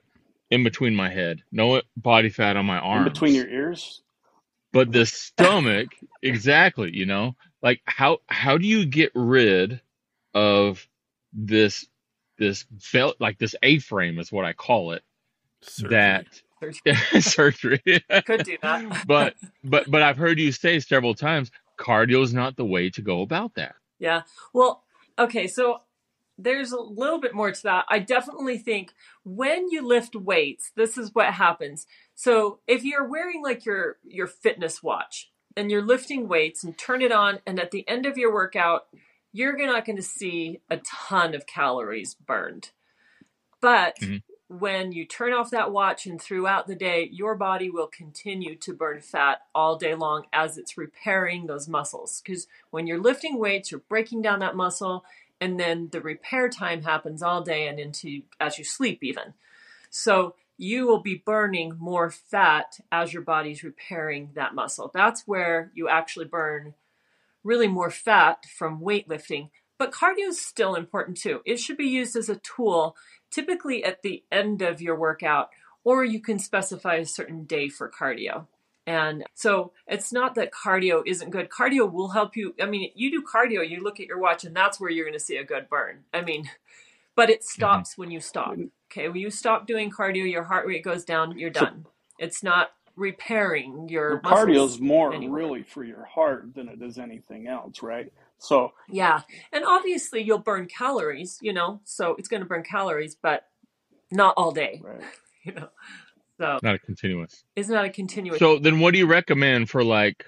in 0.51 0.65
between 0.65 0.95
my 0.95 1.11
head, 1.11 1.43
no 1.53 1.83
body 1.97 2.29
fat 2.31 2.57
on 2.57 2.67
my 2.67 2.79
in 2.79 2.85
arms 2.85 3.05
between 3.05 3.35
your 3.35 3.49
ears. 3.49 4.03
but 4.73 4.93
the 4.93 5.07
stomach 5.07 5.89
exactly 6.23 6.91
you 6.95 7.07
know 7.07 7.35
like 7.63 7.81
how 7.87 8.19
how 8.29 8.59
do 8.59 8.67
you 8.67 8.87
get 8.87 9.11
rid 9.15 9.81
of 10.35 10.87
this 11.33 11.87
this 12.39 12.65
belt 12.93 13.17
like 13.21 13.39
this 13.39 13.55
a-frame 13.63 14.19
is 14.19 14.33
what 14.33 14.45
i 14.45 14.53
call 14.53 14.93
it 14.93 15.03
Surgery. 15.63 15.91
that 15.91 16.27
surgery 17.21 17.81
Could 18.27 18.45
do 18.45 18.57
that. 18.63 19.05
but 19.07 19.35
but 19.65 19.91
but 19.91 20.03
i've 20.03 20.17
heard 20.17 20.39
you 20.39 20.53
say 20.53 20.79
several 20.81 21.15
times 21.15 21.51
cardio 21.79 22.23
is 22.23 22.33
not 22.35 22.57
the 22.57 22.65
way 22.65 22.91
to 22.91 23.03
go 23.03 23.23
about 23.23 23.55
that 23.55 23.75
Yeah. 23.99 24.23
Well, 24.53 24.85
okay, 25.19 25.47
so 25.47 25.79
there's 26.39 26.73
a 26.73 26.81
little 26.81 27.21
bit 27.21 27.35
more 27.35 27.53
to 27.53 27.63
that. 27.65 27.85
I 27.91 27.99
definitely 27.99 28.57
think 28.57 28.93
when 29.25 29.71
you 29.71 29.87
lift 29.87 30.17
weights, 30.17 30.73
this 30.75 30.97
is 30.97 31.15
what 31.15 31.35
happens. 31.35 31.87
So 32.15 32.61
if 32.67 32.83
you're 32.83 33.07
wearing 33.07 33.43
like 33.43 33.67
your 33.67 33.99
your 34.05 34.27
fitness 34.27 34.83
watch 34.83 35.31
and 35.57 35.71
you're 35.71 35.85
lifting 35.85 36.29
weights 36.29 36.65
and 36.65 36.77
turn 36.79 37.03
it 37.03 37.13
on 37.13 37.41
and 37.47 37.61
at 37.61 37.71
the 37.73 37.87
end 37.87 38.07
of 38.07 38.17
your 38.17 38.33
workout, 38.33 38.87
you're 39.33 39.55
not 39.57 39.85
going 39.85 39.97
to 39.97 40.03
see 40.03 40.61
a 40.71 40.79
ton 40.79 41.35
of 41.35 41.47
calories 41.47 42.15
burned. 42.15 42.71
But 43.61 43.97
Mhm. 44.01 44.23
When 44.51 44.91
you 44.91 45.05
turn 45.05 45.33
off 45.33 45.53
that 45.53 45.71
watch 45.71 46.07
and 46.07 46.21
throughout 46.21 46.67
the 46.67 46.75
day, 46.75 47.09
your 47.13 47.37
body 47.37 47.71
will 47.71 47.87
continue 47.87 48.57
to 48.57 48.75
burn 48.75 49.01
fat 49.01 49.43
all 49.55 49.77
day 49.77 49.95
long 49.95 50.25
as 50.33 50.59
it's 50.59 50.77
repairing 50.77 51.47
those 51.47 51.69
muscles. 51.69 52.21
Because 52.21 52.49
when 52.71 52.89
you're 52.89 53.01
lifting 53.01 53.39
weights, 53.39 53.71
you're 53.71 53.83
breaking 53.89 54.23
down 54.23 54.41
that 54.41 54.57
muscle, 54.57 55.05
and 55.41 55.59
then 55.59 55.89
the 55.93 56.01
repair 56.01 56.49
time 56.49 56.83
happens 56.83 57.23
all 57.23 57.43
day 57.43 57.69
and 57.69 57.79
into 57.79 58.23
as 58.41 58.59
you 58.59 58.65
sleep, 58.65 59.05
even. 59.05 59.35
So 59.89 60.35
you 60.59 60.85
will 60.85 61.01
be 61.01 61.23
burning 61.25 61.77
more 61.79 62.11
fat 62.11 62.81
as 62.91 63.13
your 63.13 63.23
body's 63.23 63.63
repairing 63.63 64.31
that 64.35 64.57
muscle. 64.57 64.91
That's 64.93 65.29
where 65.29 65.71
you 65.75 65.89
actually 65.89 66.27
burn 66.27 66.75
really 67.45 67.69
more 67.69 67.91
fat 67.91 68.45
from 68.47 68.81
weightlifting. 68.81 69.51
But 69.79 69.93
cardio 69.93 70.29
is 70.29 70.45
still 70.45 70.75
important 70.75 71.17
too. 71.17 71.41
It 71.47 71.59
should 71.59 71.79
be 71.79 71.87
used 71.87 72.15
as 72.15 72.29
a 72.29 72.37
tool, 72.37 72.97
typically 73.31 73.85
at 73.85 74.03
the 74.03 74.23
end 74.31 74.63
of 74.63 74.81
your 74.81 74.97
workout, 74.97 75.51
or 75.85 76.05
you 76.05 76.21
can 76.21 76.39
specify 76.39 76.97
a 76.97 77.07
certain 77.07 77.45
day 77.45 77.69
for 77.69 77.91
cardio. 77.91 78.47
And 78.87 79.25
so 79.35 79.73
it's 79.87 80.13
not 80.13 80.35
that 80.35 80.53
cardio 80.53 81.03
isn't 81.07 81.31
good. 81.31 81.49
Cardio 81.49 81.91
will 81.91 82.09
help 82.09 82.37
you. 82.37 82.55
I 82.61 82.67
mean, 82.67 82.91
you 82.95 83.11
do 83.11 83.23
cardio, 83.23 83.69
you 83.69 83.83
look 83.83 84.01
at 84.01 84.07
your 84.07 84.19
watch, 84.19 84.45
and 84.45 84.55
that's 84.55 84.81
where 84.81 84.91
you're 84.91 85.05
going 85.05 85.19
to 85.19 85.25
see 85.25 85.37
a 85.37 85.45
good 85.45 85.69
burn. 85.69 86.01
I 86.13 86.23
mean, 86.23 86.51
but 87.15 87.31
it 87.31 87.41
mm-hmm. 87.41 87.49
stops 87.49 87.97
when 87.97 88.11
you 88.11 88.21
stop. 88.21 88.53
Mm-hmm. 88.53 88.67
Okay, 88.91 89.09
when 89.09 89.21
you 89.21 89.31
stop 89.31 89.67
doing 89.67 89.91
cardio, 89.91 90.29
your 90.29 90.43
heart 90.43 90.67
rate 90.67 90.83
goes 90.83 91.05
down, 91.05 91.39
you're 91.39 91.55
So- 91.55 91.61
done. 91.61 91.87
It's 92.19 92.43
not 92.43 92.73
repairing 92.97 93.89
your 93.89 94.21
Well, 94.23 94.45
muscles 94.47 94.77
cardio's 94.77 94.81
more 94.81 95.11
really 95.11 95.63
for 95.63 95.83
your 95.83 96.05
heart 96.05 96.55
than 96.55 96.69
it 96.69 96.83
is 96.83 96.99
anything 96.99 97.47
else, 97.47 97.83
right? 97.83 98.13
So 98.41 98.73
Yeah. 98.89 99.23
And 99.53 99.65
obviously 99.65 100.23
you'll 100.23 100.39
burn 100.39 100.67
calories, 100.67 101.39
you 101.41 101.53
know, 101.53 101.81
so 101.85 102.17
it's 102.19 102.29
going 102.29 102.43
to 102.43 102.49
burn 102.49 102.63
calories, 102.65 103.15
but 103.15 103.45
not 104.11 104.35
all 104.37 104.51
day, 104.51 104.81
right. 104.83 105.03
you 105.45 105.53
know. 105.53 105.69
So 106.39 106.59
not 106.63 106.75
a 106.75 106.79
continuous 106.79 107.45
it's 107.55 107.69
not 107.69 107.85
a 107.85 107.91
continuous. 107.91 108.39
so 108.39 108.59
then 108.59 108.81
what 108.81 108.93
do 108.95 108.99
you 108.99 109.07
recommend 109.07 109.69
for 109.69 109.85
like 109.85 110.25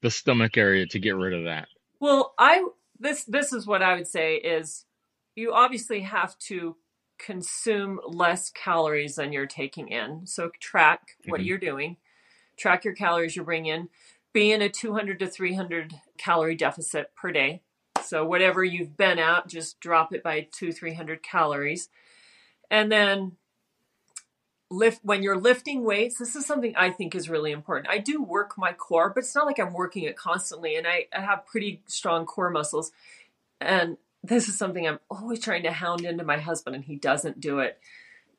the 0.00 0.10
stomach 0.10 0.56
area 0.56 0.86
to 0.86 0.98
get 1.00 1.16
rid 1.16 1.34
of 1.34 1.44
that 1.44 1.66
well, 2.00 2.34
I 2.38 2.64
this 2.98 3.24
this 3.24 3.52
is 3.52 3.66
what 3.66 3.82
I 3.82 3.94
would 3.94 4.06
say 4.06 4.36
is 4.36 4.86
you 5.34 5.52
obviously 5.52 6.00
have 6.00 6.38
to 6.48 6.76
consume 7.18 8.00
less 8.06 8.50
calories 8.50 9.16
than 9.16 9.32
you're 9.32 9.46
taking 9.46 9.88
in. 9.88 10.26
So 10.26 10.50
track 10.60 11.18
what 11.26 11.40
Mhm. 11.40 11.46
you're 11.46 11.58
doing. 11.58 11.96
Track 12.56 12.84
your 12.84 12.94
calories 12.94 13.36
you 13.36 13.44
bring 13.44 13.66
in. 13.66 13.90
Be 14.32 14.52
in 14.52 14.62
a 14.62 14.68
200 14.68 15.18
to 15.18 15.26
300 15.26 15.94
calorie 16.18 16.54
deficit 16.54 17.14
per 17.14 17.32
day. 17.32 17.62
So 18.02 18.24
whatever 18.24 18.64
you've 18.64 18.96
been 18.96 19.18
at, 19.18 19.48
just 19.48 19.80
drop 19.80 20.12
it 20.12 20.22
by 20.22 20.48
two, 20.52 20.72
300 20.72 21.22
calories. 21.22 21.88
And 22.70 22.90
then 22.90 23.32
lift 24.70 25.04
when 25.04 25.22
you're 25.22 25.38
lifting 25.38 25.82
weights 25.82 26.18
this 26.18 26.36
is 26.36 26.46
something 26.46 26.74
i 26.76 26.90
think 26.90 27.14
is 27.14 27.28
really 27.28 27.50
important 27.50 27.88
i 27.88 27.98
do 27.98 28.22
work 28.22 28.56
my 28.56 28.72
core 28.72 29.10
but 29.10 29.24
it's 29.24 29.34
not 29.34 29.44
like 29.44 29.58
i'm 29.58 29.72
working 29.72 30.04
it 30.04 30.16
constantly 30.16 30.76
and 30.76 30.86
i, 30.86 31.06
I 31.12 31.20
have 31.20 31.44
pretty 31.46 31.82
strong 31.86 32.24
core 32.24 32.50
muscles 32.50 32.92
and 33.60 33.96
this 34.22 34.48
is 34.48 34.56
something 34.56 34.86
i'm 34.86 35.00
always 35.10 35.40
trying 35.40 35.64
to 35.64 35.72
hound 35.72 36.04
into 36.04 36.24
my 36.24 36.38
husband 36.38 36.76
and 36.76 36.84
he 36.84 36.94
doesn't 36.94 37.40
do 37.40 37.58
it 37.58 37.80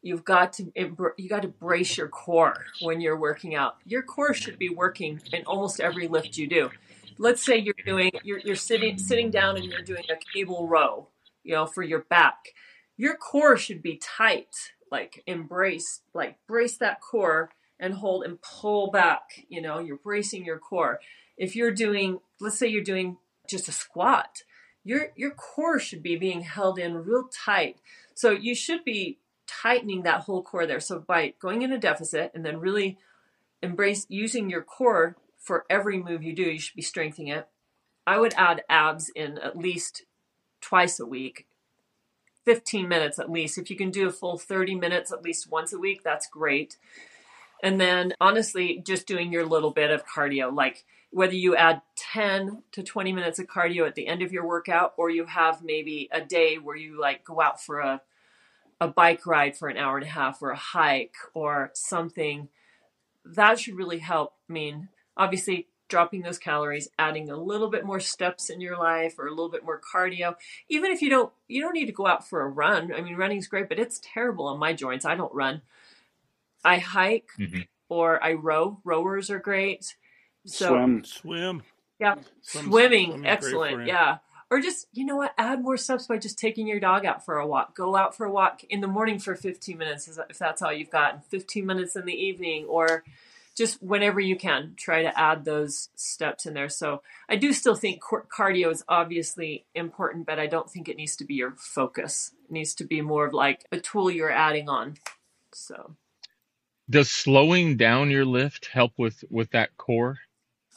you've 0.01 0.23
got 0.23 0.53
to 0.53 0.71
you 1.17 1.29
got 1.29 1.43
to 1.43 1.47
brace 1.47 1.97
your 1.97 2.07
core 2.07 2.65
when 2.81 3.01
you're 3.01 3.17
working 3.17 3.55
out. 3.55 3.77
Your 3.85 4.03
core 4.03 4.33
should 4.33 4.57
be 4.57 4.69
working 4.69 5.21
in 5.31 5.43
almost 5.45 5.79
every 5.79 6.07
lift 6.07 6.37
you 6.37 6.47
do. 6.47 6.69
Let's 7.17 7.43
say 7.43 7.57
you're 7.57 7.75
doing 7.85 8.11
you're, 8.23 8.39
you're 8.39 8.55
sitting 8.55 8.97
sitting 8.97 9.29
down 9.29 9.57
and 9.57 9.65
you're 9.65 9.81
doing 9.81 10.03
a 10.09 10.15
cable 10.33 10.67
row 10.67 11.07
you 11.43 11.53
know 11.53 11.65
for 11.65 11.83
your 11.83 12.01
back. 12.01 12.53
Your 12.97 13.15
core 13.15 13.57
should 13.57 13.81
be 13.81 13.97
tight 13.97 14.55
like 14.91 15.23
embrace 15.27 16.01
like 16.13 16.37
brace 16.47 16.77
that 16.77 16.99
core 17.01 17.49
and 17.79 17.93
hold 17.93 18.23
and 18.23 18.39
pull 18.41 18.91
back 18.91 19.45
you 19.49 19.61
know 19.61 19.79
you're 19.79 19.97
bracing 19.97 20.45
your 20.45 20.59
core. 20.59 20.99
If 21.37 21.55
you're 21.55 21.71
doing 21.71 22.19
let's 22.39 22.57
say 22.57 22.67
you're 22.67 22.83
doing 22.83 23.17
just 23.47 23.67
a 23.67 23.71
squat 23.71 24.43
your 24.83 25.09
your 25.15 25.31
core 25.31 25.79
should 25.79 26.01
be 26.03 26.15
being 26.15 26.41
held 26.41 26.79
in 26.79 27.05
real 27.05 27.29
tight. 27.31 27.77
So 28.13 28.31
you 28.31 28.55
should 28.55 28.83
be 28.83 29.19
tightening 29.61 30.03
that 30.03 30.21
whole 30.21 30.41
core 30.41 30.65
there 30.65 30.79
so 30.79 30.99
by 30.99 31.33
going 31.39 31.61
in 31.61 31.73
a 31.73 31.77
deficit 31.77 32.31
and 32.33 32.45
then 32.45 32.59
really 32.59 32.97
embrace 33.61 34.05
using 34.09 34.49
your 34.49 34.61
core 34.61 35.17
for 35.37 35.65
every 35.69 36.01
move 36.01 36.23
you 36.23 36.33
do 36.33 36.43
you 36.43 36.59
should 36.59 36.75
be 36.75 36.81
strengthening 36.81 37.27
it 37.27 37.47
i 38.05 38.17
would 38.17 38.33
add 38.35 38.63
abs 38.69 39.11
in 39.15 39.37
at 39.39 39.57
least 39.57 40.03
twice 40.61 40.99
a 40.99 41.05
week 41.05 41.45
15 42.45 42.87
minutes 42.87 43.19
at 43.19 43.29
least. 43.29 43.57
If 43.57 43.69
you 43.69 43.75
can 43.75 43.91
do 43.91 44.07
a 44.07 44.11
full 44.11 44.37
30 44.37 44.75
minutes 44.75 45.11
at 45.11 45.23
least 45.23 45.51
once 45.51 45.73
a 45.73 45.79
week, 45.79 46.03
that's 46.03 46.27
great. 46.27 46.77
And 47.63 47.79
then 47.79 48.13
honestly, 48.19 48.81
just 48.85 49.07
doing 49.07 49.31
your 49.31 49.45
little 49.45 49.71
bit 49.71 49.91
of 49.91 50.05
cardio, 50.05 50.53
like 50.53 50.83
whether 51.11 51.35
you 51.35 51.55
add 51.55 51.81
10 51.95 52.63
to 52.71 52.83
20 52.83 53.13
minutes 53.13 53.37
of 53.37 53.47
cardio 53.47 53.85
at 53.85 53.95
the 53.95 54.07
end 54.07 54.21
of 54.21 54.31
your 54.31 54.47
workout, 54.47 54.93
or 54.97 55.09
you 55.09 55.25
have 55.25 55.63
maybe 55.63 56.09
a 56.11 56.21
day 56.21 56.55
where 56.55 56.75
you 56.75 56.99
like 56.99 57.23
go 57.23 57.41
out 57.41 57.61
for 57.61 57.79
a, 57.79 58.01
a 58.81 58.87
bike 58.87 59.27
ride 59.27 59.55
for 59.55 59.69
an 59.69 59.77
hour 59.77 59.95
and 59.95 60.05
a 60.05 60.09
half 60.09 60.41
or 60.41 60.49
a 60.49 60.57
hike 60.57 61.15
or 61.35 61.69
something, 61.73 62.49
that 63.23 63.59
should 63.59 63.75
really 63.75 63.99
help. 63.99 64.33
I 64.49 64.53
mean, 64.53 64.89
obviously, 65.15 65.67
dropping 65.87 66.23
those 66.23 66.39
calories, 66.39 66.89
adding 66.97 67.29
a 67.29 67.37
little 67.37 67.69
bit 67.69 67.85
more 67.85 67.99
steps 67.99 68.49
in 68.49 68.59
your 68.59 68.77
life 68.77 69.19
or 69.19 69.27
a 69.27 69.29
little 69.29 69.49
bit 69.51 69.63
more 69.63 69.79
cardio. 69.79 70.35
Even 70.67 70.91
if 70.91 71.01
you 71.01 71.09
don't 71.09 71.31
you 71.47 71.61
don't 71.61 71.73
need 71.73 71.85
to 71.85 71.91
go 71.91 72.07
out 72.07 72.27
for 72.27 72.41
a 72.41 72.47
run. 72.49 72.91
I 72.91 73.01
mean, 73.01 73.15
running's 73.15 73.47
great, 73.47 73.69
but 73.69 73.77
it's 73.79 74.01
terrible 74.03 74.47
on 74.47 74.57
my 74.57 74.73
joints. 74.73 75.05
I 75.05 75.15
don't 75.15 75.33
run. 75.33 75.61
I 76.63 76.79
hike 76.79 77.29
mm-hmm. 77.39 77.61
or 77.87 78.23
I 78.23 78.33
row. 78.33 78.79
Rowers 78.83 79.29
are 79.29 79.39
great. 79.39 79.95
So 80.45 80.69
swim, 80.69 81.03
swim. 81.03 81.63
Yeah, 81.99 82.15
Swim, 82.41 82.65
swimming, 82.65 83.27
excellent. 83.27 83.85
Yeah. 83.85 84.17
Or 84.51 84.59
just, 84.59 84.87
you 84.91 85.05
know 85.05 85.15
what, 85.15 85.33
add 85.37 85.63
more 85.63 85.77
steps 85.77 86.07
by 86.07 86.17
just 86.17 86.37
taking 86.37 86.67
your 86.67 86.81
dog 86.81 87.05
out 87.05 87.23
for 87.23 87.37
a 87.37 87.47
walk. 87.47 87.73
Go 87.75 87.95
out 87.95 88.15
for 88.15 88.25
a 88.25 88.31
walk 88.31 88.63
in 88.69 88.81
the 88.81 88.87
morning 88.87 89.17
for 89.17 89.33
15 89.33 89.77
minutes 89.77 90.09
if 90.29 90.37
that's 90.37 90.61
all 90.61 90.73
you've 90.73 90.89
got, 90.89 91.25
15 91.25 91.65
minutes 91.65 91.95
in 91.95 92.05
the 92.05 92.13
evening, 92.13 92.65
or 92.65 93.05
just 93.55 93.81
whenever 93.81 94.19
you 94.19 94.35
can 94.35 94.73
try 94.77 95.03
to 95.03 95.19
add 95.19 95.45
those 95.45 95.89
steps 95.95 96.45
in 96.45 96.53
there. 96.53 96.69
So 96.69 97.01
i 97.29 97.35
do 97.37 97.53
still 97.53 97.75
think 97.75 98.01
cardio 98.01 98.71
is 98.71 98.83
obviously 98.87 99.65
important 99.73 100.25
but 100.25 100.39
i 100.39 100.47
don't 100.47 100.69
think 100.69 100.87
it 100.89 100.97
needs 100.97 101.15
to 101.17 101.25
be 101.25 101.35
your 101.35 101.53
focus. 101.57 102.31
It 102.45 102.51
needs 102.51 102.75
to 102.75 102.83
be 102.83 103.01
more 103.01 103.25
of 103.25 103.33
like 103.33 103.65
a 103.71 103.79
tool 103.79 104.11
you're 104.11 104.31
adding 104.31 104.67
on 104.67 104.97
so. 105.53 105.95
Does 106.89 107.09
slowing 107.09 107.77
down 107.77 108.09
your 108.09 108.25
lift 108.25 108.67
help 108.67 108.93
with 108.97 109.23
with 109.29 109.51
that 109.51 109.77
core? 109.77 110.17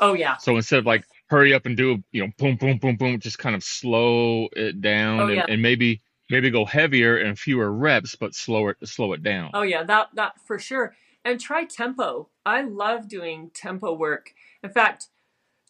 Oh 0.01 0.15
yeah. 0.15 0.37
So 0.37 0.57
instead 0.57 0.81
of 0.81 0.87
like 0.87 1.05
hurry 1.35 1.55
up 1.55 1.67
and 1.67 1.77
do 1.77 2.03
you 2.13 2.23
know 2.23 2.33
boom 2.39 2.57
boom 2.57 2.79
boom 2.79 2.97
boom 2.97 3.19
just 3.19 3.39
kind 3.39 3.55
of 3.55 3.63
slow 3.63 4.49
it 4.53 4.81
down 4.81 5.21
oh, 5.21 5.27
and, 5.27 5.37
yeah. 5.37 5.47
and 5.49 5.61
maybe 5.61 6.01
maybe 6.31 6.51
go 6.51 6.65
heavier 6.65 7.17
and 7.17 7.39
fewer 7.39 7.71
reps 7.73 8.15
but 8.15 8.35
slow 8.35 8.69
it 8.69 8.77
slow 8.85 9.13
it 9.13 9.23
down 9.23 9.51
oh 9.55 9.63
yeah 9.63 9.83
that 9.83 10.09
that 10.15 10.33
for 10.47 10.59
sure 10.59 10.95
and 11.25 11.41
try 11.41 11.65
tempo. 11.65 12.29
I 12.45 12.63
love 12.63 13.09
doing 13.09 13.51
tempo 13.55 13.95
work. 13.95 14.35
In 14.63 14.71
fact, 14.71 15.09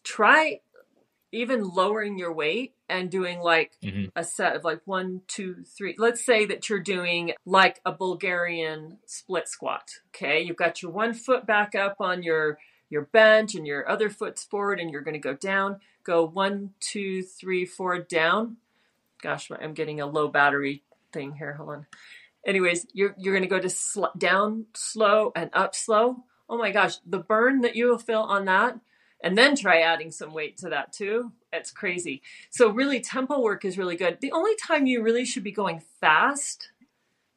try 0.03 0.59
even 1.31 1.63
lowering 1.63 2.17
your 2.17 2.33
weight 2.33 2.73
and 2.87 3.09
doing 3.09 3.39
like 3.39 3.73
mm-hmm. 3.83 4.05
a 4.15 4.23
set 4.23 4.55
of 4.55 4.63
like 4.63 4.81
one, 4.85 5.21
two, 5.27 5.63
three. 5.77 5.95
Let's 5.97 6.23
say 6.23 6.45
that 6.45 6.69
you're 6.69 6.79
doing 6.79 7.33
like 7.45 7.81
a 7.85 7.91
Bulgarian 7.91 8.99
split 9.05 9.47
squat. 9.47 9.89
Okay. 10.13 10.41
You've 10.41 10.57
got 10.57 10.81
your 10.81 10.91
one 10.91 11.13
foot 11.13 11.45
back 11.45 11.73
up 11.75 11.97
on 11.99 12.21
your 12.21 12.57
your 12.95 13.03
bench 13.03 13.53
and 13.53 13.67
your 13.67 13.87
other 13.87 14.09
foot's 14.09 14.43
forward 14.43 14.79
and 14.79 14.89
you're 14.89 15.01
going 15.01 15.13
to 15.13 15.19
go 15.19 15.35
down. 15.35 15.79
Go 16.03 16.25
one, 16.25 16.71
two, 16.79 17.21
three, 17.21 17.65
four, 17.65 17.99
down. 17.99 18.57
Gosh, 19.21 19.51
I'm 19.51 19.73
getting 19.73 20.01
a 20.01 20.05
low 20.07 20.27
battery 20.27 20.83
thing 21.11 21.33
here. 21.33 21.53
Hold 21.53 21.69
on 21.69 21.85
anyways, 22.45 22.85
you're 22.93 23.15
you're 23.17 23.33
gonna 23.33 23.47
go 23.47 23.59
to 23.59 23.69
sl- 23.69 24.05
down 24.17 24.65
slow 24.73 25.31
and 25.35 25.49
up 25.53 25.75
slow. 25.75 26.23
Oh 26.47 26.57
my 26.57 26.71
gosh, 26.71 26.97
the 27.05 27.19
burn 27.19 27.61
that 27.61 27.75
you 27.75 27.87
will 27.87 27.97
feel 27.97 28.21
on 28.21 28.45
that, 28.45 28.79
and 29.21 29.37
then 29.37 29.55
try 29.55 29.81
adding 29.81 30.11
some 30.11 30.33
weight 30.33 30.57
to 30.57 30.69
that 30.69 30.93
too. 30.93 31.31
It's 31.51 31.71
crazy. 31.71 32.21
So 32.49 32.69
really, 32.69 32.99
tempo 32.99 33.39
work 33.39 33.65
is 33.65 33.77
really 33.77 33.95
good. 33.95 34.19
The 34.21 34.31
only 34.31 34.55
time 34.55 34.85
you 34.85 35.01
really 35.01 35.25
should 35.25 35.43
be 35.43 35.51
going 35.51 35.81
fast 35.99 36.69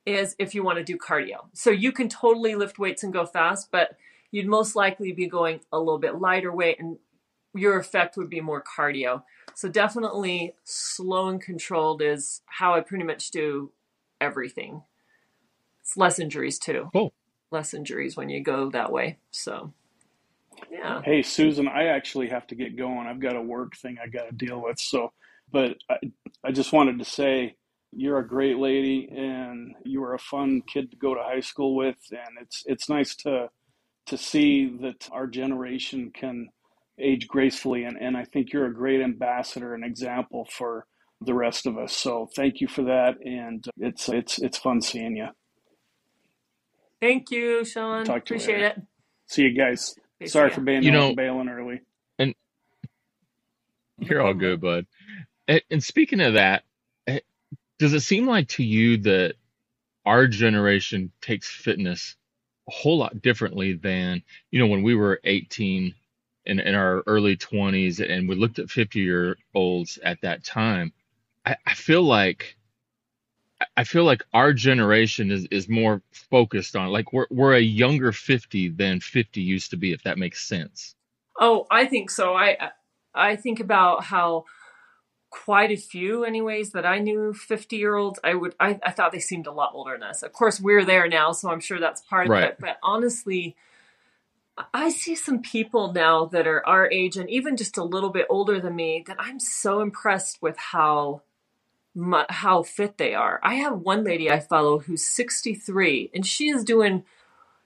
is 0.04 0.34
if 0.38 0.54
you 0.54 0.62
want 0.62 0.78
to 0.78 0.84
do 0.84 0.96
cardio. 0.96 1.46
So 1.52 1.70
you 1.70 1.92
can 1.92 2.08
totally 2.08 2.54
lift 2.54 2.78
weights 2.78 3.02
and 3.02 3.12
go 3.12 3.26
fast, 3.26 3.70
but 3.70 3.96
you'd 4.30 4.46
most 4.46 4.76
likely 4.76 5.12
be 5.12 5.26
going 5.26 5.60
a 5.72 5.78
little 5.78 5.98
bit 5.98 6.20
lighter 6.20 6.52
weight, 6.52 6.78
and 6.78 6.98
your 7.54 7.78
effect 7.78 8.16
would 8.16 8.30
be 8.30 8.40
more 8.40 8.62
cardio. 8.62 9.22
So 9.54 9.68
definitely 9.68 10.54
slow 10.64 11.28
and 11.28 11.40
controlled 11.40 12.02
is 12.02 12.42
how 12.46 12.74
I 12.74 12.80
pretty 12.80 13.04
much 13.04 13.30
do 13.30 13.72
everything 14.20 14.82
it's 15.88 15.96
less 15.96 16.18
injuries 16.18 16.58
too. 16.58 16.90
Cool. 16.92 17.14
Less 17.50 17.72
injuries 17.72 18.14
when 18.14 18.28
you 18.28 18.42
go 18.42 18.70
that 18.70 18.92
way. 18.92 19.16
So, 19.30 19.72
yeah. 20.70 21.00
Hey, 21.02 21.22
Susan, 21.22 21.66
I 21.66 21.86
actually 21.86 22.28
have 22.28 22.46
to 22.48 22.54
get 22.54 22.76
going. 22.76 23.06
I've 23.06 23.20
got 23.20 23.36
a 23.36 23.40
work 23.40 23.74
thing 23.74 23.96
I 24.02 24.06
got 24.06 24.28
to 24.28 24.34
deal 24.34 24.62
with. 24.62 24.78
So, 24.78 25.12
but 25.50 25.78
I, 25.88 25.96
I 26.44 26.52
just 26.52 26.74
wanted 26.74 26.98
to 26.98 27.06
say 27.06 27.56
you're 27.90 28.18
a 28.18 28.28
great 28.28 28.58
lady 28.58 29.08
and 29.10 29.76
you 29.82 30.02
were 30.02 30.12
a 30.12 30.18
fun 30.18 30.60
kid 30.66 30.90
to 30.90 30.96
go 30.98 31.14
to 31.14 31.22
high 31.22 31.40
school 31.40 31.74
with. 31.74 31.96
And 32.10 32.36
it's, 32.42 32.64
it's 32.66 32.90
nice 32.90 33.14
to, 33.16 33.48
to 34.08 34.18
see 34.18 34.70
that 34.82 35.08
our 35.12 35.26
generation 35.26 36.10
can 36.14 36.48
age 36.98 37.28
gracefully. 37.28 37.84
And, 37.84 37.96
and 37.96 38.16
I 38.16 38.24
think 38.24 38.52
you're 38.52 38.66
a 38.66 38.74
great 38.74 39.00
ambassador 39.00 39.74
and 39.74 39.84
example 39.84 40.46
for 40.50 40.86
the 41.20 41.34
rest 41.34 41.66
of 41.66 41.78
us. 41.78 41.92
So 41.92 42.28
thank 42.34 42.60
you 42.60 42.68
for 42.68 42.82
that. 42.84 43.16
And 43.24 43.64
it's, 43.78 44.08
it's, 44.08 44.38
it's 44.38 44.58
fun 44.58 44.82
seeing 44.82 45.16
you. 45.16 45.28
Thank 47.00 47.30
you, 47.30 47.64
Sean. 47.64 48.04
Talk 48.04 48.24
to 48.26 48.34
Appreciate 48.34 48.60
you 48.60 48.66
it. 48.66 48.82
See 49.26 49.42
you 49.42 49.56
guys. 49.56 49.94
Sorry 50.26 50.50
for 50.50 50.60
being 50.60 50.82
you 50.82 50.90
know, 50.90 51.14
bailing 51.14 51.48
early. 51.48 51.80
And 52.18 52.34
you're 53.98 54.20
all 54.20 54.34
good, 54.34 54.60
bud. 54.60 54.86
And 55.70 55.82
speaking 55.82 56.20
of 56.20 56.34
that, 56.34 56.64
eh, 57.06 57.20
does 57.78 57.94
it 57.94 58.00
seem 58.00 58.26
like 58.26 58.48
to 58.48 58.64
you 58.64 58.98
that 58.98 59.34
our 60.04 60.26
generation 60.26 61.12
takes 61.20 61.48
fitness 61.48 62.16
a 62.68 62.70
whole 62.70 62.98
lot 62.98 63.20
differently 63.22 63.72
than 63.72 64.22
you 64.50 64.58
know 64.58 64.66
when 64.66 64.82
we 64.82 64.94
were 64.94 65.20
18 65.24 65.94
in, 66.46 66.60
in 66.60 66.74
our 66.74 67.02
early 67.06 67.36
20s 67.36 68.00
and 68.00 68.28
we 68.28 68.34
looked 68.34 68.58
at 68.58 68.70
50 68.70 69.00
year 69.00 69.36
olds 69.54 69.98
at 70.02 70.20
that 70.20 70.44
time 70.44 70.92
I, 71.44 71.56
I 71.66 71.74
feel 71.74 72.02
like 72.02 72.56
I 73.76 73.84
feel 73.84 74.04
like 74.04 74.24
our 74.32 74.52
generation 74.52 75.30
is, 75.30 75.46
is 75.46 75.68
more 75.68 76.00
focused 76.12 76.76
on 76.76 76.88
like 76.88 77.12
we're 77.12 77.26
we're 77.30 77.56
a 77.56 77.60
younger 77.60 78.12
50 78.12 78.68
than 78.68 79.00
50 79.00 79.40
used 79.40 79.70
to 79.70 79.76
be 79.76 79.92
if 79.92 80.02
that 80.04 80.18
makes 80.18 80.46
sense. 80.46 80.94
Oh, 81.40 81.66
I 81.70 81.86
think 81.86 82.10
so. 82.10 82.34
I 82.34 82.70
I 83.14 83.36
think 83.36 83.60
about 83.60 84.04
how 84.04 84.44
quite 85.30 85.70
a 85.70 85.76
few 85.76 86.24
anyways 86.24 86.72
that 86.72 86.86
I 86.86 86.98
knew 86.98 87.32
50 87.34 87.76
year 87.76 87.96
olds 87.96 88.18
I 88.24 88.34
would 88.34 88.54
I, 88.58 88.78
I 88.82 88.92
thought 88.92 89.12
they 89.12 89.18
seemed 89.18 89.46
a 89.46 89.52
lot 89.52 89.72
older 89.74 89.92
than 89.92 90.02
us. 90.02 90.22
Of 90.22 90.32
course 90.32 90.60
we're 90.60 90.84
there 90.84 91.08
now 91.08 91.32
so 91.32 91.50
I'm 91.50 91.60
sure 91.60 91.78
that's 91.78 92.00
part 92.02 92.28
of 92.28 92.36
it 92.36 92.56
but 92.58 92.78
honestly 92.82 93.56
I 94.74 94.90
see 94.90 95.14
some 95.14 95.40
people 95.40 95.92
now 95.92 96.24
that 96.26 96.46
are 96.46 96.66
our 96.66 96.90
age 96.90 97.16
and 97.16 97.30
even 97.30 97.56
just 97.56 97.76
a 97.78 97.84
little 97.84 98.10
bit 98.10 98.26
older 98.28 98.60
than 98.60 98.74
me 98.74 99.04
that 99.06 99.16
I'm 99.18 99.38
so 99.38 99.80
impressed 99.80 100.42
with 100.42 100.56
how 100.56 101.22
how 102.28 102.62
fit 102.62 102.96
they 102.98 103.14
are. 103.14 103.40
I 103.42 103.54
have 103.54 103.80
one 103.80 104.04
lady 104.04 104.30
I 104.30 104.40
follow 104.40 104.78
who's 104.78 105.02
63 105.02 106.10
and 106.14 106.24
she 106.24 106.48
is 106.48 106.62
doing, 106.62 107.04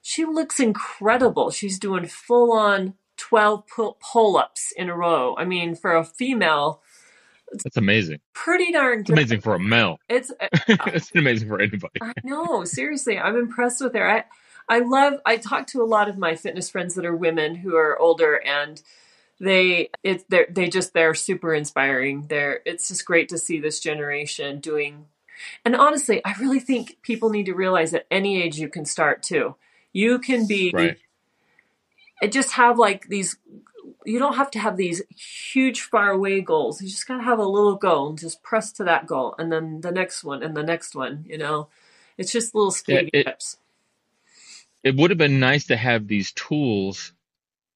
she 0.01 0.25
looks 0.25 0.59
incredible. 0.59 1.51
She's 1.51 1.79
doing 1.79 2.07
full 2.07 2.53
on 2.53 2.95
12 3.19 3.65
pull 4.01 4.37
ups 4.37 4.73
in 4.77 4.89
a 4.89 4.97
row. 4.97 5.37
I 5.37 5.45
mean, 5.45 5.75
for 5.75 5.95
a 5.95 6.05
female, 6.05 6.81
that's 7.63 7.77
amazing. 7.77 8.21
Pretty 8.35 8.73
darn 8.73 8.99
good. 8.99 9.01
It's 9.01 9.11
amazing 9.11 9.41
for 9.41 9.55
a 9.55 9.59
male. 9.61 9.99
It's 10.09 10.31
uh, 10.41 10.49
it's 10.87 11.11
amazing 11.15 11.49
for 11.49 11.61
anybody. 11.61 12.01
I 12.01 12.13
know. 12.25 12.65
Seriously, 12.65 13.19
I'm 13.19 13.37
impressed 13.37 13.83
with 13.83 13.95
her. 13.95 14.09
I 14.09 14.25
I 14.69 14.79
love. 14.81 15.21
I 15.27 15.37
talk 15.37 15.67
to 15.69 15.83
a 15.83 15.85
lot 15.85 16.09
of 16.09 16.19
my 16.19 16.35
fitness 16.37 16.71
friends 16.71 16.95
that 16.95 17.05
are 17.05 17.17
women 17.17 17.57
who 17.57 17.77
are 17.77 17.99
older, 17.99 18.41
and 18.45 18.81
they 19.41 19.91
it 20.03 20.29
they 20.29 20.47
they 20.49 20.69
just 20.69 20.95
they're 20.95 21.15
super 21.15 21.55
inspiring. 21.55 22.27
They're 22.29 22.61
it's 22.65 22.89
just 22.89 23.05
great 23.05 23.29
to 23.31 23.39
see 23.39 23.61
this 23.61 23.81
generation 23.81 24.61
doing. 24.61 25.07
And 25.65 25.75
honestly, 25.75 26.25
I 26.25 26.35
really 26.41 26.61
think 26.61 26.99
people 27.03 27.31
need 27.31 27.47
to 27.47 27.55
realize 27.55 27.93
at 27.95 28.07
any 28.11 28.41
age 28.41 28.59
you 28.59 28.69
can 28.69 28.85
start 28.85 29.23
too. 29.23 29.57
You 29.93 30.21
can 30.21 30.47
be 30.47 30.71
Right. 30.73 30.99
just 32.31 32.53
have 32.53 32.79
like 32.79 33.09
these 33.09 33.37
you 34.07 34.19
don't 34.19 34.37
have 34.37 34.51
to 34.53 34.59
have 34.61 34.77
these 34.77 35.03
huge 35.11 35.83
far 35.83 36.11
away 36.11 36.41
goals. 36.41 36.83
You 36.83 36.89
just 36.89 37.09
gotta 37.09 37.25
have 37.25 37.39
a 37.39 37.47
little 37.47 37.77
goal 37.77 38.11
and 38.11 38.19
just 38.19 38.43
press 38.43 38.73
to 38.73 38.85
that 38.85 39.07
goal 39.07 39.35
and 39.39 39.53
then 39.53 39.81
the 39.83 39.93
next 39.93 40.25
one 40.25 40.43
and 40.43 40.57
the 40.57 40.63
next 40.65 40.95
one, 40.95 41.25
you 41.29 41.39
know. 41.39 41.69
It's 42.19 42.33
just 42.33 42.55
little 42.55 42.75
Yeah, 42.89 43.03
baby 43.03 43.11
it 43.13 43.27
steps. 43.27 43.59
it 44.85 44.97
would 44.97 45.11
have 45.11 45.19
been 45.19 45.41
nice 45.41 45.67
to 45.69 45.77
have 45.77 46.09
these 46.09 46.33
tools 46.33 47.13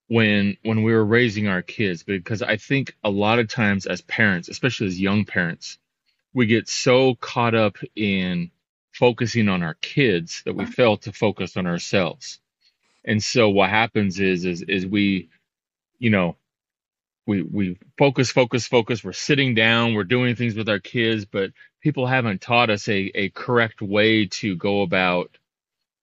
when 0.09 0.57
when 0.63 0.83
we 0.83 0.93
were 0.93 1.05
raising 1.05 1.49
our 1.49 1.63
kids 1.63 2.03
because 2.03 2.43
I 2.43 2.57
think 2.59 2.95
a 3.05 3.11
lot 3.11 3.39
of 3.39 3.49
times 3.49 3.87
as 3.87 4.03
parents, 4.03 4.49
especially 4.49 4.89
as 4.89 5.01
young 5.01 5.25
parents, 5.25 5.79
we 6.35 6.47
get 6.47 6.69
so 6.69 7.17
caught 7.17 7.55
up 7.55 7.79
in 7.97 8.51
focusing 8.93 9.49
on 9.49 9.63
our 9.63 9.75
kids 9.75 10.43
that 10.47 10.55
we 10.57 10.67
fail 10.67 10.97
to 10.99 11.13
focus 11.13 11.57
on 11.57 11.67
ourselves. 11.67 12.41
And 13.05 13.23
so 13.23 13.51
what 13.51 13.71
happens 13.71 14.21
is 14.21 14.47
is 14.47 14.63
is 14.63 14.87
we, 14.87 15.31
you 15.99 16.11
know, 16.11 16.37
we 17.27 17.43
we 17.43 17.79
focus, 17.99 18.31
focus, 18.31 18.67
focus. 18.67 19.05
We're 19.05 19.13
sitting 19.13 19.55
down, 19.55 19.95
we're 19.95 20.05
doing 20.05 20.37
things 20.37 20.55
with 20.55 20.69
our 20.69 20.79
kids, 20.79 21.25
but 21.25 21.51
people 21.83 22.07
haven't 22.07 22.41
taught 22.41 22.71
us 22.71 22.89
a, 22.89 23.11
a 23.15 23.29
correct 23.31 23.83
way 23.83 24.27
to 24.27 24.57
go 24.57 24.83
about, 24.83 25.37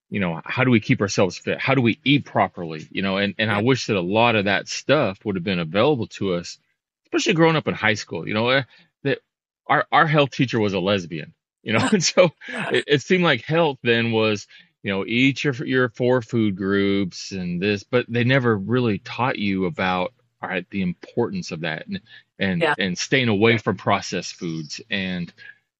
you 0.09 0.19
know, 0.19 0.41
how 0.45 0.63
do 0.63 0.71
we 0.71 0.79
keep 0.79 1.01
ourselves 1.01 1.37
fit? 1.37 1.59
How 1.59 1.75
do 1.75 1.81
we 1.81 1.99
eat 2.03 2.25
properly? 2.25 2.87
You 2.91 3.01
know, 3.01 3.17
and, 3.17 3.35
and 3.37 3.51
I 3.51 3.61
wish 3.61 3.87
that 3.87 3.95
a 3.95 4.01
lot 4.01 4.35
of 4.35 4.45
that 4.45 4.67
stuff 4.67 5.23
would 5.25 5.35
have 5.35 5.43
been 5.43 5.59
available 5.59 6.07
to 6.07 6.33
us, 6.35 6.59
especially 7.05 7.33
growing 7.33 7.55
up 7.55 7.67
in 7.67 7.73
high 7.73 7.95
school. 7.95 8.27
You 8.27 8.33
know, 8.33 8.49
eh, 8.49 8.63
that 9.03 9.19
our 9.67 9.85
our 9.91 10.07
health 10.07 10.31
teacher 10.31 10.59
was 10.59 10.73
a 10.73 10.79
lesbian, 10.79 11.33
you 11.63 11.73
know, 11.73 11.87
and 11.93 12.03
so 12.03 12.31
it, 12.49 12.83
it 12.87 13.01
seemed 13.01 13.23
like 13.23 13.41
health 13.43 13.79
then 13.81 14.11
was, 14.11 14.47
you 14.84 14.91
know, 14.91 15.05
eat 15.05 15.43
your 15.43 15.53
your 15.65 15.89
four 15.89 16.21
food 16.23 16.57
groups 16.57 17.31
and 17.34 17.61
this, 17.61 17.84
but 17.84 18.05
they 18.09 18.25
never 18.25 18.57
really 18.57 18.99
taught 18.99 19.39
you 19.39 19.65
about 19.65 20.13
all 20.43 20.49
right 20.49 20.69
the 20.71 20.84
importance 20.84 21.51
of 21.51 21.61
that 21.61 21.88
and 21.88 22.01
and 22.39 22.63
Yeah. 22.63 22.75
and 22.77 22.97
staying 22.97 23.29
away 23.29 23.57
from 23.59 23.77
processed 23.77 24.36
foods 24.36 24.81
and 24.91 25.34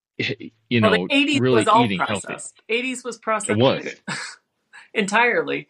you 0.70 0.82
Well, 0.82 0.92
know 0.92 1.10
the 1.10 1.16
80s 1.16 1.42
really 1.42 1.52
was 1.52 1.68
all 1.68 1.88
eating 1.88 2.04
healthy. 2.08 2.28
processed. 2.28 2.62
80s 2.70 3.04
was 3.06 3.18
processed. 3.18 3.52
It 3.52 3.58
was. 3.58 3.96
entirely. 4.96 5.70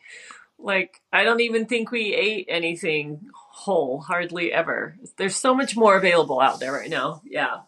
Like, 0.59 1.01
I 1.13 1.23
don't 1.25 1.41
even 1.41 1.67
think 1.67 1.91
we 1.91 2.13
ate 2.15 2.47
anything 2.49 3.21
whole, 3.35 4.01
hardly 4.01 4.53
ever. 4.53 4.97
There's 5.17 5.35
so 5.37 5.55
much 5.55 5.77
more 5.77 5.97
available 5.97 6.41
out 6.41 6.59
there 6.61 6.73
right 6.73 6.89
now. 6.89 7.21
Yeah, 7.25 7.61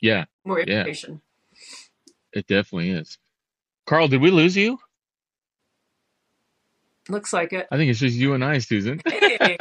Yeah, 0.00 0.26
more 0.44 0.60
yeah, 0.64 0.80
information. 0.84 1.22
it 2.32 2.46
definitely 2.46 2.90
is. 2.90 3.18
Karl, 3.86 4.08
did 4.08 4.20
we 4.22 4.30
lose 4.30 4.56
you? 4.56 4.78
Looks 7.10 7.32
like 7.32 7.52
it. 7.52 7.66
I 7.70 7.76
think 7.76 7.90
it's 7.90 8.00
just 8.00 8.16
you 8.16 8.34
and 8.34 8.44
I, 8.44 8.58
Susan. 8.58 9.00
Hey, 9.10 9.56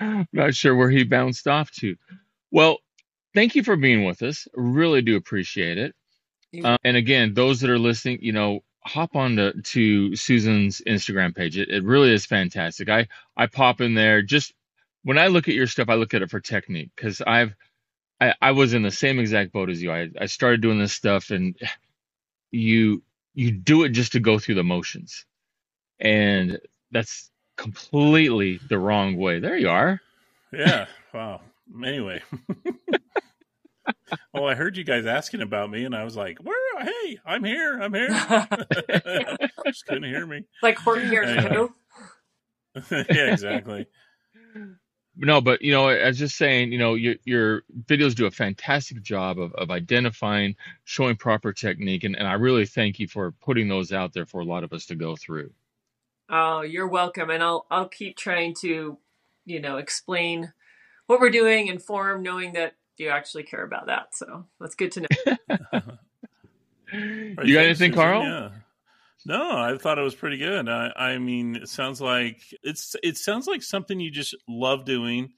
Not 0.32 0.54
sure 0.54 0.74
where 0.74 0.90
he 0.90 1.04
bounced 1.04 1.46
off 1.46 1.70
to. 1.72 1.96
Well, 2.50 2.78
thank 3.34 3.54
you 3.54 3.62
for 3.62 3.76
being 3.76 4.04
with 4.04 4.22
us. 4.22 4.48
Really 4.54 5.02
do 5.02 5.16
appreciate 5.16 5.78
it. 5.78 5.94
Um, 6.64 6.78
and 6.82 6.96
again, 6.96 7.34
those 7.34 7.60
that 7.60 7.70
are 7.70 7.78
listening, 7.78 8.18
you 8.22 8.32
know, 8.32 8.60
hop 8.84 9.14
on 9.16 9.36
to, 9.36 9.60
to 9.60 10.16
Susan's 10.16 10.80
Instagram 10.86 11.34
page. 11.36 11.58
It, 11.58 11.68
it 11.68 11.84
really 11.84 12.12
is 12.12 12.26
fantastic. 12.26 12.88
I, 12.88 13.06
I 13.36 13.46
pop 13.46 13.80
in 13.80 13.94
there 13.94 14.22
just 14.22 14.54
when 15.02 15.18
I 15.18 15.28
look 15.28 15.48
at 15.48 15.54
your 15.54 15.66
stuff, 15.66 15.88
I 15.88 15.94
look 15.94 16.14
at 16.14 16.22
it 16.22 16.30
for 16.30 16.40
technique 16.40 16.90
because 16.96 17.20
I've, 17.20 17.54
I, 18.20 18.34
I 18.40 18.52
was 18.52 18.74
in 18.74 18.82
the 18.82 18.90
same 18.90 19.18
exact 19.18 19.52
boat 19.52 19.70
as 19.70 19.82
you. 19.82 19.92
I, 19.92 20.08
I 20.20 20.26
started 20.26 20.62
doing 20.62 20.78
this 20.78 20.92
stuff 20.92 21.30
and 21.30 21.56
you, 22.50 23.02
you 23.38 23.52
do 23.52 23.84
it 23.84 23.90
just 23.90 24.10
to 24.12 24.20
go 24.20 24.40
through 24.40 24.56
the 24.56 24.64
motions. 24.64 25.24
And 26.00 26.58
that's 26.90 27.30
completely 27.56 28.58
the 28.68 28.78
wrong 28.80 29.16
way. 29.16 29.38
There 29.38 29.56
you 29.56 29.70
are. 29.70 30.00
Yeah. 30.52 30.86
Wow. 31.14 31.40
Anyway. 31.86 32.20
oh, 34.34 34.44
I 34.44 34.54
heard 34.54 34.76
you 34.76 34.84
guys 34.84 35.06
asking 35.06 35.40
about 35.40 35.70
me, 35.70 35.84
and 35.84 35.96
I 35.96 36.04
was 36.04 36.16
like, 36.18 36.38
"Where? 36.42 36.54
Hey, 36.84 37.18
I'm 37.24 37.42
here. 37.42 37.80
I'm 37.80 37.94
here." 37.94 38.08
Just 39.66 39.86
couldn't 39.86 40.04
hear 40.04 40.26
me. 40.26 40.44
like 40.62 40.76
Horton 40.76 41.08
Hears 41.08 41.30
Anyway. 41.30 41.54
Who. 41.54 41.74
yeah, 42.90 43.32
exactly. 43.32 43.86
No, 45.20 45.40
but 45.40 45.62
you 45.62 45.72
know, 45.72 45.88
I 45.88 46.06
was 46.06 46.18
just 46.18 46.36
saying, 46.36 46.70
you 46.72 46.78
know, 46.78 46.94
your 46.94 47.16
your 47.24 47.62
videos 47.86 48.14
do 48.14 48.26
a 48.26 48.30
fantastic 48.30 49.02
job 49.02 49.38
of, 49.40 49.52
of 49.54 49.70
identifying, 49.70 50.54
showing 50.84 51.16
proper 51.16 51.52
technique, 51.52 52.04
and, 52.04 52.16
and 52.16 52.28
I 52.28 52.34
really 52.34 52.66
thank 52.66 53.00
you 53.00 53.08
for 53.08 53.32
putting 53.32 53.68
those 53.68 53.92
out 53.92 54.12
there 54.12 54.26
for 54.26 54.40
a 54.40 54.44
lot 54.44 54.64
of 54.64 54.72
us 54.72 54.86
to 54.86 54.94
go 54.94 55.16
through. 55.16 55.50
Oh, 56.30 56.62
you're 56.62 56.88
welcome. 56.88 57.30
And 57.30 57.42
I'll 57.42 57.66
I'll 57.70 57.88
keep 57.88 58.16
trying 58.16 58.54
to, 58.60 58.98
you 59.44 59.60
know, 59.60 59.78
explain 59.78 60.52
what 61.06 61.20
we're 61.20 61.30
doing, 61.30 61.66
inform, 61.66 62.22
knowing 62.22 62.52
that 62.52 62.74
you 62.96 63.08
actually 63.08 63.42
care 63.42 63.64
about 63.64 63.86
that. 63.86 64.14
So 64.14 64.46
that's 64.60 64.74
good 64.76 64.92
to 64.92 65.00
know. 65.00 65.82
You 66.92 67.54
got 67.54 67.66
anything, 67.66 67.92
Karl? 67.92 68.22
Yeah. 68.22 68.50
No, 69.26 69.58
I 69.58 69.76
thought 69.76 69.98
it 69.98 70.02
was 70.02 70.14
pretty 70.14 70.38
good. 70.38 70.68
I, 70.68 70.92
I 70.96 71.18
mean, 71.18 71.56
it 71.56 71.68
sounds 71.68 72.00
like 72.00 72.40
it's 72.62 72.94
it 73.02 73.16
sounds 73.16 73.46
like 73.46 73.62
something 73.62 73.98
you 73.98 74.10
just 74.10 74.36
love 74.48 74.84
doing, 74.84 75.30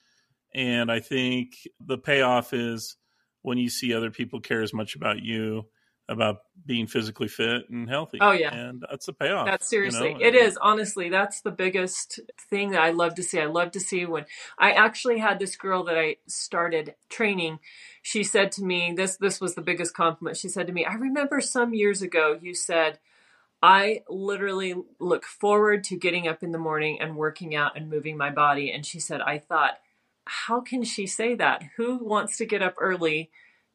and 0.55 0.91
I 0.93 1.01
think 1.01 1.55
the 1.81 1.99
payoff 1.99 2.53
is 2.53 2.97
when 3.43 3.59
you 3.59 3.71
see 3.71 3.95
other 3.95 4.11
people 4.11 4.41
care 4.41 4.63
as 4.63 4.75
much 4.75 4.95
about 4.95 5.23
you 5.23 5.67
about 6.11 6.39
being 6.67 6.89
physically 6.89 7.29
fit 7.29 7.71
and 7.71 7.89
healthy. 7.89 8.19
Oh, 8.21 8.33
yeah. 8.33 8.53
and 8.53 8.85
that's 8.91 9.07
the 9.07 9.13
payoff. 9.13 9.47
That's 9.47 9.69
seriously, 9.69 10.15
know? 10.15 10.21
it 10.21 10.35
is 10.35 10.59
honestly. 10.61 11.09
That's 11.09 11.41
the 11.41 11.53
biggest 11.53 12.19
thing 12.51 12.73
that 12.73 12.83
I 12.83 12.91
love 12.91 13.15
to 13.15 13.23
see. 13.23 13.39
I 13.39 13.47
love 13.47 13.71
to 13.73 13.81
see 13.81 14.05
when 14.05 14.27
I 14.59 14.73
actually 14.73 15.19
had 15.19 15.39
this 15.39 15.55
girl 15.55 15.85
that 15.85 15.97
I 15.97 16.17
started 16.27 16.97
training. 17.09 17.61
She 18.03 18.25
said 18.25 18.51
to 18.53 18.65
me, 18.65 18.93
"This 18.95 19.17
this 19.17 19.41
was 19.41 19.55
the 19.55 19.63
biggest 19.63 19.95
compliment." 19.95 20.37
She 20.37 20.49
said 20.49 20.67
to 20.67 20.73
me, 20.73 20.85
"I 20.85 20.95
remember 20.95 21.41
some 21.41 21.73
years 21.73 22.03
ago 22.03 22.39
you 22.43 22.55
said." 22.55 22.99
I 23.63 24.03
literally 24.09 24.75
look 24.99 25.25
forward 25.25 25.85
to 25.85 25.97
getting 25.97 26.27
up 26.27 26.43
in 26.43 26.53
the 26.53 26.59
morning 26.59 26.99
and 27.01 27.17
working 27.17 27.55
out 27.55 27.77
and 27.77 27.91
moving 27.91 28.17
my 28.17 28.31
body. 28.31 28.71
And 28.73 28.87
she 28.87 28.99
said, 29.01 29.21
I 29.21 29.39
thought, 29.39 29.79
how 30.25 30.61
can 30.61 30.83
she 30.85 31.07
say 31.07 31.35
that? 31.35 31.63
Who 31.77 31.99
wants 31.99 32.37
to 32.39 32.47
get 32.47 32.63
up 32.63 32.75
early 32.79 33.31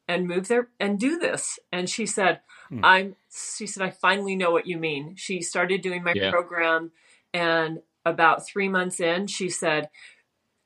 and 0.08 0.26
move 0.26 0.48
there 0.48 0.68
and 0.80 0.98
do 0.98 1.18
this? 1.18 1.58
And 1.72 1.88
she 1.88 2.06
said, 2.06 2.40
Hmm. 2.68 2.84
I'm, 2.84 3.16
she 3.56 3.66
said, 3.66 3.84
I 3.84 3.90
finally 3.90 4.34
know 4.34 4.50
what 4.50 4.66
you 4.66 4.76
mean. 4.76 5.14
She 5.16 5.40
started 5.40 5.82
doing 5.82 6.02
my 6.02 6.14
Yeah. 6.14 6.30
program. 6.30 6.90
And 7.32 7.80
about 8.04 8.46
three 8.46 8.68
months 8.68 8.98
in, 8.98 9.28
she 9.28 9.50
said, 9.50 9.88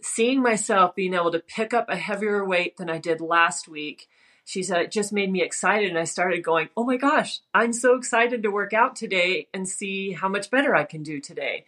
seeing 0.02 0.42
myself 0.42 0.94
being 0.94 1.12
able 1.12 1.32
to 1.32 1.40
pick 1.40 1.74
up 1.74 1.88
a 1.88 1.96
heavier 1.96 2.44
weight 2.44 2.78
than 2.78 2.88
I 2.88 2.98
did 2.98 3.20
last 3.20 3.68
week 3.68 4.08
she 4.50 4.64
said 4.64 4.80
it 4.80 4.90
just 4.90 5.12
made 5.12 5.30
me 5.30 5.42
excited 5.42 5.88
and 5.88 5.98
i 5.98 6.04
started 6.04 6.42
going 6.42 6.68
oh 6.76 6.82
my 6.84 6.96
gosh 6.96 7.38
i'm 7.54 7.72
so 7.72 7.94
excited 7.94 8.42
to 8.42 8.50
work 8.50 8.72
out 8.72 8.96
today 8.96 9.46
and 9.54 9.68
see 9.68 10.10
how 10.12 10.28
much 10.28 10.50
better 10.50 10.74
i 10.74 10.82
can 10.84 11.02
do 11.04 11.20
today. 11.20 11.64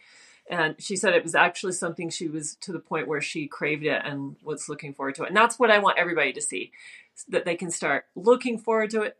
And 0.49 0.75
she 0.77 0.97
said 0.97 1.13
it 1.13 1.23
was 1.23 1.35
actually 1.35 1.71
something 1.71 2.09
she 2.09 2.27
was 2.27 2.55
to 2.55 2.73
the 2.73 2.79
point 2.79 3.07
where 3.07 3.21
she 3.21 3.47
craved 3.47 3.85
it 3.85 4.01
and 4.03 4.35
was 4.43 4.67
looking 4.67 4.93
forward 4.93 5.15
to 5.15 5.23
it. 5.23 5.29
And 5.29 5.37
that's 5.37 5.57
what 5.57 5.71
i 5.71 5.79
want 5.79 5.97
everybody 5.97 6.33
to 6.33 6.41
see 6.41 6.71
that 7.29 7.45
they 7.45 7.55
can 7.55 7.71
start 7.71 8.05
looking 8.15 8.57
forward 8.57 8.89
to 8.89 9.03
it. 9.03 9.15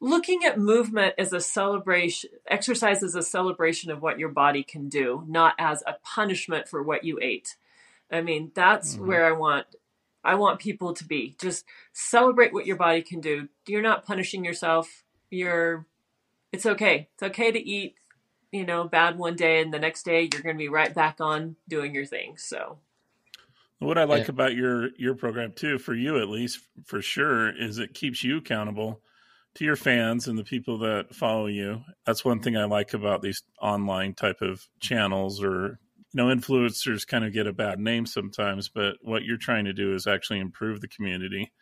Looking 0.00 0.44
at 0.44 0.58
movement 0.58 1.14
as 1.18 1.32
a 1.34 1.40
celebration 1.40 2.30
exercise 2.48 3.02
as 3.02 3.14
a 3.14 3.22
celebration 3.22 3.90
of 3.90 4.00
what 4.00 4.18
your 4.18 4.30
body 4.30 4.62
can 4.62 4.88
do 4.88 5.24
not 5.28 5.54
as 5.58 5.82
a 5.86 5.96
punishment 6.02 6.68
for 6.68 6.82
what 6.82 7.04
you 7.04 7.18
ate. 7.20 7.56
I 8.10 8.22
mean 8.22 8.50
that's 8.54 8.96
Mhm. 8.96 9.06
where 9.06 9.26
i 9.26 9.32
want 9.32 9.66
i 10.24 10.34
want 10.34 10.58
people 10.60 10.94
to 10.94 11.04
be. 11.04 11.36
Just 11.40 11.64
celebrate 11.92 12.52
what 12.52 12.66
your 12.66 12.76
body 12.76 13.02
can 13.02 13.20
do. 13.20 13.48
You're 13.66 13.82
not 13.82 14.04
punishing 14.06 14.44
yourself. 14.44 15.04
You're 15.30 15.86
it's 16.52 16.66
okay. 16.66 17.08
It's 17.14 17.22
okay 17.22 17.50
to 17.52 17.58
eat 17.58 17.94
you 18.52 18.64
know 18.64 18.84
bad 18.84 19.18
one 19.18 19.34
day 19.36 19.60
and 19.60 19.74
the 19.74 19.78
next 19.80 20.04
day 20.04 20.28
you're 20.32 20.42
going 20.42 20.54
to 20.54 20.58
be 20.58 20.68
right 20.68 20.94
back 20.94 21.16
on 21.20 21.56
doing 21.68 21.94
your 21.94 22.06
thing 22.06 22.36
so. 22.38 22.78
What 23.80 23.98
I 23.98 24.04
like 24.04 24.24
Yeah. 24.24 24.30
about 24.30 24.54
your 24.54 24.90
your 24.96 25.14
program 25.14 25.52
too, 25.52 25.78
for 25.78 25.94
you 25.94 26.18
at 26.18 26.28
least, 26.28 26.60
for 26.86 27.02
sure, 27.02 27.50
is 27.54 27.78
it 27.78 27.92
keeps 27.92 28.22
you 28.22 28.38
accountable 28.38 29.02
to 29.56 29.64
your 29.64 29.76
fans 29.76 30.26
and 30.26 30.38
the 30.38 30.44
people 30.44 30.78
that 30.78 31.14
follow 31.14 31.46
you. 31.46 31.82
That's 32.06 32.24
one 32.24 32.40
thing 32.40 32.56
I 32.56 32.64
like 32.64 32.94
about 32.94 33.20
these 33.22 33.42
online 33.60 34.14
type 34.14 34.40
of 34.40 34.66
channels 34.80 35.42
or 35.42 35.78
you 36.14 36.22
know 36.22 36.34
influencers 36.34 37.06
kind 37.06 37.24
of 37.24 37.32
get 37.32 37.48
a 37.48 37.52
bad 37.52 37.80
name 37.80 38.06
sometimes, 38.06 38.68
but 38.68 38.96
what 39.02 39.24
you're 39.24 39.36
trying 39.36 39.64
to 39.64 39.72
do 39.72 39.94
is 39.94 40.06
actually 40.06 40.38
improve 40.38 40.80
the 40.80 40.88
community. 40.88 41.52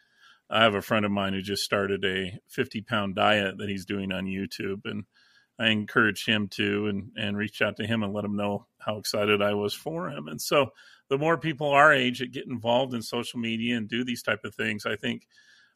I 0.50 0.62
have 0.62 0.74
a 0.74 0.82
friend 0.82 1.06
of 1.06 1.10
mine 1.10 1.32
who 1.32 1.40
just 1.40 1.64
started 1.64 2.04
a 2.04 2.38
50 2.48 2.82
pound 2.82 3.14
diet 3.14 3.56
that 3.56 3.70
he's 3.70 3.86
doing 3.86 4.12
on 4.12 4.26
YouTube. 4.26 4.82
And 4.84 5.04
I 5.58 5.68
encourage 5.68 6.26
him 6.26 6.48
to 6.48 6.86
and, 6.88 7.12
and 7.16 7.36
reached 7.36 7.62
out 7.62 7.76
to 7.78 7.86
him 7.86 8.02
and 8.02 8.12
let 8.12 8.26
him 8.26 8.36
know 8.36 8.66
how 8.78 8.98
excited 8.98 9.40
I 9.40 9.54
was 9.54 9.72
for 9.72 10.10
him. 10.10 10.28
And 10.28 10.40
so 10.40 10.70
the 11.08 11.16
more 11.16 11.38
people 11.38 11.70
our 11.70 11.92
age 11.92 12.18
that 12.18 12.32
get 12.32 12.46
involved 12.46 12.92
in 12.92 13.00
social 13.00 13.40
media 13.40 13.78
and 13.78 13.88
do 13.88 14.04
these 14.04 14.22
type 14.22 14.44
of 14.44 14.54
things, 14.54 14.84
I 14.84 14.96
think 14.96 15.26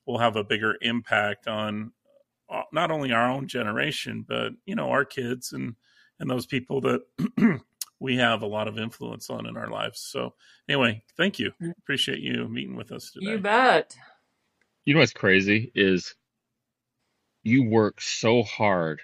will 0.05 0.18
have 0.18 0.37
a 0.37 0.45
bigger 0.45 0.77
impact 0.83 1.49
on 1.49 1.93
uh, 2.51 2.62
not 2.72 2.91
only 2.91 3.12
our 3.12 3.31
own 3.31 3.49
generation, 3.49 4.24
but 4.29 4.53
you 4.66 4.77
know 4.77 4.91
our 4.91 5.05
kids 5.05 5.53
and 5.53 5.74
and 6.20 6.31
those 6.31 6.47
people 6.47 6.81
that 6.83 7.01
we 8.01 8.16
have 8.16 8.42
a 8.42 8.47
lot 8.47 8.68
of 8.68 8.78
influence 8.78 9.30
on 9.30 9.47
in 9.47 9.57
our 9.57 9.68
lives. 9.68 10.01
So 10.01 10.34
anyway, 10.68 11.03
thank 11.16 11.38
you. 11.38 11.53
Mm. 11.62 11.72
Appreciate 11.78 12.20
you 12.20 12.49
meeting 12.49 12.76
with 12.76 12.92
us 12.92 13.11
today. 13.11 13.30
You 13.30 13.38
bet. 13.38 13.97
You 14.84 14.94
know 14.94 15.01
what's 15.01 15.12
crazy 15.12 15.72
is 15.74 16.14
you 17.42 17.64
work 17.64 18.01
so 18.01 18.42
hard 18.42 19.01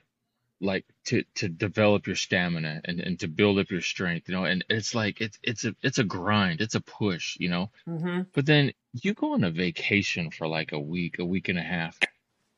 like 0.61 0.85
to 1.05 1.25
to 1.35 1.49
develop 1.49 2.07
your 2.07 2.17
stamina 2.17 2.81
and 2.85 3.01
and 3.01 3.19
to 3.19 3.27
build 3.27 3.59
up 3.59 3.71
your 3.71 3.81
strength 3.81 4.29
you 4.29 4.35
know 4.35 4.45
and 4.45 4.65
it's 4.69 4.95
like 4.95 5.21
it's 5.21 5.39
it's 5.43 5.65
a 5.65 5.75
it's 5.83 5.99
a 5.99 6.05
grind 6.05 6.61
it's 6.61 6.77
a 6.77 6.81
push 6.81 7.37
you 7.41 7.49
know 7.49 7.69
mm-hmm. 7.89 8.23
but 8.33 8.47
then 8.47 8.73
you 8.93 9.13
go 9.13 9.33
on 9.33 9.43
a 9.43 9.51
vacation 9.51 10.31
for 10.31 10.47
like 10.47 10.71
a 10.71 10.79
week 10.79 11.19
a 11.19 11.25
week 11.25 11.49
and 11.49 11.59
a 11.59 11.63
half 11.63 11.99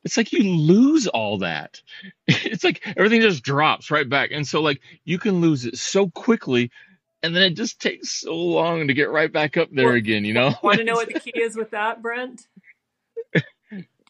it's 0.05 0.15
like 0.15 0.31
you 0.31 0.43
lose 0.43 1.07
all 1.07 1.39
that 1.39 1.81
it's 2.27 2.63
like 2.63 2.81
everything 2.95 3.21
just 3.21 3.43
drops 3.43 3.91
right 3.91 4.07
back 4.07 4.31
and 4.31 4.47
so 4.47 4.61
like 4.61 4.79
you 5.03 5.19
can 5.19 5.41
lose 5.41 5.65
it 5.65 5.77
so 5.77 6.09
quickly 6.09 6.71
and 7.21 7.35
then 7.35 7.43
it 7.43 7.55
just 7.55 7.81
takes 7.81 8.11
so 8.11 8.35
long 8.35 8.87
to 8.87 8.93
get 8.93 9.09
right 9.09 9.33
back 9.33 9.57
up 9.57 9.69
there 9.71 9.87
well, 9.87 9.95
again 9.95 10.23
you 10.23 10.33
know 10.33 10.53
want 10.63 10.77
to 10.77 10.83
know 10.83 10.93
what 10.93 11.11
the 11.11 11.19
key 11.19 11.33
is 11.35 11.57
with 11.57 11.71
that 11.71 12.01
brent 12.01 12.47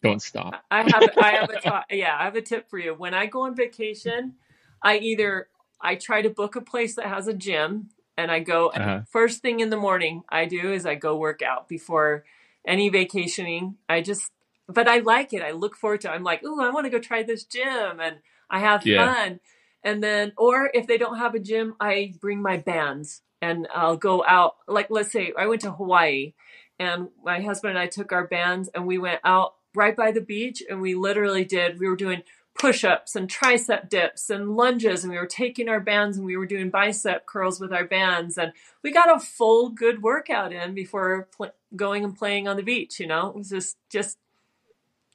don't 0.05 0.21
stop. 0.21 0.63
I 0.69 0.83
have 0.83 1.09
I 1.17 1.31
have 1.31 1.49
a 1.49 1.59
t- 1.89 1.97
yeah, 1.97 2.15
I 2.17 2.25
have 2.25 2.35
a 2.35 2.41
tip 2.41 2.69
for 2.69 2.77
you. 2.77 2.93
When 2.93 3.13
I 3.13 3.25
go 3.25 3.41
on 3.41 3.55
vacation, 3.55 4.35
I 4.81 4.97
either 4.97 5.49
I 5.81 5.95
try 5.95 6.21
to 6.21 6.29
book 6.29 6.55
a 6.55 6.61
place 6.61 6.95
that 6.95 7.07
has 7.07 7.27
a 7.27 7.33
gym 7.33 7.89
and 8.17 8.31
I 8.31 8.39
go 8.39 8.67
uh-huh. 8.67 9.01
first 9.09 9.41
thing 9.41 9.59
in 9.59 9.69
the 9.69 9.77
morning 9.77 10.23
I 10.29 10.45
do 10.45 10.71
is 10.71 10.85
I 10.85 10.95
go 10.95 11.17
work 11.17 11.41
out 11.41 11.67
before 11.67 12.23
any 12.67 12.89
vacationing. 12.89 13.77
I 13.89 14.01
just 14.01 14.31
but 14.67 14.87
I 14.87 14.99
like 14.99 15.33
it. 15.33 15.41
I 15.41 15.51
look 15.51 15.75
forward 15.75 16.01
to 16.01 16.09
it. 16.09 16.11
I'm 16.11 16.23
like, 16.23 16.43
"Ooh, 16.43 16.61
I 16.61 16.69
want 16.69 16.85
to 16.85 16.89
go 16.89 16.99
try 16.99 17.23
this 17.23 17.43
gym." 17.43 17.99
And 17.99 18.17
I 18.49 18.59
have 18.59 18.85
yeah. 18.85 19.13
fun. 19.13 19.39
And 19.83 20.03
then 20.03 20.33
or 20.37 20.71
if 20.73 20.87
they 20.87 20.97
don't 20.97 21.17
have 21.17 21.35
a 21.35 21.39
gym, 21.39 21.75
I 21.79 22.13
bring 22.19 22.41
my 22.41 22.57
bands 22.57 23.21
and 23.41 23.67
I'll 23.73 23.97
go 23.97 24.23
out. 24.25 24.55
Like 24.67 24.87
let's 24.89 25.11
say 25.11 25.33
I 25.37 25.47
went 25.47 25.61
to 25.61 25.71
Hawaii 25.71 26.33
and 26.79 27.09
my 27.23 27.41
husband 27.41 27.71
and 27.71 27.79
I 27.79 27.87
took 27.87 28.11
our 28.11 28.27
bands 28.27 28.69
and 28.73 28.85
we 28.85 28.97
went 28.97 29.21
out 29.23 29.55
right 29.75 29.95
by 29.95 30.11
the 30.11 30.21
beach 30.21 30.63
and 30.69 30.81
we 30.81 30.95
literally 30.95 31.45
did 31.45 31.79
we 31.79 31.87
were 31.87 31.95
doing 31.95 32.23
push-ups 32.57 33.17
and 33.17 33.29
tricep 33.29 33.89
dips 33.89 34.29
and 34.29 34.55
lunges 34.55 35.03
and 35.03 35.11
we 35.11 35.19
were 35.19 35.27
taking 35.27 35.67
our 35.67 35.81
bands 35.81 36.15
and 36.15 36.25
we 36.25 36.37
were 36.37 36.45
doing 36.45 36.69
bicep 36.69 37.25
curls 37.25 37.59
with 37.59 37.73
our 37.73 37.83
bands 37.83 38.37
and 38.37 38.53
we 38.81 38.91
got 38.91 39.13
a 39.13 39.19
full 39.19 39.69
good 39.69 40.01
workout 40.01 40.53
in 40.53 40.73
before 40.73 41.27
pl- 41.35 41.51
going 41.75 42.05
and 42.05 42.17
playing 42.17 42.47
on 42.47 42.55
the 42.55 42.63
beach 42.63 42.99
you 42.99 43.07
know 43.07 43.27
it 43.27 43.35
was 43.35 43.49
just 43.49 43.77
just 43.91 44.17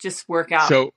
just 0.00 0.28
work 0.28 0.52
out 0.52 0.68
so 0.68 0.92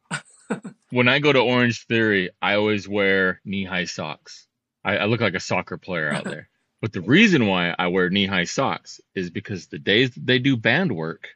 when 0.91 1.08
i 1.08 1.20
go 1.20 1.32
to 1.32 1.39
Orangetheory 1.39 2.30
i 2.41 2.56
always 2.56 2.88
wear 2.88 3.41
knee-high 3.45 3.86
socks 3.86 4.47
I, 4.84 4.97
I 4.97 5.06
look 5.06 5.22
like 5.22 5.36
a 5.36 5.39
soccer 5.39 5.78
player 5.78 6.12
out 6.12 6.24
there 6.24 6.49
but 6.82 6.93
the 6.93 7.01
reason 7.01 7.47
why 7.47 7.76
i 7.78 7.88
wear 7.88 8.10
knee-high 8.10 8.45
socks 8.45 9.01
is 9.16 9.30
because 9.30 9.68
the 9.68 9.80
days 9.80 10.12
that 10.12 10.26
they 10.26 10.39
do 10.39 10.58
band 10.58 10.95
work 10.95 11.30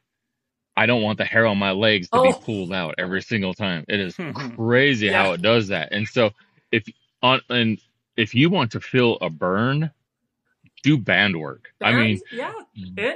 I 0.78 0.86
don't 0.86 1.02
want 1.02 1.18
the 1.18 1.24
hair 1.24 1.44
on 1.44 1.58
my 1.58 1.72
legs 1.72 2.08
to 2.10 2.18
oh. 2.18 2.32
be 2.32 2.38
pulled 2.44 2.72
out 2.72 2.94
every 2.98 3.20
single 3.20 3.52
time. 3.52 3.84
It 3.88 3.98
is 3.98 4.14
hmm. 4.14 4.30
crazy 4.30 5.06
yeah. 5.06 5.20
how 5.20 5.32
it 5.32 5.42
does 5.42 5.66
that. 5.68 5.88
And 5.90 6.06
so 6.06 6.30
if 6.70 6.84
on 7.20 7.40
and 7.50 7.80
if 8.16 8.32
you 8.32 8.48
want 8.48 8.72
to 8.72 8.80
feel 8.80 9.18
a 9.20 9.28
burn, 9.28 9.90
do 10.82 10.98
band 10.98 11.40
work. 11.40 11.72
I 11.80 11.92
mean, 11.92 12.20
yeah, 12.32 12.52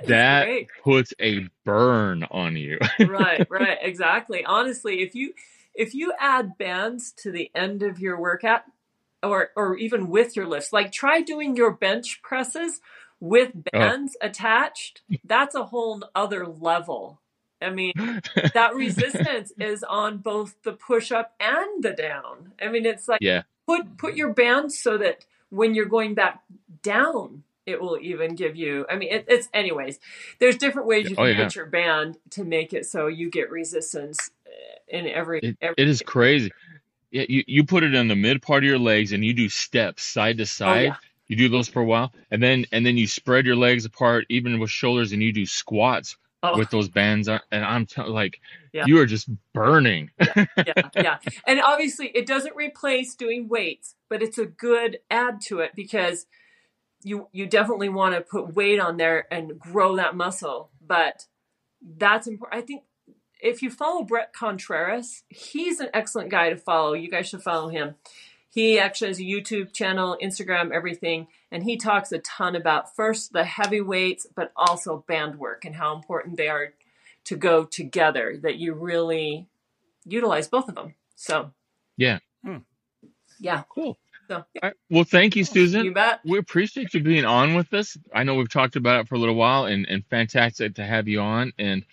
that 0.06 0.48
puts 0.82 1.14
a 1.20 1.48
burn 1.64 2.24
on 2.30 2.56
you. 2.56 2.78
right, 3.00 3.46
right, 3.50 3.78
exactly. 3.80 4.44
Honestly, 4.44 5.02
if 5.02 5.14
you 5.14 5.34
if 5.74 5.94
you 5.94 6.12
add 6.18 6.58
bands 6.58 7.12
to 7.18 7.30
the 7.30 7.50
end 7.54 7.82
of 7.82 7.98
your 7.98 8.18
workout 8.18 8.62
or 9.22 9.50
or 9.56 9.76
even 9.76 10.08
with 10.08 10.36
your 10.36 10.46
lifts, 10.46 10.72
like 10.72 10.92
try 10.92 11.20
doing 11.20 11.56
your 11.56 11.72
bench 11.72 12.20
presses 12.22 12.80
with 13.20 13.50
oh. 13.54 13.62
bands 13.72 14.16
oh. 14.20 14.26
attached. 14.26 15.02
That's 15.24 15.54
a 15.54 15.64
whole 15.64 16.02
other 16.14 16.46
level 16.46 17.22
I 17.62 17.70
mean, 17.70 17.92
that 18.54 18.74
resistance 18.74 19.52
is 19.58 19.82
on 19.82 20.18
both 20.18 20.54
the 20.62 20.72
push 20.72 21.12
up 21.12 21.34
and 21.40 21.82
the 21.82 21.92
down. 21.92 22.52
I 22.60 22.68
mean, 22.68 22.84
it's 22.84 23.08
like 23.08 23.20
yeah. 23.22 23.42
put 23.66 23.96
put 23.96 24.16
your 24.16 24.32
bands 24.32 24.78
so 24.78 24.98
that 24.98 25.24
when 25.50 25.74
you're 25.74 25.86
going 25.86 26.14
back 26.14 26.42
down, 26.82 27.44
it 27.66 27.80
will 27.80 27.98
even 28.00 28.34
give 28.34 28.56
you. 28.56 28.86
I 28.90 28.96
mean, 28.96 29.12
it, 29.12 29.24
it's 29.28 29.48
anyways. 29.54 29.98
There's 30.38 30.56
different 30.56 30.88
ways 30.88 31.08
you 31.08 31.16
oh, 31.16 31.22
can 31.22 31.26
oh, 31.26 31.28
yeah. 31.28 31.44
put 31.44 31.56
your 31.56 31.66
band 31.66 32.18
to 32.30 32.44
make 32.44 32.72
it 32.72 32.86
so 32.86 33.06
you 33.06 33.30
get 33.30 33.50
resistance 33.50 34.30
eh, 34.46 34.98
in 34.98 35.06
every. 35.06 35.40
It, 35.40 35.56
every 35.60 35.74
it 35.78 35.88
is 35.88 36.02
crazy. 36.02 36.50
Yeah, 37.10 37.24
you, 37.28 37.44
you 37.46 37.64
put 37.64 37.82
it 37.82 37.94
in 37.94 38.08
the 38.08 38.16
mid 38.16 38.40
part 38.42 38.64
of 38.64 38.68
your 38.68 38.78
legs 38.78 39.12
and 39.12 39.24
you 39.24 39.34
do 39.34 39.48
steps 39.48 40.02
side 40.02 40.38
to 40.38 40.46
side. 40.46 40.78
Oh, 40.78 40.82
yeah. 40.82 40.96
You 41.28 41.36
do 41.36 41.48
those 41.48 41.68
for 41.68 41.80
a 41.80 41.84
while, 41.84 42.12
and 42.30 42.42
then 42.42 42.66
and 42.72 42.84
then 42.84 42.98
you 42.98 43.06
spread 43.06 43.46
your 43.46 43.56
legs 43.56 43.84
apart, 43.86 44.26
even 44.28 44.58
with 44.58 44.70
shoulders, 44.70 45.12
and 45.12 45.22
you 45.22 45.32
do 45.32 45.46
squats 45.46 46.16
oh. 46.42 46.58
with 46.58 46.70
those 46.70 46.88
bands 46.88 47.28
and 47.28 47.40
i'm 47.52 47.86
t- 47.86 48.02
like 48.02 48.40
yeah. 48.72 48.84
you 48.86 48.98
are 48.98 49.06
just 49.06 49.28
burning 49.52 50.10
yeah, 50.36 50.44
yeah 50.56 50.88
yeah 50.96 51.18
and 51.46 51.60
obviously 51.60 52.08
it 52.08 52.26
doesn't 52.26 52.54
replace 52.56 53.14
doing 53.14 53.48
weights 53.48 53.94
but 54.08 54.22
it's 54.22 54.38
a 54.38 54.46
good 54.46 54.98
add 55.10 55.40
to 55.40 55.60
it 55.60 55.72
because 55.74 56.26
you 57.05 57.28
you 57.32 57.46
definitely 57.46 57.88
want 57.88 58.14
to 58.14 58.20
put 58.20 58.55
weight 58.55 58.80
on 58.80 58.96
there 58.96 59.26
and 59.32 59.59
grow 59.59 59.96
that 59.96 60.16
muscle 60.16 60.70
but 60.86 61.26
that's 61.96 62.26
important 62.26 62.62
i 62.62 62.64
think 62.64 62.82
if 63.42 63.61
you 63.61 63.70
follow 63.70 64.05
Bret 64.05 64.32
Contreras, 64.32 65.24
he's 65.28 65.80
an 65.80 65.88
excellent 65.92 66.30
guy 66.30 66.50
to 66.50 66.57
follow. 66.57 66.94
You 66.94 67.11
guys 67.11 67.28
should 67.28 67.42
follow 67.42 67.68
him. 67.68 67.96
He 68.48 68.78
actually 68.78 69.09
has 69.09 69.18
a 69.18 69.24
YouTube 69.24 69.72
channel, 69.72 70.16
Instagram, 70.22 70.72
everything, 70.72 71.26
and 71.50 71.64
he 71.64 71.76
talks 71.76 72.12
a 72.12 72.18
ton 72.18 72.55
about 72.55 72.94
first 72.94 73.32
the 73.32 73.44
heavy 73.44 73.80
weights, 73.80 74.26
but 74.34 74.53
also 74.57 75.05
band 75.09 75.38
work 75.38 75.64
and 75.64 75.74
how 75.74 75.96
important 75.96 76.36
they 76.36 76.48
are 76.48 76.72
to 77.24 77.36
go 77.36 77.64
together. 77.64 78.38
That 78.40 78.57
you 78.57 78.74
really 78.74 79.48
utilize 80.05 80.48
both 80.48 80.68
of 80.68 80.74
them. 80.74 80.94
So, 81.16 81.53
yeah, 81.96 82.18
hmm. 82.44 82.59
yeah, 83.40 83.62
cool. 83.68 83.98
So, 84.33 84.45
right. 84.62 84.74
Well, 84.89 85.05
thank 85.05 85.37
you, 85.37 85.45
Susan. 85.45 85.85
You 85.85 85.93
bet. 85.93 86.20
We 86.24 86.39
appreciate 86.39 86.95
you 86.95 87.03
being 87.03 87.26
on 87.26 87.55
with 87.55 87.74
us. 87.74 87.99
I 88.14 88.24
know 88.24 88.35
we've 88.35 88.49
talked 88.49 88.76
about 88.76 89.01
it 89.01 89.09
for 89.09 89.16
a 89.16 89.18
little 89.18 89.35
while, 89.35 89.66
and, 89.66 89.87
and 89.87 90.05
fantastic 90.07 90.76
to 90.76 90.85
have 90.85 91.07
you 91.07 91.20
on. 91.20 91.53
And 91.59 91.85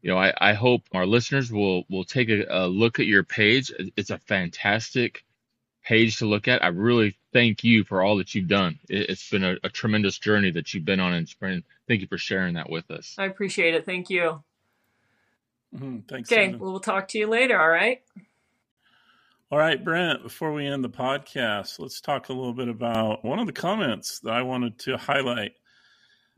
you 0.00 0.10
know, 0.10 0.16
I, 0.16 0.32
I 0.40 0.52
hope 0.52 0.82
our 0.92 1.04
listeners 1.04 1.52
will 1.52 1.84
will 1.90 2.04
take 2.04 2.28
a, 2.28 2.46
a 2.48 2.68
look 2.68 3.00
at 3.00 3.06
your 3.06 3.24
page. 3.24 3.72
It's 3.96 4.10
a 4.10 4.18
fantastic 4.18 5.24
page 5.84 6.18
to 6.18 6.26
look 6.26 6.46
at. 6.46 6.62
I 6.62 6.68
really 6.68 7.16
thank 7.32 7.64
you 7.64 7.82
for 7.82 8.02
all 8.02 8.18
that 8.18 8.34
you've 8.36 8.48
done. 8.48 8.78
It, 8.88 9.08
has 9.08 9.26
been 9.28 9.42
a, 9.42 9.56
a, 9.64 9.68
tremendous 9.68 10.18
journey 10.18 10.52
that 10.52 10.72
you've 10.72 10.84
been 10.84 11.00
on, 11.00 11.12
and 11.14 11.64
thank 11.88 12.02
you 12.02 12.06
for 12.06 12.18
sharing 12.18 12.54
that 12.54 12.70
with 12.70 12.88
us. 12.90 13.16
I 13.18 13.24
appreciate 13.24 13.74
it. 13.74 13.84
Thank 13.84 14.10
you. 14.10 14.42
Mm-hmm. 15.74 15.98
Thanks. 16.08 16.30
Okay, 16.30 16.54
well, 16.54 16.70
we'll 16.70 16.80
talk 16.80 17.08
to 17.08 17.18
you 17.18 17.26
later. 17.26 17.60
All 17.60 17.68
right. 17.68 18.02
All 19.52 19.58
right, 19.58 19.82
Brent, 19.82 20.22
before 20.22 20.52
we 20.52 20.64
end 20.64 20.84
the 20.84 20.88
podcast, 20.88 21.80
let's 21.80 22.00
talk 22.00 22.28
a 22.28 22.32
little 22.32 22.52
bit 22.52 22.68
about 22.68 23.24
one 23.24 23.40
of 23.40 23.48
the 23.48 23.52
comments 23.52 24.20
that 24.20 24.32
I 24.32 24.42
wanted 24.42 24.78
to 24.80 24.96
highlight. 24.96 25.54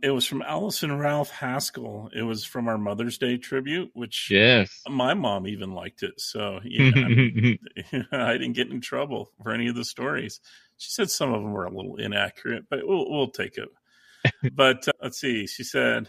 It 0.02 0.08
was 0.08 0.24
from 0.24 0.40
Allison 0.40 0.98
Ralph 0.98 1.28
Haskell. 1.28 2.08
It 2.16 2.22
was 2.22 2.46
from 2.46 2.68
our 2.68 2.78
Mother's 2.78 3.18
Day 3.18 3.36
tribute, 3.36 3.90
which 3.92 4.30
yes, 4.30 4.80
my 4.88 5.12
mom 5.12 5.46
even 5.46 5.74
liked 5.74 6.02
it. 6.02 6.14
So 6.22 6.60
yeah, 6.64 6.90
I 8.12 8.32
didn't 8.38 8.54
get 8.54 8.70
in 8.70 8.80
trouble 8.80 9.30
for 9.42 9.52
any 9.52 9.68
of 9.68 9.74
the 9.74 9.84
stories. 9.84 10.40
She 10.78 10.90
said 10.90 11.10
some 11.10 11.34
of 11.34 11.42
them 11.42 11.52
were 11.52 11.66
a 11.66 11.76
little 11.76 11.96
inaccurate, 11.96 12.64
but 12.70 12.78
we'll 12.82 13.10
we'll 13.10 13.28
take 13.28 13.58
it. 13.58 13.68
but 14.54 14.88
uh, 14.88 14.92
let's 15.02 15.20
see. 15.20 15.46
She 15.46 15.64
said, 15.64 16.08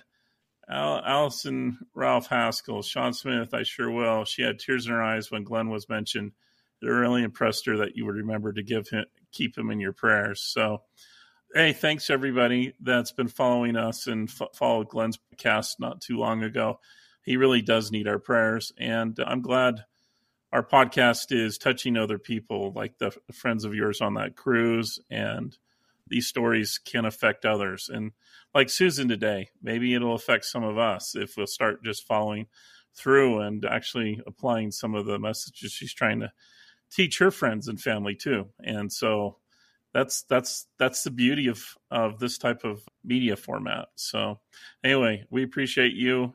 Al- 0.69 1.03
Allison 1.03 1.79
Ralph 1.93 2.27
Haskell, 2.27 2.81
Sean 2.81 3.11
Smith, 3.11 3.53
I 3.53 3.63
sure 3.63 3.91
will. 3.91 4.23
She 4.23 4.41
had 4.41 4.57
tears 4.57 4.85
in 4.85 4.93
her 4.93 5.03
eyes 5.03 5.29
when 5.29 5.43
Glenn 5.43 5.69
was 5.69 5.89
mentioned. 5.89 6.31
It 6.83 6.89
really 6.89 7.23
impressed 7.23 7.65
her 7.65 7.77
that 7.77 7.95
you 7.95 8.05
would 8.05 8.15
remember 8.15 8.53
to 8.53 8.63
give 8.63 8.89
him 8.89 9.05
keep 9.31 9.57
him 9.57 9.71
in 9.71 9.79
your 9.79 9.93
prayers. 9.93 10.41
So 10.41 10.83
Hey, 11.55 11.71
thanks 11.71 12.09
everybody 12.09 12.73
that's 12.81 13.11
been 13.11 13.27
following 13.27 13.75
us 13.75 14.07
and 14.07 14.27
f- 14.27 14.55
followed 14.55 14.89
Glenn's 14.89 15.19
cast 15.37 15.79
not 15.79 16.01
too 16.01 16.17
long 16.17 16.41
ago. 16.41 16.79
He 17.21 17.37
really 17.37 17.61
does 17.61 17.91
need 17.91 18.07
our 18.07 18.17
prayers, 18.17 18.73
and 18.75 19.15
I'm 19.23 19.43
glad 19.43 19.85
our 20.51 20.65
podcast 20.65 21.27
is 21.31 21.59
touching 21.59 21.95
other 21.95 22.17
people, 22.17 22.71
like 22.75 22.97
the 22.97 23.11
friends 23.31 23.65
of 23.65 23.75
yours 23.75 24.01
on 24.01 24.15
that 24.15 24.35
cruise, 24.35 24.99
and 25.11 25.55
these 26.07 26.25
stories 26.25 26.79
can 26.83 27.05
affect 27.05 27.45
others. 27.45 27.87
And 27.87 28.13
like 28.55 28.71
Susan 28.71 29.07
today, 29.07 29.49
maybe 29.61 29.93
it'll 29.93 30.15
affect 30.15 30.45
some 30.45 30.63
of 30.63 30.79
us 30.79 31.15
if 31.15 31.37
we'll 31.37 31.45
start 31.45 31.83
just 31.83 32.07
following 32.07 32.47
through 32.95 33.41
and 33.41 33.63
actually 33.63 34.19
applying 34.25 34.71
some 34.71 34.95
of 34.95 35.05
the 35.05 35.19
messages 35.19 35.71
she's 35.71 35.93
trying 35.93 36.21
to 36.21 36.31
teach 36.93 37.19
her 37.19 37.31
friends 37.31 37.67
and 37.67 37.79
family 37.79 38.15
too. 38.15 38.47
And 38.63 38.91
so 38.91 39.37
that's 39.93 40.23
that's 40.23 40.67
that's 40.79 41.03
the 41.03 41.11
beauty 41.11 41.47
of 41.47 41.63
of 41.91 42.19
this 42.19 42.37
type 42.37 42.63
of 42.63 42.81
media 43.03 43.35
format. 43.35 43.87
So 43.95 44.39
anyway, 44.83 45.25
we 45.29 45.43
appreciate 45.43 45.93
you, 45.93 46.33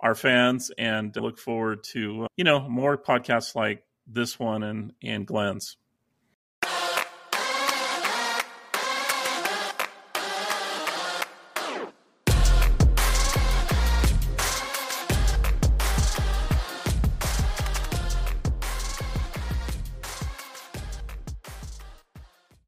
our 0.00 0.14
fans, 0.14 0.70
and 0.76 1.14
look 1.16 1.38
forward 1.38 1.84
to 1.92 2.26
you 2.36 2.44
know 2.44 2.68
more 2.68 2.98
podcasts 2.98 3.54
like 3.54 3.82
this 4.06 4.38
one 4.38 4.62
and 4.62 4.92
and 5.02 5.26
Glenn's. 5.26 5.76